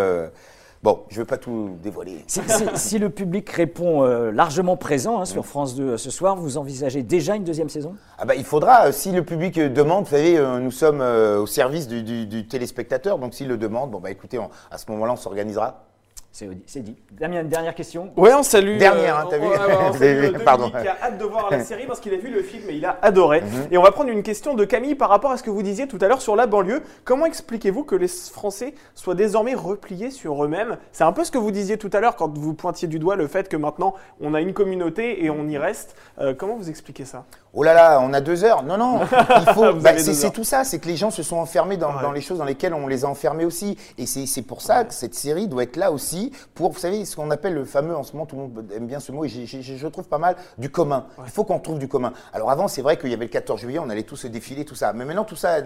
bon, 0.83 1.03
je 1.09 1.15
ne 1.15 1.19
veux 1.21 1.25
pas 1.25 1.37
tout 1.37 1.71
dévoiler. 1.81 2.23
Si, 2.27 2.41
si- 2.47 2.65
si 2.75 2.99
le 2.99 3.09
public 3.09 3.49
répond 3.49 4.03
euh, 4.03 4.31
largement 4.31 4.77
présent 4.77 5.19
hein, 5.21 5.25
sur 5.25 5.45
France 5.45 5.75
2 5.75 5.83
euh, 5.83 5.97
ce 5.97 6.09
soir, 6.11 6.35
vous 6.35 6.57
envisagez 6.57 7.03
déjà 7.03 7.35
une 7.35 7.43
deuxième 7.43 7.69
saison? 7.69 7.95
Ah 8.17 8.25
bah, 8.25 8.35
il 8.35 8.43
faudra, 8.45 8.87
euh, 8.87 8.91
si 8.91 9.11
le 9.11 9.23
public 9.23 9.59
demande, 9.59 10.05
vous 10.05 10.11
savez, 10.11 10.37
euh, 10.37 10.59
nous 10.59 10.71
sommes 10.71 11.01
au 11.01 11.45
service 11.45 11.87
du, 11.87 12.03
du- 12.03 12.25
du 12.25 12.47
téléspectateur, 12.47 13.19
donc 13.19 13.33
s'il 13.33 13.47
le 13.47 13.57
demande, 13.57 13.91
bon 13.91 13.99
bah 13.99 14.11
écoutez, 14.11 14.39
on- 14.39 14.49
à 14.71 14.77
ce 14.77 14.89
moment-là, 14.91 15.13
on 15.13 15.17
s'organisera. 15.17 15.85
C'est 16.31 16.79
dit. 16.83 16.95
Damien, 17.11 17.43
dernière 17.43 17.73
question. 17.75 18.11
Ouais, 18.15 18.33
on 18.33 18.43
salue. 18.43 18.77
Dernière, 18.77 19.17
hein, 19.17 19.27
t'as 19.29 19.39
on- 19.39 19.41
vu 19.41 19.47
on 19.89 19.93
salue, 19.93 20.03
euh, 20.03 20.21
Dominique 20.27 20.45
Pardon. 20.45 20.69
qui 20.69 20.87
a 20.87 20.95
hâte 21.01 21.17
de 21.17 21.25
voir 21.25 21.49
la 21.51 21.59
série 21.63 21.85
parce 21.85 21.99
qu'il 21.99 22.13
a 22.13 22.17
vu 22.17 22.29
le 22.29 22.43
film 22.43 22.69
et 22.69 22.75
il 22.75 22.85
a 22.85 22.97
adoré. 23.01 23.41
Mhm. 23.41 23.67
Et 23.71 23.77
on 23.77 23.81
va 23.81 23.91
prendre 23.91 24.09
une 24.09 24.23
question 24.23 24.53
de 24.53 24.63
Camille 24.63 24.95
par 24.95 25.09
rapport 25.09 25.31
à 25.31 25.37
ce 25.37 25.43
que 25.43 25.49
vous 25.49 25.63
disiez 25.63 25.87
tout 25.87 25.97
à 26.01 26.07
l'heure 26.07 26.21
sur 26.21 26.35
la 26.35 26.45
banlieue. 26.47 26.81
Comment 27.03 27.25
expliquez-vous 27.25 27.83
que 27.83 27.95
les 27.95 28.07
Français 28.07 28.73
soient 28.95 29.15
désormais 29.15 29.55
repliés 29.55 30.11
sur 30.11 30.41
eux-mêmes? 30.45 30.77
C'est 30.91 31.03
un 31.03 31.11
peu 31.11 31.23
ce 31.23 31.31
que 31.31 31.37
vous 31.39 31.51
disiez 31.51 31.77
tout 31.77 31.89
à 31.93 31.99
l'heure 31.99 32.15
quand 32.15 32.37
vous 32.37 32.53
pointiez 32.53 32.87
du 32.87 32.99
doigt 32.99 33.15
le 33.15 33.27
fait 33.27 33.49
que 33.49 33.57
maintenant 33.57 33.95
on 34.21 34.33
a 34.33 34.39
une 34.39 34.53
communauté 34.53 35.25
et 35.25 35.29
on 35.31 35.47
y 35.47 35.57
reste. 35.57 35.95
Euh, 36.19 36.33
comment 36.33 36.55
vous 36.55 36.69
expliquez 36.69 37.05
ça? 37.05 37.25
Oh 37.53 37.63
là 37.63 37.73
là, 37.73 37.99
on 38.01 38.13
a 38.13 38.21
deux 38.21 38.43
heures. 38.43 38.61
Non, 38.61 38.77
non, 38.77 38.99
il 39.47 39.53
faut. 39.53 39.73
Bah, 39.73 39.97
c'est 39.97 40.29
tout 40.31 40.43
ça, 40.43 40.63
c'est 40.63 40.77
que 40.77 40.87
les 40.87 40.95
gens 40.95 41.09
se 41.09 41.23
sont 41.23 41.37
enfermés 41.37 41.77
dans, 41.77 41.89
Ouais. 41.95 42.01
dans 42.03 42.11
les 42.11 42.21
choses 42.21 42.37
dans 42.37 42.45
lesquelles 42.45 42.75
on 42.75 42.85
les 42.87 43.05
a 43.05 43.07
enfermés 43.07 43.43
aussi. 43.43 43.75
Et 43.97 44.05
c'est 44.05 44.41
pour 44.43 44.61
ça 44.61 44.83
que 44.83 44.93
cette 44.93 45.15
série 45.15 45.47
doit 45.47 45.63
être 45.63 45.75
là 45.75 45.91
aussi 45.91 46.31
pour, 46.53 46.71
vous 46.71 46.77
savez, 46.77 47.05
ce 47.05 47.15
qu'on 47.15 47.31
appelle 47.31 47.55
le 47.55 47.65
fameux, 47.65 47.95
en 47.95 48.03
ce 48.03 48.13
moment, 48.13 48.27
tout 48.27 48.35
le 48.35 48.41
monde 48.43 48.65
aime 48.75 48.85
bien 48.85 48.99
ce 48.99 49.11
mot, 49.11 49.25
et 49.25 49.29
je 49.29 49.87
trouve 49.87 50.07
pas 50.07 50.19
mal, 50.19 50.35
du 50.59 50.69
commun. 50.69 51.07
Il 51.25 51.31
faut 51.31 51.43
qu'on 51.43 51.59
trouve 51.59 51.79
du 51.79 51.87
commun. 51.87 52.13
Alors 52.33 52.51
avant, 52.51 52.67
c'est 52.67 52.83
vrai 52.83 52.97
qu'il 52.97 53.09
y 53.09 53.13
avait 53.15 53.25
le 53.25 53.31
14 53.31 53.59
juillet, 53.59 53.79
on 53.79 53.89
allait 53.89 54.03
tous 54.03 54.15
se 54.17 54.27
défiler, 54.27 54.63
tout 54.63 54.75
ça. 54.75 54.93
Mais 54.93 55.03
maintenant, 55.05 55.23
tout 55.25 55.35
ça 55.35 55.57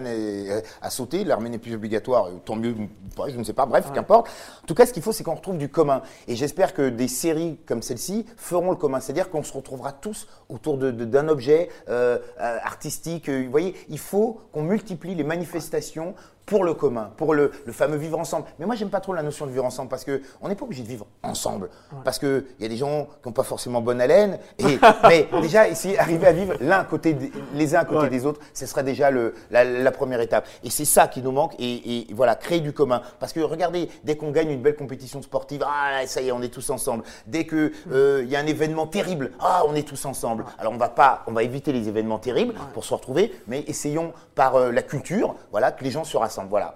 a 0.80 0.90
sauté, 0.90 1.24
l'armée 1.24 1.50
n'est 1.50 1.58
plus 1.58 1.74
obligatoire, 1.74 2.28
tant 2.46 2.56
mieux, 2.56 2.74
je 3.28 3.36
ne 3.36 3.44
sais 3.44 3.52
pas, 3.52 3.66
bref, 3.66 3.90
qu'importe. 3.92 4.28
En 4.62 4.66
tout 4.66 4.74
cas, 4.74 4.86
ce 4.86 4.92
qu'il 4.94 5.02
faut, 5.02 5.12
c'est 5.12 5.22
qu'on 5.22 5.34
retrouve 5.34 5.58
du 5.58 5.68
commun. 5.68 6.00
Et 6.28 6.34
j'espère 6.36 6.72
que 6.72 6.88
des 6.88 7.08
séries 7.08 7.58
comme 7.66 7.82
celle-ci 7.82 8.24
feront 8.38 8.70
le 8.70 8.76
commun. 8.76 9.00
C'est-à-dire 9.00 9.28
qu'on 9.28 9.42
se 9.42 9.52
retrouvera 9.52 9.92
tous 9.92 10.26
autour 10.48 10.78
de- 10.78 10.90
de- 10.90 11.04
d'un 11.04 11.28
objet 11.28 11.68
euh, 11.88 12.18
euh, 12.40 12.58
artistique. 12.62 13.28
Euh, 13.28 13.44
Vous 13.44 13.50
voyez, 13.50 13.74
il 13.88 13.98
faut 13.98 14.40
qu'on 14.52 14.62
multiplie 14.62 15.14
les 15.14 15.24
manifestations 15.24 16.14
pour 16.46 16.64
le 16.64 16.74
commun, 16.74 17.10
pour 17.16 17.34
le, 17.34 17.50
le 17.64 17.72
fameux 17.72 17.96
vivre 17.96 18.18
ensemble. 18.18 18.46
Mais 18.58 18.66
moi, 18.66 18.74
j'aime 18.74 18.90
pas 18.90 19.00
trop 19.00 19.12
la 19.14 19.22
notion 19.22 19.46
de 19.46 19.50
vivre 19.50 19.64
ensemble 19.64 19.88
parce 19.88 20.04
que 20.04 20.20
on 20.42 20.48
n'est 20.48 20.54
pas 20.54 20.64
obligé 20.64 20.82
de 20.82 20.88
vivre 20.88 21.06
ensemble. 21.22 21.70
Parce 22.04 22.18
que 22.18 22.46
il 22.58 22.62
y 22.62 22.66
a 22.66 22.68
des 22.68 22.76
gens 22.76 23.06
qui 23.22 23.28
n'ont 23.28 23.32
pas 23.32 23.42
forcément 23.44 23.80
bonne 23.80 24.00
haleine. 24.00 24.38
Et, 24.58 24.78
mais 25.08 25.28
déjà, 25.40 25.68
essayer 25.68 25.96
d'arriver 25.96 26.26
à 26.26 26.32
vivre 26.32 26.54
l'un 26.60 26.84
côté 26.84 27.16
les 27.54 27.74
uns 27.74 27.80
à 27.80 27.84
côté 27.84 27.94
Ouais. 27.94 28.08
des 28.10 28.26
autres, 28.26 28.40
ce 28.52 28.66
serait 28.66 28.82
déjà 28.82 29.10
le, 29.10 29.34
la, 29.50 29.64
la 29.64 29.90
première 29.92 30.20
étape. 30.20 30.46
Et 30.64 30.70
c'est 30.70 30.84
ça 30.84 31.08
qui 31.08 31.22
nous 31.22 31.32
manque. 31.32 31.54
Et, 31.58 32.00
et 32.10 32.14
voilà, 32.14 32.34
créer 32.34 32.60
du 32.60 32.72
commun. 32.72 33.00
Parce 33.20 33.32
que 33.32 33.40
regardez, 33.40 33.88
dès 34.04 34.16
qu'on 34.16 34.30
gagne 34.30 34.50
une 34.50 34.60
belle 34.62 34.76
compétition 34.76 35.22
sportive, 35.22 35.64
ah 35.66 36.00
ça 36.06 36.20
y 36.20 36.28
est, 36.28 36.32
on 36.32 36.42
est 36.42 36.48
tous 36.52 36.68
ensemble. 36.70 37.04
Dès 37.26 37.44
que 37.44 37.72
euh, 37.92 38.24
y 38.28 38.36
a 38.36 38.40
un 38.40 38.46
événement 38.46 38.86
terrible, 38.86 39.30
ah 39.40 39.62
on 39.66 39.74
est 39.74 39.86
tous 39.88 40.04
ensemble. 40.04 40.44
Alors 40.58 40.72
on 40.72 40.76
va 40.76 40.88
pas, 40.88 41.22
on 41.26 41.32
va 41.32 41.42
éviter 41.42 41.72
les 41.72 41.88
événements 41.88 42.18
terribles 42.18 42.54
pour 42.74 42.84
se 42.84 42.92
retrouver, 42.92 43.32
mais 43.46 43.60
essayons 43.68 44.12
par 44.34 44.56
euh, 44.56 44.72
la 44.72 44.82
culture, 44.82 45.36
voilà, 45.52 45.72
que 45.72 45.84
les 45.84 45.90
gens 45.90 46.04
se 46.04 46.16
rassemblent. 46.16 46.33
Voilà, 46.48 46.74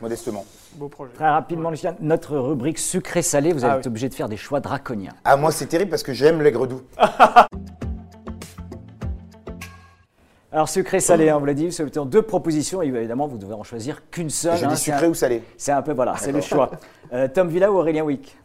modestement. 0.00 0.44
Beau 0.74 0.88
projet. 0.88 1.12
Très 1.14 1.28
rapidement, 1.28 1.70
Lucien, 1.70 1.94
notre 2.00 2.36
rubrique 2.36 2.78
sucré-salé, 2.78 3.52
vous 3.52 3.64
allez 3.64 3.74
Ah 3.74 3.78
être 3.78 3.84
oui. 3.86 3.90
obligé 3.90 4.08
de 4.08 4.14
faire 4.14 4.28
des 4.28 4.36
choix 4.36 4.60
draconiens. 4.60 5.12
Ah 5.24 5.36
moi 5.36 5.50
c'est 5.52 5.66
terrible 5.66 5.90
parce 5.90 6.02
que 6.02 6.12
j'aime 6.12 6.40
l'aigre 6.42 6.66
doux. 6.66 6.82
Alors 10.52 10.68
sucré-salé, 10.68 11.28
hein, 11.28 11.36
on 11.36 11.40
vous 11.40 11.46
l'a 11.46 11.54
dit, 11.54 11.70
c'est 11.70 11.84
deux 12.06 12.22
propositions, 12.22 12.82
et 12.82 12.86
évidemment 12.88 13.28
vous 13.28 13.38
devez 13.38 13.54
en 13.54 13.62
choisir 13.62 14.02
qu'une 14.10 14.30
seule. 14.30 14.56
Je 14.56 14.64
hein, 14.64 14.68
dis 14.68 14.76
sucré 14.76 15.06
un- 15.06 15.10
ou 15.10 15.14
salé. 15.14 15.44
C'est 15.56 15.70
un 15.70 15.80
peu, 15.82 15.92
voilà, 15.92 16.14
c'est 16.18 16.32
le 16.32 16.40
choix. 16.40 16.70
Euh, 17.12 17.26
Tom 17.26 17.48
Villa 17.48 17.72
ou 17.72 17.76
Aurélien 17.76 18.04
Wick? 18.04 18.36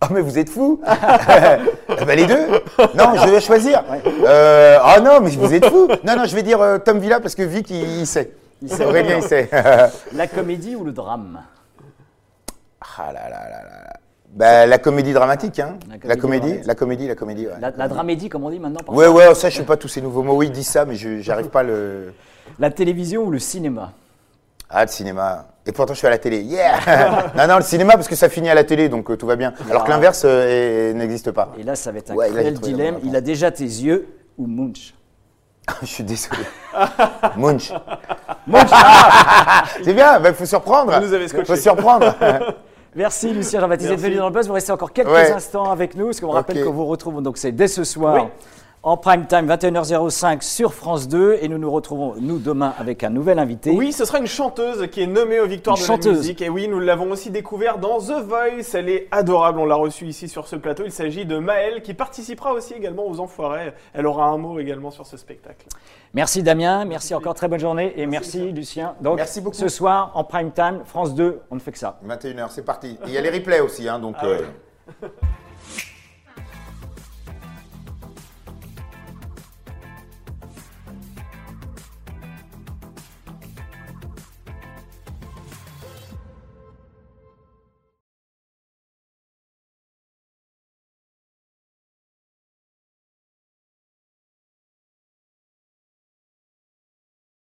Oh 0.00 0.06
mais 0.12 0.20
vous 0.20 0.38
êtes 0.38 0.48
fous 0.48 0.80
Eh 0.88 2.04
ben, 2.04 2.16
Les 2.16 2.24
deux 2.24 2.46
Non, 2.94 3.16
je 3.16 3.28
vais 3.28 3.40
choisir. 3.40 3.82
Euh, 4.24 4.78
oh 4.80 5.00
non, 5.02 5.20
mais 5.20 5.30
vous 5.30 5.52
êtes 5.52 5.66
fous 5.66 5.88
Non, 6.04 6.14
non, 6.16 6.24
je 6.26 6.36
vais 6.36 6.44
dire 6.44 6.60
euh, 6.60 6.78
Tom 6.78 7.00
Villa 7.00 7.18
parce 7.18 7.34
que 7.34 7.42
Vic, 7.42 7.68
il, 7.70 7.82
il 7.98 8.06
sait. 8.06 8.30
Il 8.62 8.70
sait. 8.70 8.84
Aurélien, 8.84 9.16
il 9.18 9.22
sait. 9.22 9.50
La 10.12 10.26
comédie 10.26 10.76
ou 10.76 10.84
le 10.84 10.92
drame? 10.92 11.42
Ah 12.98 13.12
là 13.12 13.28
là 13.28 13.48
là 13.48 13.62
là. 13.62 13.92
Bah, 14.34 14.64
la 14.66 14.78
comédie 14.78 15.12
dramatique, 15.12 15.58
hein. 15.58 15.76
La 16.04 16.16
comédie 16.16 16.60
la 16.64 16.74
comédie, 16.74 17.06
la 17.06 17.14
comédie. 17.14 17.46
La, 17.60 17.70
la 17.70 17.88
dramédie, 17.88 18.28
comme 18.30 18.44
on 18.44 18.50
dit 18.50 18.58
maintenant 18.58 18.80
par 18.82 18.94
Ouais, 18.94 19.06
ouais, 19.06 19.34
ça, 19.34 19.50
je 19.50 19.58
sais 19.58 19.62
pas 19.64 19.76
tous 19.76 19.88
ces 19.88 20.00
nouveaux 20.00 20.22
mots. 20.22 20.34
Oui, 20.36 20.46
ils 20.46 20.52
disent 20.52 20.68
ça, 20.68 20.86
mais 20.86 20.94
je 20.94 21.20
j'arrive 21.20 21.48
pas 21.48 21.60
à 21.60 21.64
le. 21.64 22.12
La 22.58 22.70
télévision 22.70 23.22
ou 23.22 23.30
le 23.30 23.38
cinéma? 23.38 23.92
Ah, 24.68 24.84
le 24.84 24.90
cinéma. 24.90 25.46
Et 25.66 25.72
pourtant, 25.72 25.92
je 25.92 25.98
suis 25.98 26.06
à 26.06 26.10
la 26.10 26.18
télé. 26.18 26.40
Yeah 26.40 27.30
Non, 27.36 27.46
non, 27.46 27.56
le 27.56 27.62
cinéma, 27.62 27.92
parce 27.92 28.08
que 28.08 28.16
ça 28.16 28.28
finit 28.28 28.50
à 28.50 28.54
la 28.54 28.64
télé, 28.64 28.88
donc 28.88 29.10
euh, 29.10 29.16
tout 29.16 29.26
va 29.26 29.36
bien. 29.36 29.52
Alors 29.70 29.84
que 29.84 29.90
l'inverse 29.90 30.22
euh, 30.24 30.92
n'existe 30.92 31.30
pas. 31.30 31.52
Et 31.58 31.62
là, 31.62 31.76
ça 31.76 31.92
va 31.92 31.98
être 31.98 32.10
un 32.10 32.14
Ouais, 32.14 32.30
cruel 32.30 32.58
dilemme. 32.58 32.98
Il 33.04 33.14
a 33.14 33.20
déjà 33.20 33.50
tes 33.50 33.64
yeux 33.64 34.08
ou 34.38 34.46
Munch? 34.46 34.94
je 35.82 35.86
suis 35.86 36.04
désolé. 36.04 36.42
Munch. 37.36 37.72
C'est 39.84 39.94
bien, 39.94 40.20
il 40.24 40.34
faut 40.34 40.44
surprendre. 40.46 40.92
Vous 40.98 41.06
nous 41.06 41.12
avez 41.12 41.28
scotché. 41.28 41.44
faut 41.44 41.56
surprendre. 41.56 42.14
Merci 42.94 43.30
Lucien 43.32 43.60
Jean-Baptiste 43.60 43.90
d'être 43.90 44.00
venu 44.00 44.16
dans 44.16 44.26
le 44.28 44.32
buzz. 44.34 44.46
Vous 44.48 44.52
restez 44.54 44.72
encore 44.72 44.92
quelques 44.92 45.08
Ouais. 45.10 45.32
instants 45.32 45.70
avec 45.70 45.94
nous, 45.94 46.06
parce 46.06 46.20
qu'on 46.20 46.26
vous 46.26 46.32
rappelle 46.32 46.58
Ok. 46.58 46.64
qu'on 46.66 46.72
vous 46.72 46.84
retrouve 46.86 47.22
donc 47.22 47.38
c'est 47.38 47.52
dès 47.52 47.68
ce 47.68 47.84
soir 47.84 48.14
Oui. 48.16 48.22
En 48.84 48.96
prime 48.96 49.26
time 49.26 49.46
21h05 49.46 50.42
sur 50.42 50.74
France 50.74 51.06
2 51.06 51.38
et 51.40 51.48
nous 51.48 51.58
nous 51.58 51.70
retrouvons 51.70 52.14
nous 52.18 52.38
demain 52.38 52.74
avec 52.78 53.04
un 53.04 53.10
nouvel 53.10 53.38
invité. 53.38 53.70
Oui, 53.70 53.92
ce 53.92 54.04
sera 54.04 54.18
une 54.18 54.26
chanteuse 54.26 54.88
qui 54.90 55.02
est 55.02 55.06
nommée 55.06 55.38
aux 55.38 55.46
Victoires 55.46 55.76
Une 55.76 55.82
de 55.82 55.86
chanteuse. 55.86 56.12
la 56.12 56.18
musique. 56.18 56.42
Et 56.42 56.48
oui, 56.48 56.66
nous 56.66 56.80
l'avons 56.80 57.12
aussi 57.12 57.30
découvert 57.30 57.78
dans 57.78 58.00
The 58.00 58.24
Voice. 58.26 58.74
Elle 58.74 58.88
est 58.88 59.06
adorable, 59.12 59.60
on 59.60 59.66
l'a 59.66 59.76
reçue 59.76 60.06
ici 60.06 60.28
sur 60.28 60.48
ce 60.48 60.56
plateau. 60.56 60.82
Il 60.84 60.90
s'agit 60.90 61.24
de 61.24 61.38
Maëlle 61.38 61.82
qui 61.82 61.94
participera 61.94 62.52
aussi 62.54 62.74
également 62.74 63.06
aux 63.06 63.20
Enfoirés. 63.20 63.72
Elle 63.94 64.06
aura 64.06 64.26
un 64.26 64.36
mot 64.38 64.58
également 64.58 64.90
sur 64.90 65.06
ce 65.06 65.16
spectacle. 65.16 65.64
Merci 66.12 66.42
Damien, 66.42 66.84
merci 66.84 67.14
encore, 67.14 67.34
très 67.34 67.46
bonne 67.46 67.60
journée 67.60 67.92
et 67.96 68.06
merci, 68.06 68.50
Lucien. 68.50 68.96
Donc 69.00 69.16
Merci 69.16 69.40
beaucoup. 69.40 69.56
ce 69.56 69.68
soir 69.68 70.10
en 70.14 70.24
prime 70.24 70.50
time 70.50 70.80
France 70.84 71.14
2, 71.14 71.40
on 71.52 71.54
ne 71.54 71.60
fait 71.60 71.70
que 71.72 71.78
ça. 71.78 72.00
21h, 72.04 72.46
c'est 72.50 72.64
parti. 72.64 72.98
Et 73.04 73.06
Il 73.06 73.12
y 73.12 73.16
a 73.18 73.20
les 73.20 73.30
replays 73.30 73.60
aussi, 73.60 73.88
hein, 73.88 74.00
donc. 74.00 74.16
Ah 74.18 74.26
euh, 74.26 74.38
ouais. 75.02 75.08